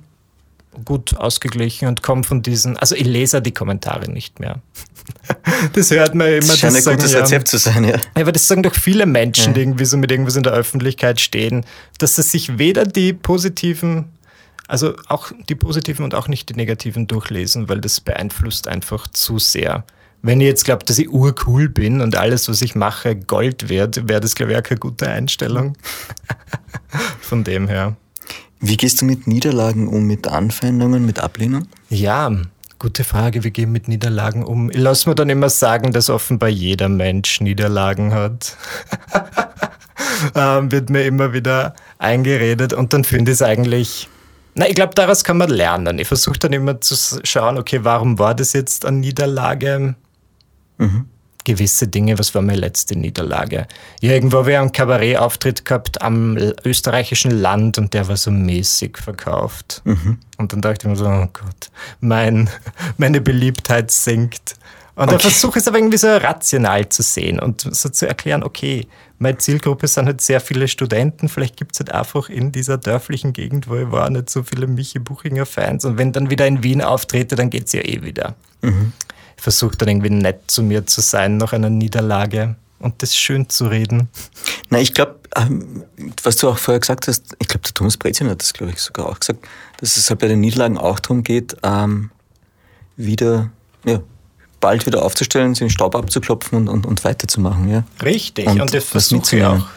gut 0.83 1.15
ausgeglichen 1.15 1.87
und 1.87 2.03
komme 2.03 2.23
von 2.25 2.41
diesen, 2.41 2.75
also 2.77 2.95
ich 2.95 3.05
lese 3.05 3.41
die 3.41 3.53
Kommentare 3.53 4.09
nicht 4.11 4.39
mehr. 4.39 4.59
Das 5.73 5.91
hört 5.91 6.15
man 6.15 6.27
immer. 6.27 6.39
Das 6.39 6.57
scheint 6.57 6.75
ein 6.75 6.81
sagen 6.81 6.97
gutes 6.97 7.13
ja- 7.13 7.19
Rezept 7.19 7.47
zu 7.47 7.57
sein, 7.59 7.83
ja. 7.83 7.91
ja, 7.91 8.01
aber 8.15 8.31
das 8.31 8.47
sagen 8.47 8.63
doch 8.63 8.73
viele 8.73 9.05
Menschen, 9.05 9.53
die 9.53 9.61
irgendwie 9.61 9.85
so 9.85 9.97
mit 9.97 10.11
irgendwas 10.11 10.35
in 10.35 10.41
der 10.41 10.53
Öffentlichkeit 10.53 11.21
stehen, 11.21 11.63
dass 11.99 12.15
sie 12.15 12.23
sich 12.23 12.57
weder 12.57 12.85
die 12.85 13.13
positiven, 13.13 14.05
also 14.67 14.95
auch 15.07 15.31
die 15.47 15.53
positiven 15.53 16.03
und 16.03 16.15
auch 16.15 16.27
nicht 16.27 16.49
die 16.49 16.55
negativen 16.55 17.05
durchlesen, 17.05 17.69
weil 17.69 17.81
das 17.81 18.01
beeinflusst 18.01 18.67
einfach 18.67 19.07
zu 19.07 19.37
sehr. 19.37 19.83
Wenn 20.25 20.41
ich 20.41 20.47
jetzt 20.47 20.65
glaube, 20.65 20.83
dass 20.83 20.97
ich 20.97 21.11
urcool 21.11 21.69
bin 21.69 22.01
und 22.01 22.15
alles, 22.15 22.49
was 22.49 22.63
ich 22.63 22.73
mache, 22.73 23.15
Gold 23.15 23.69
wird, 23.69 24.09
wäre 24.09 24.21
das, 24.21 24.33
glaube 24.33 24.53
ich, 24.53 24.57
auch 24.57 24.63
keine 24.63 24.79
gute 24.79 25.07
Einstellung. 25.07 25.77
Von 27.21 27.43
dem 27.43 27.67
her. 27.67 27.95
Wie 28.59 28.75
gehst 28.75 29.01
du 29.01 29.05
mit 29.05 29.27
Niederlagen 29.27 29.87
um, 29.87 30.07
mit 30.07 30.27
Anfeindungen, 30.27 31.05
mit 31.05 31.19
Ablehnung? 31.19 31.67
Ja, 31.91 32.31
gute 32.79 33.03
Frage. 33.03 33.43
Wir 33.43 33.51
gehen 33.51 33.71
mit 33.71 33.87
Niederlagen 33.87 34.43
um. 34.43 34.71
Ich 34.71 34.79
lasse 34.79 35.07
mir 35.07 35.13
dann 35.13 35.29
immer 35.29 35.49
sagen, 35.49 35.93
dass 35.93 36.09
offenbar 36.09 36.49
jeder 36.49 36.89
Mensch 36.89 37.39
Niederlagen 37.39 38.11
hat. 38.11 38.57
ähm, 40.35 40.71
wird 40.71 40.89
mir 40.89 41.03
immer 41.03 41.33
wieder 41.33 41.75
eingeredet 41.99 42.73
und 42.73 42.93
dann 42.93 43.03
finde 43.03 43.31
ich 43.31 43.35
es 43.35 43.41
eigentlich. 43.43 44.09
Na, 44.55 44.67
ich 44.67 44.73
glaube, 44.73 44.95
daraus 44.95 45.23
kann 45.23 45.37
man 45.37 45.51
lernen. 45.51 45.99
Ich 45.99 46.07
versuche 46.07 46.39
dann 46.39 46.53
immer 46.53 46.81
zu 46.81 46.95
schauen, 47.23 47.59
okay, 47.59 47.81
warum 47.83 48.17
war 48.17 48.33
das 48.33 48.53
jetzt 48.53 48.87
eine 48.87 48.97
Niederlage? 48.97 49.93
Gewisse 51.43 51.87
Dinge, 51.87 52.17
was 52.17 52.33
war 52.33 52.41
meine 52.41 52.59
letzte 52.59 52.97
Niederlage? 52.97 53.67
Ja, 54.01 54.13
irgendwo 54.13 54.39
habe 54.39 54.51
ich 54.53 54.57
einen 54.57 54.71
Kabarettauftritt 54.71 55.63
gehabt 55.63 56.01
am 56.01 56.37
österreichischen 56.65 57.29
Land 57.29 57.77
und 57.77 57.93
der 57.93 58.07
war 58.07 58.17
so 58.17 58.31
mäßig 58.31 58.97
verkauft. 58.97 59.83
Und 60.37 60.53
dann 60.53 60.61
dachte 60.61 60.87
ich 60.87 60.89
mir 60.89 60.95
so, 60.95 61.05
oh 61.05 61.27
Gott, 61.31 61.69
mein, 61.99 62.49
meine 62.97 63.21
Beliebtheit 63.21 63.91
sinkt. 63.91 64.55
Und 64.95 65.09
Okay. 65.09 65.19
versuche 65.19 65.59
ich 65.59 65.63
es 65.63 65.67
aber 65.67 65.77
irgendwie 65.77 65.97
so 65.97 66.07
rational 66.07 66.87
zu 66.89 67.03
sehen 67.03 67.39
und 67.39 67.61
so 67.61 67.89
zu 67.89 68.07
erklären, 68.07 68.43
okay, 68.43 68.87
meine 69.19 69.37
Zielgruppe 69.37 69.87
sind 69.87 70.05
halt 70.07 70.21
sehr 70.21 70.39
viele 70.39 70.67
Studenten, 70.67 71.29
vielleicht 71.29 71.57
gibt 71.57 71.73
es 71.73 71.79
halt 71.79 71.91
einfach 71.91 72.27
in 72.29 72.53
dieser 72.53 72.77
dörflichen 72.77 73.33
Gegend, 73.33 73.67
wo 73.69 73.75
ich 73.75 73.91
war, 73.91 74.09
nicht 74.09 74.29
so 74.29 74.41
viele 74.43 74.67
Michi 74.67 74.99
Buchinger 74.99 75.45
Fans. 75.45 75.85
Und 75.85 75.97
wenn 75.99 76.11
dann 76.11 76.29
wieder 76.31 76.47
in 76.47 76.63
Wien 76.63 76.81
auftrete, 76.81 77.35
dann 77.35 77.49
geht 77.51 77.67
es 77.67 77.73
ja 77.73 77.81
eh 77.81 78.01
wieder. 78.03 78.35
Ich 78.61 78.71
versuche 79.37 79.77
dann 79.77 79.89
irgendwie 79.89 80.09
nett 80.09 80.43
zu 80.47 80.63
mir 80.63 80.85
zu 80.85 81.01
sein 81.01 81.37
nach 81.37 81.53
einer 81.53 81.69
Niederlage 81.69 82.55
und 82.79 83.01
das 83.01 83.15
schön 83.15 83.49
zu 83.49 83.65
reden. 83.67 84.09
Na, 84.69 84.79
ich 84.79 84.93
glaube, 84.93 85.19
ähm, 85.35 85.83
was 86.23 86.37
du 86.37 86.49
auch 86.49 86.57
vorher 86.57 86.79
gesagt 86.79 87.07
hast, 87.07 87.35
ich 87.39 87.47
glaube, 87.47 87.63
der 87.63 87.73
Thomas 87.73 87.97
Brezin 87.97 88.29
hat 88.29 88.41
das, 88.41 88.53
glaube 88.53 88.71
ich, 88.71 88.79
sogar 88.79 89.07
auch 89.07 89.19
gesagt, 89.19 89.45
dass 89.79 89.97
es 89.97 90.09
halt 90.09 90.19
bei 90.19 90.27
den 90.27 90.39
Niederlagen 90.39 90.77
auch 90.77 90.99
darum 90.99 91.23
geht, 91.23 91.55
ähm, 91.63 92.11
wieder, 92.95 93.49
ja, 93.85 94.01
bald 94.59 94.85
wieder 94.85 95.03
aufzustellen, 95.03 95.53
den 95.53 95.69
Staub 95.69 95.95
abzuklopfen 95.95 96.57
und, 96.57 96.67
und, 96.67 96.85
und 96.85 97.03
weiterzumachen. 97.03 97.69
Ja. 97.69 97.83
Richtig, 98.01 98.47
und, 98.47 98.61
und 98.61 98.73
das 98.73 98.85
versuche 98.85 99.37
ich 99.37 99.43
auch, 99.43 99.67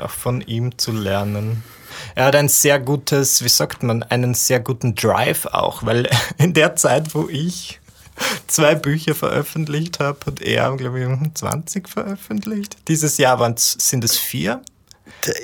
auch 0.00 0.10
von 0.10 0.40
ihm 0.40 0.76
zu 0.78 0.92
lernen. 0.92 1.62
Er 2.14 2.26
hat 2.26 2.36
ein 2.36 2.48
sehr 2.48 2.80
gutes, 2.80 3.44
wie 3.44 3.48
sagt 3.48 3.82
man, 3.82 4.02
einen 4.04 4.34
sehr 4.34 4.60
guten 4.60 4.94
Drive 4.94 5.46
auch, 5.46 5.84
weil 5.84 6.08
in 6.38 6.54
der 6.54 6.76
Zeit, 6.76 7.14
wo 7.14 7.28
ich 7.28 7.80
zwei 8.46 8.74
Bücher 8.74 9.14
veröffentlicht 9.14 10.00
habe, 10.00 10.18
hat 10.26 10.40
er, 10.40 10.76
glaube 10.76 11.00
ich, 11.00 11.34
20 11.34 11.88
veröffentlicht. 11.88 12.76
Dieses 12.88 13.18
Jahr 13.18 13.54
sind 13.56 14.04
es 14.04 14.18
vier. 14.18 14.62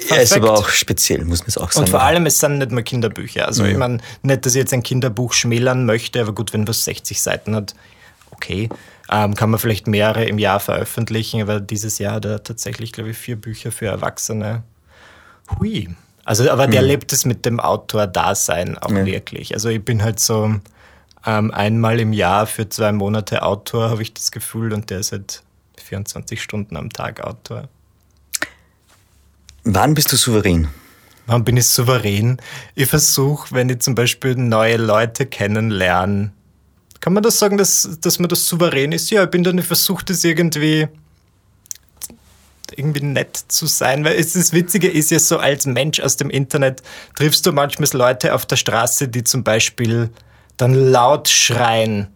Er 0.09 0.23
ist 0.23 0.33
aber 0.33 0.53
auch 0.53 0.69
speziell, 0.69 1.25
muss 1.25 1.41
man 1.41 1.49
es 1.49 1.59
auch 1.59 1.71
sagen. 1.71 1.87
Und 1.87 1.91
vor 1.91 2.03
allem, 2.03 2.27
es 2.27 2.39
sind 2.39 2.59
nicht 2.59 2.71
mehr 2.71 2.85
Kinderbücher. 2.85 3.47
Also, 3.47 3.63
mhm. 3.63 3.71
ich 3.71 3.77
meine, 3.77 3.99
nicht, 4.23 4.47
dass 4.47 4.55
ich 4.55 4.61
jetzt 4.61 4.73
ein 4.73 4.83
Kinderbuch 4.83 5.33
schmälern 5.33 5.85
möchte, 5.85 6.21
aber 6.21 6.35
gut, 6.35 6.53
wenn 6.53 6.67
was 6.67 6.85
60 6.85 7.21
Seiten 7.21 7.55
hat, 7.55 7.75
okay. 8.31 8.69
Ähm, 9.11 9.35
kann 9.35 9.51
man 9.51 9.61
vielleicht 9.61 9.87
mehrere 9.87 10.25
im 10.25 10.39
Jahr 10.39 10.59
veröffentlichen, 10.59 11.41
aber 11.41 11.61
dieses 11.61 11.99
Jahr 11.99 12.15
hat 12.15 12.25
er 12.25 12.43
tatsächlich, 12.43 12.93
glaube 12.93 13.11
ich, 13.11 13.17
vier 13.17 13.37
Bücher 13.37 13.71
für 13.71 13.87
Erwachsene. 13.87 14.65
Hui. 15.59 15.89
Also, 16.25 16.51
aber 16.51 16.67
der 16.67 16.83
mhm. 16.83 16.89
lebt 16.89 17.13
es 17.13 17.25
mit 17.25 17.45
dem 17.45 17.61
Autor-Dasein 17.61 18.79
auch 18.79 18.91
ja. 18.91 19.07
wirklich. 19.07 19.55
Also, 19.55 19.69
ich 19.69 19.85
bin 19.85 20.03
halt 20.03 20.19
so 20.19 20.57
ähm, 21.27 21.51
einmal 21.51 22.01
im 22.01 22.13
Jahr 22.13 22.47
für 22.47 22.69
zwei 22.69 22.93
Monate 22.93 23.43
Autor, 23.43 23.91
habe 23.91 24.03
ich 24.03 24.15
das 24.15 24.31
Gefühl, 24.31 24.73
und 24.73 24.91
der 24.91 25.01
ist 25.01 25.13
halt 25.13 25.43
24 25.83 26.43
Stunden 26.43 26.77
am 26.77 26.91
Tag 26.91 27.21
Autor. 27.21 27.69
Wann 29.65 29.95
bist 29.95 30.13
du 30.13 30.17
souverän? 30.17 30.69
Wann 31.27 31.45
bin 31.45 31.57
ich 31.57 31.67
souverän? 31.67 32.39
Ich 32.77 32.89
versuche, 32.89 33.53
wenn 33.53 33.69
ich 33.69 33.81
zum 33.81 33.97
Beispiel 33.97 34.37
neue 34.37 34.77
Leute 34.77 35.27
kennenlerne, 35.27 36.33
kann 37.01 37.13
man 37.13 37.23
das 37.23 37.39
sagen, 37.39 37.57
dass, 37.57 37.99
dass 38.01 38.19
man 38.19 38.29
das 38.29 38.49
souverän 38.49 38.93
ist? 38.93 39.11
Ja, 39.11 39.25
ich 39.25 39.31
bin 39.31 39.45
dann, 39.45 39.59
ich 39.59 39.67
versuche 39.67 40.05
das 40.05 40.25
irgendwie 40.25 40.89
irgendwie 42.75 43.05
nett 43.05 43.37
zu 43.49 43.67
sein, 43.67 44.05
weil 44.05 44.17
es 44.17 44.33
das 44.33 44.53
Witzige 44.53 44.89
ist 44.89 45.13
ja 45.13 45.21
so, 45.21 45.39
als 45.39 45.67
Mensch 45.67 46.01
aus 46.01 46.17
dem 46.17 46.31
Internet 46.31 46.83
triffst 47.15 47.47
du 47.47 47.53
manchmal 47.53 47.89
Leute 47.93 48.35
auf 48.35 48.45
der 48.45 48.57
Straße, 48.57 49.07
die 49.07 49.23
zum 49.23 49.45
Beispiel 49.45 50.11
dann 50.57 50.75
laut 50.75 51.29
schreien 51.29 52.09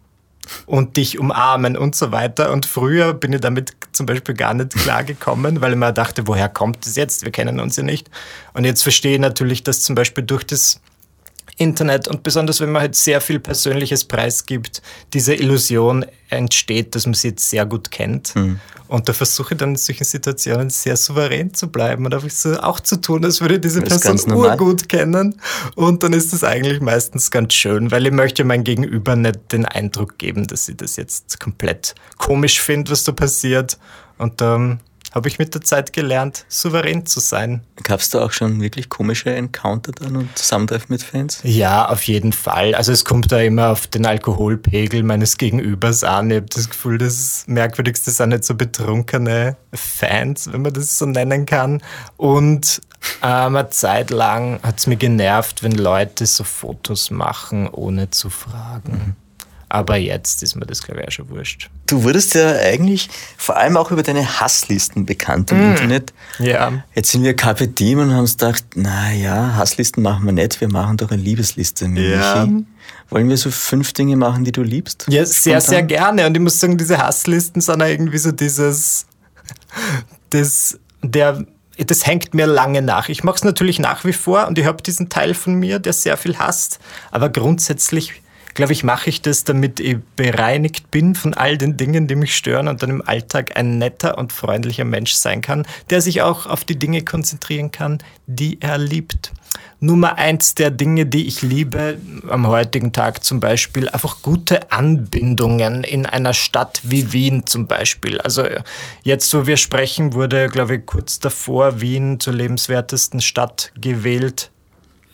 und 0.65 0.97
dich 0.97 1.19
umarmen 1.19 1.77
und 1.77 1.95
so 1.95 2.11
weiter. 2.11 2.51
Und 2.51 2.65
früher 2.65 3.13
bin 3.13 3.33
ich 3.33 3.41
damit 3.41 3.71
zum 3.91 4.05
Beispiel 4.05 4.35
gar 4.35 4.53
nicht 4.53 4.75
klargekommen, 4.75 5.61
weil 5.61 5.71
ich 5.73 5.77
mir 5.77 5.93
dachte, 5.93 6.27
woher 6.27 6.49
kommt 6.49 6.85
das 6.85 6.95
jetzt? 6.95 7.23
Wir 7.23 7.31
kennen 7.31 7.59
uns 7.59 7.75
ja 7.75 7.83
nicht. 7.83 8.09
Und 8.53 8.65
jetzt 8.65 8.83
verstehe 8.83 9.13
ich 9.13 9.19
natürlich, 9.19 9.63
dass 9.63 9.81
zum 9.81 9.95
Beispiel 9.95 10.23
durch 10.23 10.45
das 10.45 10.81
Internet 11.61 12.07
und 12.07 12.23
besonders 12.23 12.59
wenn 12.59 12.71
man 12.71 12.81
halt 12.81 12.95
sehr 12.95 13.21
viel 13.21 13.39
Persönliches 13.39 14.05
preisgibt, 14.05 14.81
diese 15.13 15.35
Illusion 15.35 16.05
entsteht, 16.29 16.95
dass 16.95 17.05
man 17.05 17.13
sie 17.13 17.29
jetzt 17.29 17.47
sehr 17.49 17.67
gut 17.67 17.91
kennt. 17.91 18.35
Mhm. 18.35 18.59
Und 18.87 19.07
da 19.07 19.13
versuche 19.13 19.53
ich 19.53 19.59
dann 19.59 19.69
in 19.69 19.75
solchen 19.75 20.03
Situationen 20.03 20.69
sehr 20.69 20.97
souverän 20.97 21.53
zu 21.53 21.71
bleiben 21.71 22.05
und 22.05 22.13
einfach 22.13 22.29
so 22.29 22.59
auch 22.59 22.79
zu 22.79 22.99
tun, 22.99 23.23
als 23.23 23.39
würde 23.39 23.55
ich 23.55 23.61
diese 23.61 23.79
das 23.81 24.01
Person 24.01 24.33
urgut 24.33 24.89
kennen. 24.89 25.39
Und 25.75 26.03
dann 26.03 26.13
ist 26.13 26.33
das 26.33 26.43
eigentlich 26.43 26.81
meistens 26.81 27.31
ganz 27.31 27.53
schön, 27.53 27.91
weil 27.91 28.05
ich 28.07 28.11
möchte 28.11 28.43
meinem 28.43 28.63
Gegenüber 28.63 29.15
nicht 29.15 29.51
den 29.51 29.65
Eindruck 29.65 30.17
geben, 30.17 30.47
dass 30.47 30.67
ich 30.67 30.77
das 30.77 30.95
jetzt 30.95 31.39
komplett 31.39 31.95
komisch 32.17 32.59
finde, 32.59 32.91
was 32.91 33.03
da 33.03 33.11
passiert. 33.11 33.77
Und 34.17 34.41
dann 34.41 34.71
ähm, 34.71 34.79
habe 35.13 35.27
ich 35.27 35.39
mit 35.39 35.53
der 35.53 35.61
Zeit 35.61 35.93
gelernt, 35.93 36.45
souverän 36.47 37.05
zu 37.05 37.19
sein. 37.19 37.61
Gab 37.83 37.99
es 37.99 38.09
da 38.09 38.23
auch 38.23 38.31
schon 38.31 38.61
wirklich 38.61 38.89
komische 38.89 39.33
Encounter 39.33 39.91
dann 39.91 40.15
und 40.15 40.37
Zusammentreffen 40.37 40.87
mit 40.89 41.03
Fans? 41.03 41.39
Ja, 41.43 41.89
auf 41.89 42.03
jeden 42.03 42.33
Fall. 42.33 42.75
Also 42.75 42.91
es 42.91 43.05
kommt 43.05 43.31
da 43.31 43.39
immer 43.39 43.69
auf 43.69 43.87
den 43.87 44.05
Alkoholpegel 44.05 45.03
meines 45.03 45.37
Gegenübers 45.37 46.03
an. 46.03 46.29
Ich 46.29 46.37
habe 46.37 46.47
das 46.47 46.69
Gefühl, 46.69 46.97
das 46.97 47.43
Merkwürdigste 47.47 48.11
sind 48.11 48.29
nicht 48.29 48.45
so 48.45 48.55
betrunkene 48.55 49.57
Fans, 49.73 50.51
wenn 50.51 50.61
man 50.61 50.73
das 50.73 50.97
so 50.97 51.05
nennen 51.05 51.45
kann. 51.45 51.81
Und 52.17 52.81
ähm, 53.21 53.55
eine 53.55 53.69
Zeit 53.69 54.11
lang 54.11 54.59
hat 54.63 54.79
es 54.79 54.87
mir 54.87 54.97
genervt, 54.97 55.63
wenn 55.63 55.73
Leute 55.73 56.25
so 56.25 56.43
Fotos 56.43 57.11
machen, 57.11 57.67
ohne 57.67 58.11
zu 58.11 58.29
fragen. 58.29 58.91
Mhm. 58.91 59.15
Aber 59.73 59.95
jetzt 59.95 60.43
ist 60.43 60.55
mir 60.55 60.65
das, 60.65 60.81
auch 60.83 61.11
schon 61.11 61.29
wurscht. 61.29 61.69
Du 61.87 62.03
wurdest 62.03 62.35
ja 62.35 62.57
eigentlich 62.57 63.09
vor 63.37 63.55
allem 63.55 63.77
auch 63.77 63.89
über 63.89 64.03
deine 64.03 64.41
Hasslisten 64.41 65.05
bekannt 65.05 65.49
im 65.53 65.59
mm. 65.59 65.71
Internet. 65.71 66.13
Ja. 66.39 66.83
Jetzt 66.93 67.13
sind 67.13 67.23
wir 67.23 67.33
Diem 67.33 67.99
und 67.99 68.11
haben 68.11 68.19
uns 68.19 68.37
gedacht, 68.37 68.65
naja, 68.75 69.55
Hasslisten 69.55 70.03
machen 70.03 70.25
wir 70.25 70.33
nicht, 70.33 70.59
wir 70.59 70.67
machen 70.67 70.97
doch 70.97 71.09
eine 71.09 71.21
Liebesliste. 71.21 71.85
Ja. 71.85 72.49
Wollen 73.09 73.29
wir 73.29 73.37
so 73.37 73.49
fünf 73.49 73.93
Dinge 73.93 74.17
machen, 74.17 74.43
die 74.43 74.51
du 74.51 74.61
liebst? 74.61 75.05
Ja, 75.07 75.25
sehr, 75.25 75.61
sehr 75.61 75.83
gerne. 75.83 76.27
Und 76.27 76.35
ich 76.35 76.43
muss 76.43 76.59
sagen, 76.59 76.77
diese 76.77 76.97
Hasslisten 76.97 77.61
sind 77.61 77.79
irgendwie 77.79 78.17
so 78.17 78.33
dieses, 78.33 79.05
das, 80.31 80.79
der, 81.01 81.45
das 81.77 82.05
hängt 82.05 82.33
mir 82.33 82.45
lange 82.45 82.81
nach. 82.81 83.07
Ich 83.07 83.23
mache 83.23 83.37
es 83.37 83.45
natürlich 83.45 83.79
nach 83.79 84.03
wie 84.03 84.11
vor 84.11 84.47
und 84.47 84.57
ich 84.57 84.65
habe 84.65 84.83
diesen 84.83 85.07
Teil 85.07 85.33
von 85.33 85.53
mir, 85.53 85.79
der 85.79 85.93
sehr 85.93 86.17
viel 86.17 86.37
hasst, 86.37 86.79
aber 87.09 87.29
grundsätzlich 87.29 88.21
glaube 88.53 88.73
ich, 88.73 88.83
mache 88.83 89.09
ich 89.09 89.21
das, 89.21 89.43
damit 89.43 89.79
ich 89.79 89.97
bereinigt 90.15 90.91
bin 90.91 91.15
von 91.15 91.33
all 91.33 91.57
den 91.57 91.77
Dingen, 91.77 92.07
die 92.07 92.15
mich 92.15 92.35
stören 92.35 92.67
und 92.67 92.81
dann 92.83 92.89
im 92.89 93.01
Alltag 93.01 93.57
ein 93.57 93.77
netter 93.77 94.17
und 94.17 94.33
freundlicher 94.33 94.85
Mensch 94.85 95.13
sein 95.13 95.41
kann, 95.41 95.65
der 95.89 96.01
sich 96.01 96.21
auch 96.21 96.45
auf 96.45 96.63
die 96.63 96.77
Dinge 96.77 97.03
konzentrieren 97.03 97.71
kann, 97.71 97.99
die 98.27 98.59
er 98.61 98.77
liebt. 98.77 99.31
Nummer 99.83 100.19
eins 100.19 100.53
der 100.53 100.69
Dinge, 100.69 101.07
die 101.07 101.25
ich 101.25 101.41
liebe 101.41 101.97
am 102.29 102.45
heutigen 102.45 102.93
Tag 102.93 103.23
zum 103.23 103.39
Beispiel, 103.39 103.89
einfach 103.89 104.21
gute 104.21 104.71
Anbindungen 104.71 105.83
in 105.83 106.05
einer 106.05 106.35
Stadt 106.35 106.81
wie 106.83 107.13
Wien 107.13 107.47
zum 107.47 107.65
Beispiel. 107.65 108.21
Also 108.21 108.45
jetzt, 109.01 109.33
wo 109.33 109.47
wir 109.47 109.57
sprechen, 109.57 110.13
wurde, 110.13 110.49
glaube 110.49 110.75
ich, 110.75 110.85
kurz 110.85 111.19
davor 111.19 111.81
Wien 111.81 112.19
zur 112.19 112.33
lebenswertesten 112.33 113.21
Stadt 113.21 113.71
gewählt 113.75 114.51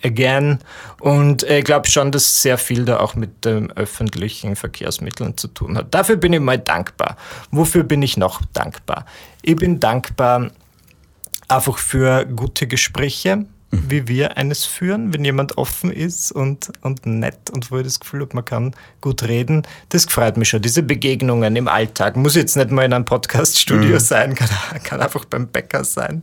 again. 0.03 0.59
Und 0.99 1.43
ich 1.43 1.63
glaube 1.63 1.87
schon, 1.89 2.11
dass 2.11 2.41
sehr 2.41 2.57
viel 2.57 2.85
da 2.85 2.99
auch 2.99 3.15
mit 3.15 3.45
den 3.45 3.71
öffentlichen 3.73 4.55
Verkehrsmitteln 4.55 5.37
zu 5.37 5.47
tun 5.47 5.77
hat. 5.77 5.93
Dafür 5.93 6.17
bin 6.17 6.33
ich 6.33 6.39
mal 6.39 6.59
dankbar. 6.59 7.17
Wofür 7.51 7.83
bin 7.83 8.01
ich 8.01 8.17
noch 8.17 8.41
dankbar? 8.53 9.05
Ich 9.41 9.55
bin 9.55 9.79
dankbar 9.79 10.51
einfach 11.47 11.77
für 11.77 12.25
gute 12.25 12.67
Gespräche 12.67 13.45
wie 13.71 14.07
wir 14.07 14.37
eines 14.37 14.65
führen, 14.65 15.13
wenn 15.13 15.25
jemand 15.25 15.57
offen 15.57 15.91
ist 15.91 16.31
und, 16.31 16.71
und 16.81 17.05
nett 17.05 17.49
und 17.51 17.69
wo 17.69 17.77
ich 17.77 17.83
das 17.83 17.99
Gefühl 17.99 18.21
habe, 18.21 18.35
man 18.35 18.45
kann 18.45 18.73
gut 19.01 19.23
reden. 19.23 19.63
Das 19.89 20.05
freut 20.05 20.37
mich 20.37 20.49
schon. 20.49 20.61
Diese 20.61 20.83
Begegnungen 20.83 21.55
im 21.55 21.67
Alltag. 21.67 22.15
Muss 22.15 22.35
jetzt 22.35 22.55
nicht 22.55 22.71
mal 22.71 22.85
in 22.85 22.93
einem 22.93 23.05
Podcaststudio 23.05 23.95
mhm. 23.95 23.99
sein, 23.99 24.35
kann, 24.35 24.49
kann, 24.83 25.01
einfach 25.01 25.25
beim 25.25 25.47
Bäcker 25.47 25.83
sein. 25.83 26.21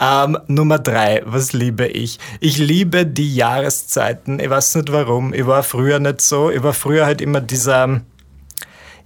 Ähm, 0.00 0.38
Nummer 0.46 0.78
drei, 0.78 1.22
was 1.24 1.52
liebe 1.52 1.88
ich? 1.88 2.20
Ich 2.40 2.58
liebe 2.58 3.04
die 3.04 3.34
Jahreszeiten. 3.34 4.38
Ich 4.38 4.48
weiß 4.48 4.76
nicht 4.76 4.92
warum. 4.92 5.34
Ich 5.34 5.46
war 5.46 5.64
früher 5.64 5.98
nicht 5.98 6.20
so. 6.20 6.50
Ich 6.50 6.62
war 6.62 6.72
früher 6.72 7.04
halt 7.04 7.20
immer 7.20 7.40
dieser 7.40 8.00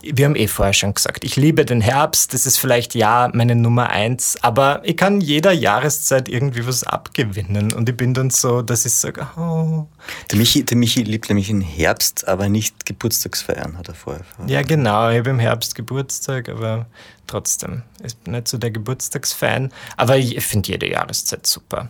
wir 0.03 0.25
haben 0.25 0.37
eh 0.37 0.49
vorher 0.49 0.73
schon 0.73 0.95
gesagt, 0.95 1.25
ich 1.25 1.37
liebe 1.37 1.65
den 1.65 1.81
Herbst, 1.81 2.33
das 2.33 2.47
ist 2.47 2.59
vielleicht 2.59 2.95
ja 2.95 3.31
meine 3.33 3.55
Nummer 3.55 3.91
eins, 3.91 4.39
aber 4.43 4.81
ich 4.85 4.97
kann 4.97 5.21
jeder 5.21 5.53
Jahreszeit 5.53 6.29
irgendwie 6.29 6.67
was 6.67 6.85
abgewinnen 6.85 7.73
und 7.73 7.89
ich 7.89 7.97
bin 7.97 8.15
dann 8.15 8.31
so, 8.31 8.63
dass 8.63 8.87
ich 8.87 8.95
sage, 8.95 9.27
oh. 9.37 9.87
Der 10.31 10.39
Michi, 10.39 10.65
der 10.65 10.77
Michi 10.77 11.03
liebt 11.03 11.29
nämlich 11.29 11.49
den 11.49 11.61
Herbst, 11.61 12.27
aber 12.27 12.49
nicht 12.49 12.87
Geburtstagsfeiern, 12.87 13.77
hat 13.77 13.89
er 13.89 13.95
vorher. 13.95 14.25
Ja, 14.47 14.63
genau, 14.63 15.11
ich 15.11 15.19
habe 15.19 15.31
im 15.31 15.39
Herbst 15.39 15.75
Geburtstag, 15.75 16.49
aber 16.49 16.87
trotzdem, 17.27 17.83
ich 18.03 18.17
bin 18.17 18.33
nicht 18.33 18.49
so 18.49 18.59
der 18.59 18.71
Geburtstagsfan, 18.71 19.73
aber 19.97 20.17
ich 20.17 20.45
finde 20.45 20.71
jede 20.71 20.91
Jahreszeit 20.91 21.47
super. 21.47 21.89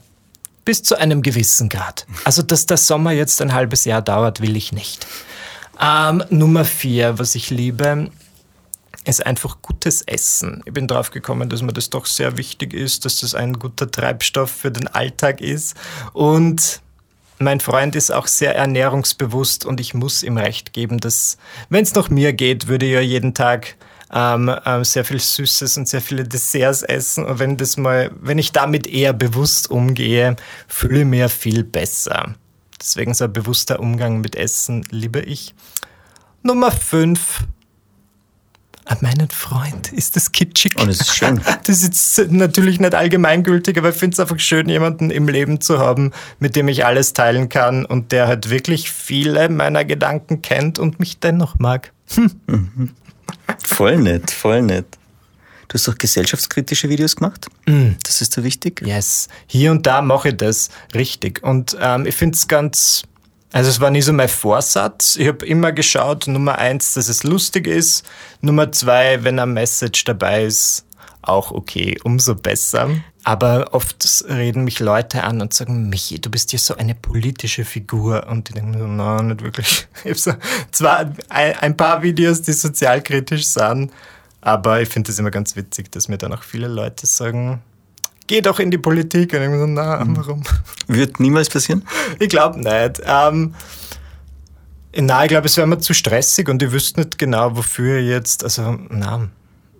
Bis 0.64 0.82
zu 0.82 0.96
einem 0.96 1.22
gewissen 1.22 1.68
Grad. 1.68 2.06
Also, 2.24 2.42
dass 2.42 2.66
der 2.66 2.76
Sommer 2.76 3.12
jetzt 3.12 3.40
ein 3.40 3.54
halbes 3.54 3.86
Jahr 3.86 4.02
dauert, 4.02 4.40
will 4.40 4.56
ich 4.56 4.72
nicht. 4.72 5.06
Ähm, 5.82 6.22
Nummer 6.28 6.64
vier, 6.64 7.18
was 7.18 7.34
ich 7.34 7.50
liebe, 7.50 8.10
ist 9.04 9.24
einfach 9.24 9.62
gutes 9.62 10.02
Essen. 10.02 10.62
Ich 10.66 10.74
bin 10.74 10.86
drauf 10.86 11.10
gekommen, 11.10 11.48
dass 11.48 11.62
mir 11.62 11.72
das 11.72 11.88
doch 11.88 12.04
sehr 12.04 12.36
wichtig 12.36 12.74
ist, 12.74 13.04
dass 13.04 13.20
das 13.20 13.34
ein 13.34 13.54
guter 13.54 13.90
Treibstoff 13.90 14.50
für 14.50 14.70
den 14.70 14.88
Alltag 14.88 15.40
ist. 15.40 15.74
Und 16.12 16.82
mein 17.38 17.60
Freund 17.60 17.96
ist 17.96 18.10
auch 18.10 18.26
sehr 18.26 18.54
ernährungsbewusst 18.54 19.64
und 19.64 19.80
ich 19.80 19.94
muss 19.94 20.22
ihm 20.22 20.36
recht 20.36 20.74
geben, 20.74 20.98
dass, 20.98 21.38
wenn 21.70 21.84
es 21.84 21.94
nach 21.94 22.10
mir 22.10 22.34
geht, 22.34 22.68
würde 22.68 22.84
ich 22.84 22.92
ja 22.92 23.00
jeden 23.00 23.32
Tag 23.32 23.76
ähm, 24.12 24.54
ähm, 24.66 24.84
sehr 24.84 25.06
viel 25.06 25.20
Süßes 25.20 25.78
und 25.78 25.88
sehr 25.88 26.02
viele 26.02 26.24
Desserts 26.24 26.82
essen. 26.82 27.24
Und 27.24 27.38
wenn 27.38 27.56
das 27.56 27.78
mal, 27.78 28.10
wenn 28.20 28.38
ich 28.38 28.52
damit 28.52 28.86
eher 28.86 29.14
bewusst 29.14 29.70
umgehe, 29.70 30.36
fühle 30.68 31.00
ich 31.00 31.06
mir 31.06 31.28
viel 31.30 31.64
besser. 31.64 32.34
Deswegen 32.80 33.14
so 33.14 33.24
ein 33.24 33.32
bewusster 33.32 33.80
Umgang 33.80 34.20
mit 34.20 34.36
Essen 34.36 34.84
liebe 34.90 35.20
ich. 35.20 35.54
Nummer 36.42 36.72
5. 36.72 37.44
an 38.86 38.98
meinen 39.02 39.28
Freund. 39.28 39.92
Ist 39.92 40.16
das 40.16 40.32
kitschig? 40.32 40.76
Und 40.80 40.88
es 40.88 41.02
ist 41.02 41.14
schön. 41.14 41.40
Das 41.64 41.82
ist 41.82 42.16
jetzt 42.16 42.32
natürlich 42.32 42.80
nicht 42.80 42.94
allgemeingültig, 42.94 43.76
aber 43.78 43.90
ich 43.90 43.96
finde 43.96 44.14
es 44.14 44.20
einfach 44.20 44.40
schön, 44.40 44.68
jemanden 44.68 45.10
im 45.10 45.28
Leben 45.28 45.60
zu 45.60 45.78
haben, 45.78 46.12
mit 46.38 46.56
dem 46.56 46.68
ich 46.68 46.86
alles 46.86 47.12
teilen 47.12 47.48
kann 47.48 47.84
und 47.84 48.12
der 48.12 48.26
halt 48.26 48.48
wirklich 48.48 48.90
viele 48.90 49.48
meiner 49.50 49.84
Gedanken 49.84 50.42
kennt 50.42 50.78
und 50.78 50.98
mich 50.98 51.20
dennoch 51.20 51.58
mag. 51.58 51.92
Hm. 52.14 52.30
Mhm. 52.46 52.94
Voll 53.62 53.98
nett, 53.98 54.30
voll 54.30 54.62
nett. 54.62 54.86
Du 55.70 55.74
hast 55.74 55.86
doch 55.86 55.96
gesellschaftskritische 55.96 56.88
Videos 56.88 57.14
gemacht. 57.14 57.46
Mm. 57.66 57.90
Das 58.02 58.20
ist 58.20 58.36
da 58.36 58.42
wichtig. 58.42 58.82
Yes. 58.84 59.28
Hier 59.46 59.70
und 59.70 59.86
da 59.86 60.02
mache 60.02 60.30
ich 60.30 60.36
das 60.36 60.68
richtig. 60.96 61.44
Und 61.44 61.76
ähm, 61.80 62.06
ich 62.06 62.16
finde 62.16 62.36
es 62.36 62.48
ganz. 62.48 63.04
Also 63.52 63.70
es 63.70 63.80
war 63.80 63.92
nie 63.92 64.02
so 64.02 64.12
mein 64.12 64.28
Vorsatz. 64.28 65.14
Ich 65.14 65.28
habe 65.28 65.46
immer 65.46 65.70
geschaut, 65.70 66.26
Nummer 66.26 66.58
eins, 66.58 66.94
dass 66.94 67.08
es 67.08 67.22
lustig 67.22 67.68
ist. 67.68 68.04
Nummer 68.40 68.72
zwei, 68.72 69.22
wenn 69.22 69.38
ein 69.38 69.52
Message 69.52 70.04
dabei 70.04 70.44
ist, 70.44 70.86
auch 71.22 71.52
okay, 71.52 71.96
umso 72.02 72.34
besser. 72.34 72.90
Aber 73.22 73.68
oft 73.70 74.24
reden 74.28 74.64
mich 74.64 74.80
Leute 74.80 75.22
an 75.22 75.40
und 75.40 75.54
sagen, 75.54 75.88
Michi, 75.88 76.20
du 76.20 76.30
bist 76.30 76.52
ja 76.52 76.58
so 76.58 76.76
eine 76.76 76.96
politische 76.96 77.64
Figur. 77.64 78.26
Und 78.26 78.48
ich 78.48 78.56
denke 78.56 78.70
mir 78.70 78.78
so, 78.78 78.88
nein, 78.88 79.28
nicht 79.28 79.42
wirklich. 79.42 79.86
Ich 80.02 80.10
habe 80.10 80.18
so 80.18 80.32
zwar 80.72 81.12
ein 81.28 81.76
paar 81.76 82.02
Videos, 82.02 82.42
die 82.42 82.54
sozialkritisch 82.54 83.46
sind, 83.46 83.92
aber 84.40 84.80
ich 84.80 84.88
finde 84.88 85.10
es 85.12 85.18
immer 85.18 85.30
ganz 85.30 85.56
witzig, 85.56 85.90
dass 85.92 86.08
mir 86.08 86.18
dann 86.18 86.32
auch 86.32 86.42
viele 86.42 86.68
Leute 86.68 87.06
sagen, 87.06 87.62
geh 88.26 88.40
doch 88.40 88.58
in 88.58 88.70
die 88.70 88.78
Politik. 88.78 89.34
Und 89.34 89.42
ich 89.42 89.58
so, 89.58 89.66
na, 89.66 90.04
mhm. 90.04 90.16
warum? 90.16 90.42
Wird 90.86 91.20
niemals 91.20 91.50
passieren? 91.50 91.84
Ich 92.18 92.28
glaube 92.28 92.58
nicht. 92.58 93.02
Ähm, 93.04 93.54
na, 94.96 95.22
ich 95.24 95.28
glaube, 95.28 95.46
es 95.46 95.56
wäre 95.56 95.66
mir 95.66 95.78
zu 95.78 95.94
stressig 95.94 96.48
und 96.48 96.62
ich 96.62 96.72
wüsste 96.72 97.00
nicht 97.00 97.18
genau, 97.18 97.56
wofür 97.56 98.00
jetzt. 98.00 98.42
Also, 98.44 98.78
na, 98.88 99.28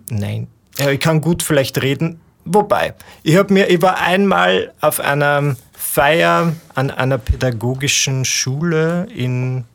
nein. 0.09 0.47
Ja, 0.77 0.89
ich 0.89 0.99
kann 0.99 1.21
gut 1.21 1.43
vielleicht 1.43 1.81
reden. 1.81 2.21
Wobei, 2.45 2.95
ich 3.23 3.35
habe 3.35 3.53
mir, 3.53 3.69
ich 3.69 3.81
war 3.81 3.99
einmal 3.99 4.73
auf 4.81 4.99
einer 4.99 5.55
Feier 5.73 6.55
an 6.73 6.89
einer 6.89 7.17
pädagogischen 7.17 8.25
Schule 8.25 9.07
in 9.13 9.65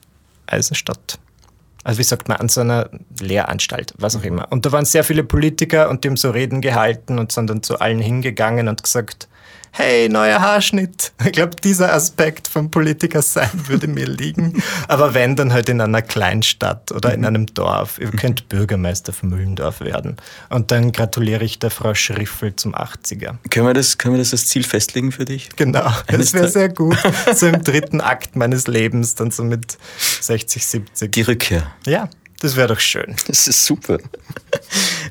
Eisenstadt 0.46 1.18
also 1.86 2.00
wie 2.00 2.04
sagt 2.04 2.28
man, 2.28 2.38
an 2.38 2.48
so 2.48 2.62
einer 2.62 2.90
Lehranstalt, 3.20 3.94
was 3.96 4.16
auch 4.16 4.24
immer. 4.24 4.50
Und 4.50 4.66
da 4.66 4.72
waren 4.72 4.84
sehr 4.84 5.04
viele 5.04 5.22
Politiker 5.22 5.88
und 5.88 6.02
die 6.02 6.08
haben 6.08 6.16
so 6.16 6.30
Reden 6.30 6.60
gehalten 6.60 7.16
und 7.16 7.30
sind 7.30 7.48
dann 7.48 7.62
zu 7.62 7.78
allen 7.78 8.00
hingegangen 8.00 8.66
und 8.66 8.82
gesagt, 8.82 9.28
hey, 9.76 10.08
neuer 10.08 10.40
Haarschnitt. 10.40 11.12
Ich 11.22 11.32
glaube, 11.32 11.54
dieser 11.62 11.92
Aspekt 11.92 12.48
vom 12.48 12.70
Politiker 12.70 13.20
sein 13.20 13.50
würde 13.66 13.88
mir 13.88 14.06
liegen. 14.06 14.62
Aber 14.88 15.12
wenn, 15.12 15.36
dann 15.36 15.52
halt 15.52 15.68
in 15.68 15.82
einer 15.82 16.00
Kleinstadt 16.00 16.92
oder 16.92 17.12
in 17.12 17.26
einem 17.26 17.46
Dorf. 17.46 17.98
Ihr 17.98 18.10
könnt 18.10 18.48
Bürgermeister 18.48 19.12
von 19.12 19.28
Müllendorf 19.28 19.80
werden. 19.80 20.16
Und 20.48 20.70
dann 20.70 20.92
gratuliere 20.92 21.44
ich 21.44 21.58
der 21.58 21.70
Frau 21.70 21.94
Schriffel 21.94 22.56
zum 22.56 22.74
80er. 22.74 23.34
Können 23.50 23.66
wir 23.66 23.74
das, 23.74 23.98
können 23.98 24.14
wir 24.14 24.18
das 24.18 24.32
als 24.32 24.46
Ziel 24.46 24.64
festlegen 24.64 25.12
für 25.12 25.26
dich? 25.26 25.50
Genau, 25.56 25.90
das 26.06 26.32
wäre 26.32 26.48
sehr 26.48 26.70
gut. 26.70 26.96
So 27.34 27.46
im 27.46 27.62
dritten 27.62 28.00
Akt 28.00 28.36
meines 28.36 28.66
Lebens, 28.66 29.14
dann 29.14 29.30
so 29.30 29.44
mit 29.44 29.76
60, 30.20 30.64
70. 30.64 31.12
Die 31.12 31.22
Rückkehr. 31.22 31.66
Ja, 31.84 32.08
das 32.40 32.56
wäre 32.56 32.68
doch 32.68 32.80
schön. 32.80 33.16
Das 33.26 33.48
ist 33.48 33.64
super. 33.64 33.98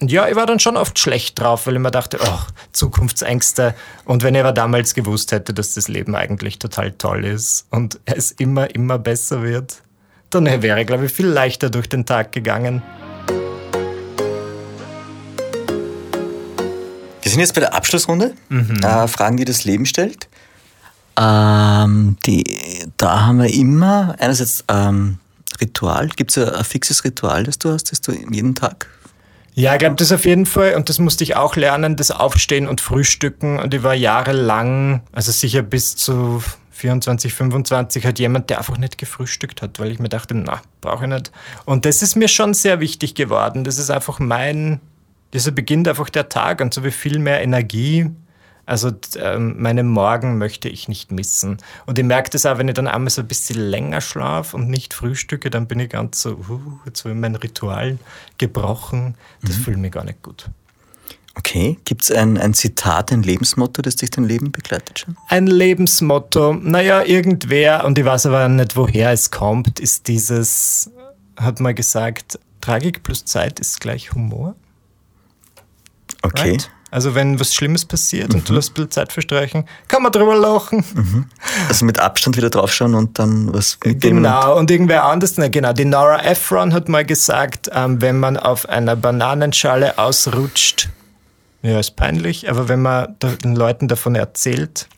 ja, 0.00 0.28
ich 0.28 0.36
war 0.36 0.46
dann 0.46 0.60
schon 0.60 0.76
oft 0.76 0.98
schlecht 0.98 1.40
drauf, 1.40 1.66
weil 1.66 1.74
ich 1.74 1.80
mir 1.80 1.90
dachte, 1.90 2.18
oh, 2.22 2.38
Zukunftsängste. 2.72 3.74
Und 4.04 4.22
wenn 4.22 4.34
ich 4.34 4.40
aber 4.40 4.52
damals 4.52 4.94
gewusst 4.94 5.32
hätte, 5.32 5.52
dass 5.52 5.74
das 5.74 5.88
Leben 5.88 6.14
eigentlich 6.14 6.58
total 6.58 6.92
toll 6.92 7.24
ist 7.24 7.66
und 7.70 7.98
es 8.04 8.30
immer, 8.30 8.72
immer 8.74 8.98
besser 8.98 9.42
wird, 9.42 9.82
dann 10.30 10.46
wäre 10.62 10.80
ich, 10.80 10.86
glaube 10.86 11.06
ich, 11.06 11.12
viel 11.12 11.26
leichter 11.26 11.70
durch 11.70 11.88
den 11.88 12.06
Tag 12.06 12.32
gegangen. 12.32 12.82
Wir 17.22 17.30
sind 17.32 17.40
jetzt 17.40 17.54
bei 17.54 17.60
der 17.60 17.74
Abschlussrunde. 17.74 18.34
Mhm. 18.48 18.80
Äh, 18.82 19.08
Fragen, 19.08 19.36
die 19.36 19.44
das 19.44 19.64
Leben 19.64 19.84
stellt. 19.84 20.28
Ähm, 21.18 22.16
die, 22.24 22.44
da 22.96 23.26
haben 23.26 23.40
wir 23.40 23.52
immer 23.52 24.14
einerseits 24.20 24.64
ähm, 24.68 25.18
Ritual. 25.60 26.08
Gibt 26.08 26.36
es 26.36 26.38
ein, 26.38 26.54
ein 26.54 26.64
fixes 26.64 27.02
Ritual, 27.02 27.42
das 27.42 27.58
du 27.58 27.70
hast, 27.72 27.90
das 27.90 28.00
du 28.00 28.12
jeden 28.12 28.54
Tag 28.54 28.86
ja, 29.58 29.72
ich 29.72 29.80
glaube, 29.80 29.96
das 29.96 30.12
auf 30.12 30.24
jeden 30.24 30.46
Fall, 30.46 30.76
und 30.76 30.88
das 30.88 31.00
musste 31.00 31.24
ich 31.24 31.34
auch 31.34 31.56
lernen, 31.56 31.96
das 31.96 32.12
Aufstehen 32.12 32.68
und 32.68 32.80
Frühstücken. 32.80 33.58
Und 33.58 33.74
ich 33.74 33.82
war 33.82 33.92
jahrelang, 33.92 35.02
also 35.10 35.32
sicher 35.32 35.62
bis 35.62 35.96
zu 35.96 36.44
24, 36.70 37.34
25, 37.34 38.04
halt 38.04 38.20
jemand, 38.20 38.50
der 38.50 38.58
einfach 38.58 38.78
nicht 38.78 38.98
gefrühstückt 38.98 39.60
hat, 39.60 39.80
weil 39.80 39.90
ich 39.90 39.98
mir 39.98 40.08
dachte, 40.08 40.36
na, 40.36 40.62
brauche 40.80 41.06
ich 41.06 41.10
nicht. 41.10 41.32
Und 41.64 41.86
das 41.86 42.02
ist 42.02 42.14
mir 42.14 42.28
schon 42.28 42.54
sehr 42.54 42.78
wichtig 42.78 43.16
geworden. 43.16 43.64
Das 43.64 43.78
ist 43.78 43.90
einfach 43.90 44.20
mein, 44.20 44.80
dieser 45.32 45.50
beginnt 45.50 45.88
einfach 45.88 46.08
der 46.08 46.28
Tag 46.28 46.60
und 46.60 46.72
so 46.72 46.84
wie 46.84 46.92
viel 46.92 47.18
mehr 47.18 47.42
Energie 47.42 48.12
also 48.68 48.92
ähm, 49.16 49.54
meine 49.58 49.82
Morgen 49.82 50.36
möchte 50.36 50.68
ich 50.68 50.88
nicht 50.88 51.10
missen. 51.10 51.56
Und 51.86 51.98
ich 51.98 52.04
merke 52.04 52.28
das 52.28 52.44
auch, 52.44 52.58
wenn 52.58 52.68
ich 52.68 52.74
dann 52.74 52.86
einmal 52.86 53.10
so 53.10 53.22
ein 53.22 53.28
bisschen 53.28 53.58
länger 53.58 54.02
schlafe 54.02 54.56
und 54.56 54.68
nicht 54.68 54.92
frühstücke, 54.92 55.48
dann 55.48 55.66
bin 55.66 55.80
ich 55.80 55.88
ganz 55.88 56.20
so, 56.20 56.32
uh, 56.32 56.60
jetzt 56.84 57.04
habe 57.04 57.14
ich 57.14 57.20
mein 57.20 57.34
Ritual 57.34 57.98
gebrochen. 58.36 59.14
Das 59.40 59.56
mhm. 59.56 59.62
fühlt 59.62 59.78
mich 59.78 59.92
gar 59.92 60.04
nicht 60.04 60.22
gut. 60.22 60.50
Okay, 61.34 61.78
gibt 61.84 62.02
es 62.02 62.10
ein, 62.10 62.36
ein 62.36 62.52
Zitat, 62.52 63.10
ein 63.10 63.22
Lebensmotto, 63.22 63.80
das 63.80 63.96
dich 63.96 64.10
dein 64.10 64.24
Leben 64.24 64.52
begleitet 64.52 64.98
schon? 64.98 65.16
Ein 65.28 65.46
Lebensmotto, 65.46 66.52
naja, 66.52 67.02
irgendwer, 67.04 67.84
und 67.84 67.96
ich 67.96 68.04
weiß 68.04 68.26
aber 68.26 68.48
nicht, 68.48 68.76
woher 68.76 69.12
es 69.12 69.30
kommt, 69.30 69.80
ist 69.80 70.08
dieses, 70.08 70.90
hat 71.36 71.60
mal 71.60 71.74
gesagt, 71.74 72.38
Tragik 72.60 73.02
plus 73.02 73.24
Zeit 73.24 73.60
ist 73.60 73.80
gleich 73.80 74.12
Humor. 74.12 74.56
Okay. 76.22 76.50
Right? 76.50 76.70
Also 76.90 77.14
wenn 77.14 77.38
was 77.38 77.54
Schlimmes 77.54 77.84
passiert 77.84 78.30
mhm. 78.30 78.36
und 78.36 78.48
du 78.48 78.52
mhm. 78.52 78.56
lässt 78.56 78.70
ein 78.70 78.74
bisschen 78.74 78.90
Zeit 78.90 79.12
verstreichen, 79.12 79.64
kann 79.88 80.02
man 80.02 80.12
drüber 80.12 80.36
lachen. 80.36 80.84
Mhm. 80.94 81.26
Also 81.68 81.84
mit 81.84 81.98
Abstand 81.98 82.36
wieder 82.36 82.50
draufschauen 82.50 82.94
und 82.94 83.18
dann 83.18 83.52
was 83.52 83.78
mitnehmen. 83.84 84.22
Genau, 84.22 84.52
und, 84.52 84.60
und 84.60 84.70
irgendwer 84.70 85.04
anders, 85.04 85.34
na, 85.36 85.48
genau, 85.48 85.72
die 85.72 85.84
Nora 85.84 86.24
Ephron 86.24 86.72
hat 86.72 86.88
mal 86.88 87.04
gesagt, 87.04 87.70
ähm, 87.74 88.00
wenn 88.00 88.18
man 88.18 88.36
auf 88.36 88.68
einer 88.68 88.96
Bananenschale 88.96 89.98
ausrutscht, 89.98 90.88
ja, 91.62 91.78
ist 91.78 91.96
peinlich, 91.96 92.48
aber 92.48 92.68
wenn 92.68 92.80
man 92.80 93.16
den 93.20 93.56
Leuten 93.56 93.88
davon 93.88 94.14
erzählt, 94.14 94.88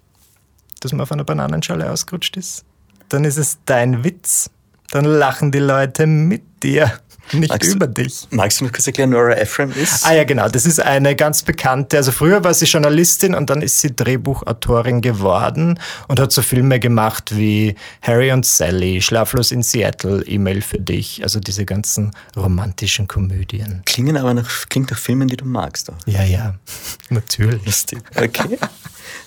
dass 0.80 0.92
man 0.92 1.00
auf 1.00 1.12
einer 1.12 1.24
Bananenschale 1.24 1.90
ausgerutscht 1.90 2.36
ist, 2.36 2.64
dann 3.08 3.24
ist 3.24 3.38
es 3.38 3.58
dein 3.64 4.04
Witz. 4.04 4.50
Dann 4.90 5.04
lachen 5.04 5.52
die 5.52 5.58
Leute 5.58 6.06
mit 6.06 6.62
dir 6.62 6.92
nicht 7.32 7.50
magst 7.50 7.74
über 7.74 7.86
du, 7.86 8.02
dich. 8.02 8.26
Magst 8.30 8.60
du 8.60 8.64
mir 8.64 8.70
kurz 8.70 8.86
erklären, 8.86 9.10
Nora 9.10 9.36
Ephraim 9.36 9.72
ist? 9.72 10.06
Ah 10.06 10.14
ja, 10.14 10.24
genau. 10.24 10.48
Das 10.48 10.66
ist 10.66 10.80
eine 10.80 11.16
ganz 11.16 11.42
bekannte, 11.42 11.96
also 11.96 12.12
früher 12.12 12.42
war 12.44 12.54
sie 12.54 12.66
Journalistin 12.66 13.34
und 13.34 13.50
dann 13.50 13.62
ist 13.62 13.80
sie 13.80 13.94
Drehbuchautorin 13.94 15.00
geworden 15.00 15.78
und 16.08 16.20
hat 16.20 16.32
so 16.32 16.42
Filme 16.42 16.80
gemacht 16.80 17.36
wie 17.36 17.74
Harry 18.02 18.32
und 18.32 18.46
Sally, 18.46 19.00
Schlaflos 19.00 19.52
in 19.52 19.62
Seattle, 19.62 20.22
E-Mail 20.26 20.62
für 20.62 20.78
dich, 20.78 21.22
also 21.22 21.40
diese 21.40 21.64
ganzen 21.64 22.12
romantischen 22.36 23.08
Komödien. 23.08 23.82
Klingen 23.86 24.16
aber 24.16 24.34
nach, 24.34 24.68
klingt 24.68 24.90
nach 24.90 24.98
Filmen, 24.98 25.28
die 25.28 25.36
du 25.36 25.44
magst. 25.44 25.88
Doch. 25.88 25.94
Ja, 26.06 26.22
ja, 26.22 26.54
natürlich. 27.10 27.64
Lustig. 27.64 28.00
Okay. 28.14 28.58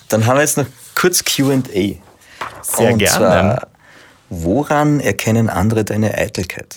Dann 0.08 0.26
haben 0.26 0.36
wir 0.36 0.42
jetzt 0.42 0.56
noch 0.56 0.66
kurz 0.94 1.24
Q&A. 1.24 1.54
Sehr 2.62 2.92
und 2.92 2.98
gerne. 2.98 3.08
Zwar, 3.08 3.68
Woran 4.30 5.00
erkennen 5.00 5.50
andere 5.50 5.84
deine 5.84 6.16
Eitelkeit? 6.16 6.74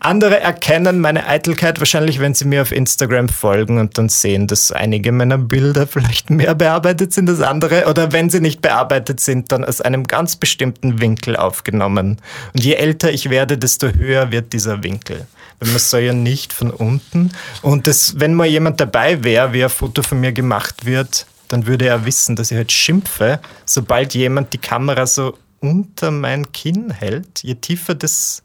Andere 0.00 0.40
erkennen 0.40 1.00
meine 1.00 1.26
Eitelkeit 1.26 1.78
wahrscheinlich, 1.78 2.20
wenn 2.20 2.34
sie 2.34 2.46
mir 2.46 2.62
auf 2.62 2.72
Instagram 2.72 3.28
folgen 3.28 3.78
und 3.78 3.98
dann 3.98 4.08
sehen, 4.08 4.46
dass 4.46 4.72
einige 4.72 5.12
meiner 5.12 5.36
Bilder 5.36 5.86
vielleicht 5.86 6.30
mehr 6.30 6.54
bearbeitet 6.54 7.12
sind 7.12 7.28
als 7.28 7.42
andere 7.42 7.86
oder 7.86 8.12
wenn 8.12 8.30
sie 8.30 8.40
nicht 8.40 8.62
bearbeitet 8.62 9.20
sind, 9.20 9.52
dann 9.52 9.64
aus 9.64 9.80
einem 9.80 10.04
ganz 10.04 10.36
bestimmten 10.36 11.00
Winkel 11.00 11.36
aufgenommen. 11.36 12.16
Und 12.54 12.64
je 12.64 12.74
älter 12.74 13.12
ich 13.12 13.28
werde, 13.28 13.58
desto 13.58 13.88
höher 13.88 14.32
wird 14.32 14.52
dieser 14.52 14.82
Winkel. 14.82 15.26
Weil 15.60 15.70
man 15.70 15.78
soll 15.78 16.00
ja 16.00 16.12
nicht 16.12 16.52
von 16.52 16.70
unten. 16.70 17.30
Und 17.62 17.86
das, 17.86 18.18
wenn 18.18 18.34
mal 18.34 18.46
jemand 18.46 18.80
dabei 18.80 19.22
wäre, 19.22 19.52
wie 19.52 19.64
ein 19.64 19.70
Foto 19.70 20.02
von 20.02 20.20
mir 20.20 20.32
gemacht 20.32 20.86
wird, 20.86 21.26
dann 21.48 21.66
würde 21.66 21.86
er 21.86 22.04
wissen, 22.04 22.36
dass 22.36 22.50
ich 22.50 22.56
halt 22.56 22.72
schimpfe, 22.72 23.40
sobald 23.64 24.14
jemand 24.14 24.52
die 24.52 24.58
Kamera 24.58 25.06
so 25.06 25.36
unter 25.66 26.10
mein 26.10 26.52
Kinn 26.52 26.90
hält, 26.90 27.42
je 27.42 27.54
tiefer 27.54 27.94
das 27.94 28.42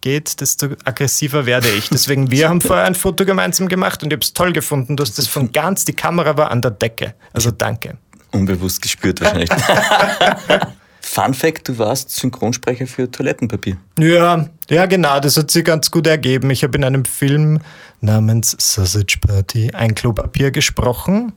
geht, 0.00 0.40
desto 0.40 0.68
aggressiver 0.84 1.46
werde 1.46 1.68
ich. 1.68 1.88
Deswegen, 1.88 2.30
wir 2.30 2.48
haben 2.48 2.60
vorher 2.60 2.84
ein 2.84 2.94
Foto 2.94 3.24
gemeinsam 3.24 3.68
gemacht 3.68 4.02
und 4.02 4.10
ich 4.10 4.16
habe 4.16 4.24
es 4.24 4.34
toll 4.34 4.52
gefunden. 4.52 4.96
Du 4.96 5.02
hast 5.02 5.16
das 5.16 5.28
von 5.28 5.52
ganz, 5.52 5.84
die 5.84 5.94
Kamera 5.94 6.36
war 6.36 6.50
an 6.50 6.60
der 6.60 6.72
Decke. 6.72 7.14
Also 7.32 7.50
danke. 7.50 7.96
Unbewusst 8.32 8.82
gespürt 8.82 9.20
wahrscheinlich. 9.20 9.50
Fun 11.00 11.34
Fact, 11.34 11.68
du 11.68 11.78
warst 11.78 12.10
Synchronsprecher 12.10 12.86
für 12.86 13.10
Toilettenpapier. 13.10 13.76
Ja, 13.98 14.48
ja 14.70 14.86
genau, 14.86 15.20
das 15.20 15.36
hat 15.36 15.50
sich 15.50 15.64
ganz 15.64 15.90
gut 15.90 16.06
ergeben. 16.06 16.48
Ich 16.50 16.62
habe 16.62 16.78
in 16.78 16.84
einem 16.84 17.04
Film 17.04 17.60
namens 18.00 18.56
Sausage 18.58 19.18
Party 19.20 19.70
ein 19.72 19.94
Klopapier 19.94 20.50
gesprochen. 20.50 21.32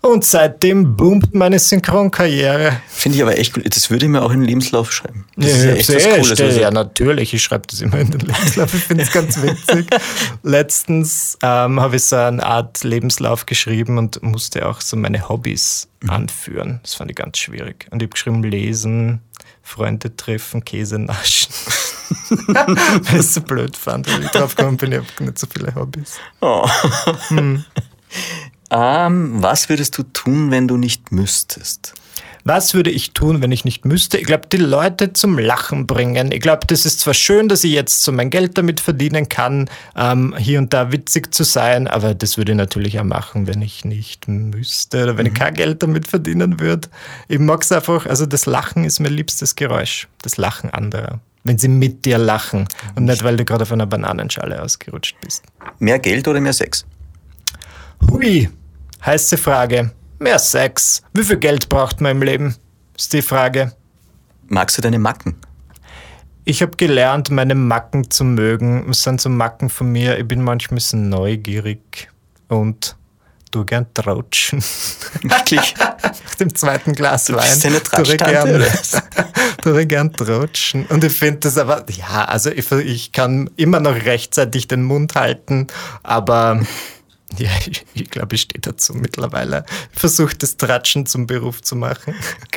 Und 0.00 0.24
seitdem 0.24 0.96
boomt 0.96 1.34
meine 1.34 1.58
Synchronkarriere. 1.58 2.80
Finde 2.88 3.16
ich 3.16 3.22
aber 3.22 3.36
echt 3.36 3.56
cool. 3.56 3.64
Das 3.64 3.90
würde 3.90 4.06
ich 4.06 4.10
mir 4.10 4.22
auch 4.22 4.30
in 4.30 4.40
den 4.40 4.48
Lebenslauf 4.48 4.92
schreiben. 4.92 5.26
Das 5.36 5.50
ja, 5.50 5.72
ist 5.72 5.88
ja 5.88 5.96
echt 5.96 6.06
was 6.06 6.14
Cooles. 6.14 6.40
Also. 6.40 6.60
Ja, 6.60 6.70
natürlich. 6.70 7.34
Ich 7.34 7.42
schreibe 7.42 7.66
das 7.68 7.80
immer 7.80 7.98
in 7.98 8.10
den 8.10 8.20
Lebenslauf. 8.20 8.72
Ich 8.74 8.84
finde 8.84 9.02
es 9.02 9.10
ganz 9.10 9.42
witzig. 9.42 9.86
Letztens 10.44 11.36
ähm, 11.42 11.80
habe 11.80 11.96
ich 11.96 12.04
so 12.04 12.16
eine 12.16 12.44
Art 12.44 12.84
Lebenslauf 12.84 13.46
geschrieben 13.46 13.98
und 13.98 14.22
musste 14.22 14.68
auch 14.68 14.80
so 14.80 14.96
meine 14.96 15.28
Hobbys 15.28 15.88
mhm. 16.02 16.10
anführen. 16.10 16.80
Das 16.82 16.94
fand 16.94 17.10
ich 17.10 17.16
ganz 17.16 17.38
schwierig. 17.38 17.86
Und 17.90 18.00
ich 18.00 18.06
habe 18.06 18.12
geschrieben, 18.12 18.44
lesen, 18.44 19.20
Freunde 19.62 20.14
treffen, 20.14 20.64
Käse 20.64 21.00
naschen. 21.00 21.52
Weil 22.46 23.02
ich 23.02 23.12
es 23.14 23.34
so 23.34 23.40
blöd 23.40 23.76
fand, 23.76 24.10
weil 24.12 24.22
ich 24.22 24.30
drauf 24.30 24.54
gekommen 24.54 24.76
bin, 24.76 24.92
ich 24.92 24.98
habe 24.98 25.24
nicht 25.24 25.38
so 25.38 25.46
viele 25.52 25.74
Hobbys. 25.74 26.18
Oh. 26.40 26.68
Hm. 27.28 27.64
Ähm, 28.70 29.42
was 29.42 29.68
würdest 29.68 29.96
du 29.98 30.02
tun, 30.02 30.50
wenn 30.50 30.68
du 30.68 30.76
nicht 30.76 31.12
müsstest? 31.12 31.94
Was 32.44 32.72
würde 32.72 32.90
ich 32.90 33.12
tun, 33.12 33.42
wenn 33.42 33.52
ich 33.52 33.66
nicht 33.66 33.84
müsste? 33.84 34.16
Ich 34.16 34.24
glaube, 34.24 34.48
die 34.50 34.56
Leute 34.56 35.12
zum 35.12 35.38
Lachen 35.38 35.86
bringen. 35.86 36.32
Ich 36.32 36.40
glaube, 36.40 36.66
das 36.66 36.86
ist 36.86 37.00
zwar 37.00 37.12
schön, 37.12 37.48
dass 37.48 37.62
ich 37.62 37.72
jetzt 37.72 38.02
so 38.02 38.10
mein 38.10 38.30
Geld 38.30 38.56
damit 38.56 38.80
verdienen 38.80 39.28
kann, 39.28 39.68
ähm, 39.94 40.34
hier 40.38 40.58
und 40.58 40.72
da 40.72 40.90
witzig 40.90 41.34
zu 41.34 41.44
sein, 41.44 41.88
aber 41.88 42.14
das 42.14 42.38
würde 42.38 42.52
ich 42.52 42.56
natürlich 42.58 42.98
auch 42.98 43.04
machen, 43.04 43.46
wenn 43.46 43.60
ich 43.60 43.84
nicht 43.84 44.28
müsste 44.28 45.02
oder 45.02 45.18
wenn 45.18 45.26
mhm. 45.26 45.32
ich 45.32 45.38
kein 45.38 45.52
Geld 45.52 45.82
damit 45.82 46.08
verdienen 46.08 46.58
würde. 46.58 46.88
Ich 47.28 47.38
mag 47.38 47.62
es 47.62 47.70
einfach, 47.70 48.06
also 48.06 48.24
das 48.24 48.46
Lachen 48.46 48.84
ist 48.84 49.00
mein 49.00 49.12
liebstes 49.12 49.54
Geräusch. 49.54 50.08
Das 50.22 50.38
Lachen 50.38 50.70
anderer. 50.70 51.20
Wenn 51.44 51.58
sie 51.58 51.68
mit 51.68 52.04
dir 52.06 52.16
lachen 52.16 52.66
und 52.94 53.04
nicht, 53.04 53.22
weil 53.24 53.36
du 53.36 53.44
gerade 53.44 53.62
auf 53.62 53.72
einer 53.72 53.86
Bananenschale 53.86 54.62
ausgerutscht 54.62 55.16
bist. 55.22 55.44
Mehr 55.78 55.98
Geld 55.98 56.26
oder 56.26 56.40
mehr 56.40 56.52
Sex? 56.52 56.86
Hui, 58.10 58.48
heiße 59.04 59.36
Frage. 59.36 59.92
Mehr 60.18 60.38
Sex. 60.38 61.02
Wie 61.12 61.22
viel 61.22 61.36
Geld 61.38 61.68
braucht 61.68 62.00
man 62.00 62.12
im 62.12 62.22
Leben? 62.22 62.56
Ist 62.96 63.12
die 63.12 63.22
Frage. 63.22 63.72
Magst 64.48 64.78
du 64.78 64.82
deine 64.82 64.98
Macken? 64.98 65.36
Ich 66.44 66.62
habe 66.62 66.76
gelernt, 66.76 67.30
meine 67.30 67.54
Macken 67.54 68.10
zu 68.10 68.24
mögen. 68.24 68.88
Es 68.90 69.02
sind 69.02 69.20
so 69.20 69.28
Macken 69.28 69.68
von 69.68 69.92
mir. 69.92 70.18
Ich 70.18 70.26
bin 70.26 70.42
manchmal 70.42 70.74
ein 70.74 70.76
bisschen 70.76 71.08
neugierig 71.08 72.08
und 72.48 72.96
du 73.50 73.64
gern 73.64 73.86
trautschen. 73.94 74.62
Wirklich? 75.22 75.74
Nach 75.78 76.34
dem 76.40 76.54
zweiten 76.54 76.94
Glas 76.94 77.26
du 77.26 77.34
Wein. 77.34 77.42
Bist 77.42 77.66
eine 77.66 77.80
du 77.80 78.16
gern, 78.16 78.64
du 79.62 79.86
gern 79.86 80.12
trautschen. 80.12 80.86
Und 80.86 81.04
ich 81.04 81.12
finde 81.12 81.40
das 81.40 81.58
aber, 81.58 81.84
ja, 81.90 82.24
also 82.24 82.50
ich, 82.50 82.70
ich 82.72 83.12
kann 83.12 83.50
immer 83.56 83.80
noch 83.80 83.94
rechtzeitig 83.94 84.68
den 84.68 84.82
Mund 84.82 85.14
halten, 85.14 85.66
aber 86.02 86.60
ja, 87.38 87.50
ich, 87.66 87.84
ich 87.94 88.10
glaube, 88.10 88.34
ich 88.36 88.42
stehe 88.42 88.60
dazu 88.60 88.94
mittlerweile. 88.94 89.64
Versucht 89.92 90.42
das 90.42 90.56
Tratschen 90.56 91.06
zum 91.06 91.26
Beruf 91.26 91.62
zu 91.62 91.76
machen. 91.76 92.14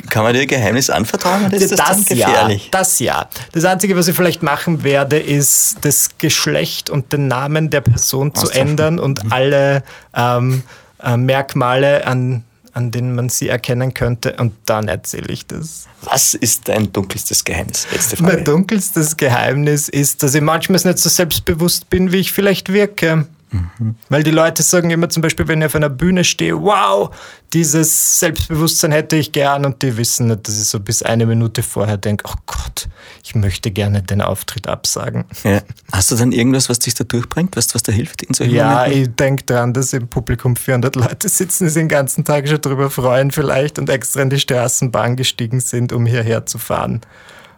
Kann 0.08 0.22
man 0.22 0.34
dir 0.34 0.46
Geheimnis 0.46 0.88
anvertrauen? 0.88 1.46
Oder 1.46 1.56
ist 1.56 1.72
das, 1.72 1.78
das 1.78 2.06
gefährlich? 2.06 2.64
Ja, 2.64 2.70
das 2.70 2.98
ja. 2.98 3.28
Das 3.52 3.64
Einzige, 3.64 3.96
was 3.96 4.08
ich 4.08 4.16
vielleicht 4.16 4.42
machen 4.42 4.82
werde, 4.82 5.18
ist 5.18 5.76
das 5.82 6.10
Geschlecht 6.18 6.88
und 6.88 7.12
den 7.12 7.28
Namen 7.28 7.70
der 7.70 7.82
Person 7.82 8.34
zu 8.34 8.48
ändern 8.50 8.98
und 8.98 9.24
mhm. 9.24 9.32
alle 9.32 9.82
ähm, 10.14 10.62
äh, 11.02 11.16
Merkmale 11.16 12.06
an 12.06 12.44
an 12.74 12.90
denen 12.90 13.14
man 13.14 13.28
sie 13.28 13.48
erkennen 13.48 13.92
könnte 13.92 14.36
und 14.38 14.54
dann 14.64 14.88
erzähle 14.88 15.30
ich 15.30 15.46
das. 15.46 15.86
Was 16.02 16.32
ist 16.32 16.68
dein 16.68 16.90
dunkelstes 16.90 17.44
Geheimnis? 17.44 17.86
Letzte 17.92 18.16
Frage. 18.16 18.36
Mein 18.36 18.44
dunkelstes 18.44 19.16
Geheimnis 19.16 19.90
ist, 19.90 20.22
dass 20.22 20.34
ich 20.34 20.40
manchmal 20.40 20.80
nicht 20.82 20.98
so 20.98 21.10
selbstbewusst 21.10 21.90
bin, 21.90 22.12
wie 22.12 22.16
ich 22.16 22.32
vielleicht 22.32 22.72
wirke. 22.72 23.26
Mhm. 23.52 23.96
Weil 24.08 24.22
die 24.22 24.30
Leute 24.30 24.62
sagen 24.62 24.90
immer 24.90 25.08
zum 25.08 25.22
Beispiel, 25.22 25.46
wenn 25.46 25.60
ich 25.60 25.66
auf 25.66 25.74
einer 25.74 25.90
Bühne 25.90 26.24
stehe, 26.24 26.60
wow, 26.60 27.14
dieses 27.52 28.18
Selbstbewusstsein 28.18 28.92
hätte 28.92 29.16
ich 29.16 29.32
gern 29.32 29.64
und 29.66 29.82
die 29.82 29.96
wissen 29.96 30.28
nicht, 30.28 30.48
dass 30.48 30.58
ich 30.58 30.64
so 30.64 30.80
bis 30.80 31.02
eine 31.02 31.26
Minute 31.26 31.62
vorher 31.62 31.98
denke, 31.98 32.24
oh 32.28 32.38
Gott, 32.46 32.88
ich 33.22 33.34
möchte 33.34 33.70
gerne 33.70 34.02
den 34.02 34.22
Auftritt 34.22 34.66
absagen. 34.66 35.24
Ja. 35.44 35.60
Hast 35.92 36.10
du 36.10 36.16
dann 36.16 36.32
irgendwas, 36.32 36.68
was 36.68 36.78
dich 36.78 36.94
da 36.94 37.04
durchbringt? 37.04 37.56
Weißt 37.56 37.70
du, 37.70 37.74
was 37.74 37.82
da 37.82 37.92
hilft 37.92 38.22
in 38.22 38.34
solchen 38.34 38.54
Ja, 38.54 38.80
Momenten? 38.80 39.02
ich 39.02 39.16
denke 39.16 39.44
daran, 39.44 39.72
dass 39.74 39.92
im 39.92 40.08
Publikum 40.08 40.56
400 40.56 40.96
Leute 40.96 41.28
sitzen, 41.28 41.64
die 41.64 41.70
sich 41.70 41.80
den 41.82 41.88
ganzen 41.88 42.24
Tag 42.24 42.48
schon 42.48 42.60
drüber 42.60 42.90
freuen 42.90 43.30
vielleicht 43.30 43.78
und 43.78 43.90
extra 43.90 44.22
in 44.22 44.30
die 44.30 44.40
Straßenbahn 44.40 45.16
gestiegen 45.16 45.60
sind, 45.60 45.92
um 45.92 46.06
hierher 46.06 46.46
zu 46.46 46.58
fahren. 46.58 47.02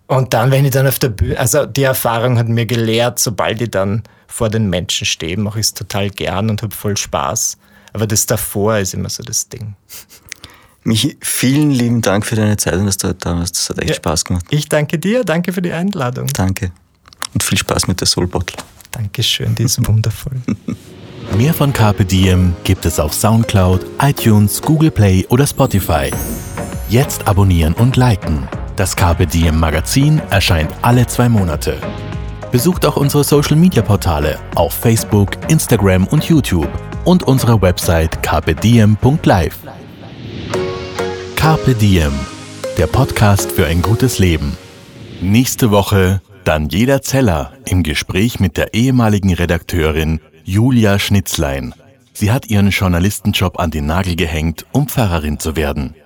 Und 0.06 0.34
dann, 0.34 0.50
wenn 0.50 0.64
ich 0.64 0.72
dann 0.72 0.86
auf 0.86 0.98
der 0.98 1.08
Bühne, 1.08 1.38
also 1.38 1.64
die 1.64 1.84
Erfahrung 1.84 2.38
hat 2.38 2.48
mir 2.48 2.66
gelehrt, 2.66 3.18
sobald 3.18 3.62
ich 3.62 3.70
dann 3.70 4.02
vor 4.26 4.48
den 4.48 4.68
Menschen 4.68 5.06
stehe, 5.06 5.36
mache 5.36 5.60
ich 5.60 5.66
es 5.66 5.74
total 5.74 6.10
gern 6.10 6.50
und 6.50 6.62
habe 6.62 6.74
voll 6.74 6.96
Spaß. 6.96 7.56
Aber 7.92 8.06
das 8.06 8.26
davor 8.26 8.78
ist 8.78 8.94
immer 8.94 9.08
so 9.08 9.22
das 9.22 9.48
Ding. 9.48 9.74
Michi, 10.82 11.16
vielen 11.20 11.70
lieben 11.70 12.02
Dank 12.02 12.26
für 12.26 12.36
deine 12.36 12.56
Zeit 12.56 12.74
und 12.74 12.86
dass 12.86 12.98
du 12.98 13.08
heute 13.08 13.18
da 13.20 13.36
warst. 13.36 13.56
Das 13.56 13.70
hat 13.70 13.78
echt 13.78 13.88
ja, 13.90 13.94
Spaß 13.94 14.24
gemacht. 14.24 14.44
Ich 14.50 14.68
danke 14.68 14.98
dir, 14.98 15.24
danke 15.24 15.52
für 15.52 15.62
die 15.62 15.72
Einladung. 15.72 16.26
Danke. 16.28 16.72
Und 17.32 17.42
viel 17.42 17.56
Spaß 17.56 17.86
mit 17.86 18.00
der 18.00 18.06
Soul 18.06 18.26
Bottle. 18.26 18.58
Dankeschön, 18.90 19.54
die 19.54 19.64
ist 19.64 19.86
wundervoll. 19.86 20.40
Mehr 21.36 21.54
von 21.54 21.72
Carpe 21.72 22.04
Diem 22.04 22.54
gibt 22.64 22.84
es 22.84 23.00
auf 23.00 23.14
Soundcloud, 23.14 23.84
iTunes, 24.00 24.60
Google 24.60 24.90
Play 24.90 25.26
oder 25.30 25.46
Spotify. 25.46 26.10
Jetzt 26.88 27.26
abonnieren 27.26 27.72
und 27.74 27.96
liken. 27.96 28.46
Das 28.76 28.94
Carpe 28.94 29.26
Diem 29.26 29.58
Magazin 29.58 30.20
erscheint 30.30 30.70
alle 30.82 31.06
zwei 31.06 31.28
Monate. 31.28 31.80
Besucht 32.54 32.86
auch 32.86 32.96
unsere 32.96 33.24
Social 33.24 33.56
Media 33.56 33.82
Portale 33.82 34.38
auf 34.54 34.74
Facebook, 34.74 35.30
Instagram 35.48 36.06
und 36.06 36.22
YouTube 36.22 36.70
und 37.04 37.24
unsere 37.24 37.60
Website 37.60 38.22
carpediem.live. 38.22 39.58
Carpe 41.34 41.74
der 41.74 42.86
Podcast 42.86 43.50
für 43.50 43.66
ein 43.66 43.82
gutes 43.82 44.20
Leben. 44.20 44.56
Nächste 45.20 45.72
Woche 45.72 46.22
Daniela 46.44 47.02
Zeller 47.02 47.54
im 47.64 47.82
Gespräch 47.82 48.38
mit 48.38 48.56
der 48.56 48.72
ehemaligen 48.72 49.34
Redakteurin 49.34 50.20
Julia 50.44 51.00
Schnitzlein. 51.00 51.74
Sie 52.12 52.30
hat 52.30 52.46
ihren 52.46 52.70
Journalistenjob 52.70 53.58
an 53.58 53.72
den 53.72 53.86
Nagel 53.86 54.14
gehängt, 54.14 54.64
um 54.70 54.86
Pfarrerin 54.86 55.40
zu 55.40 55.56
werden. 55.56 55.96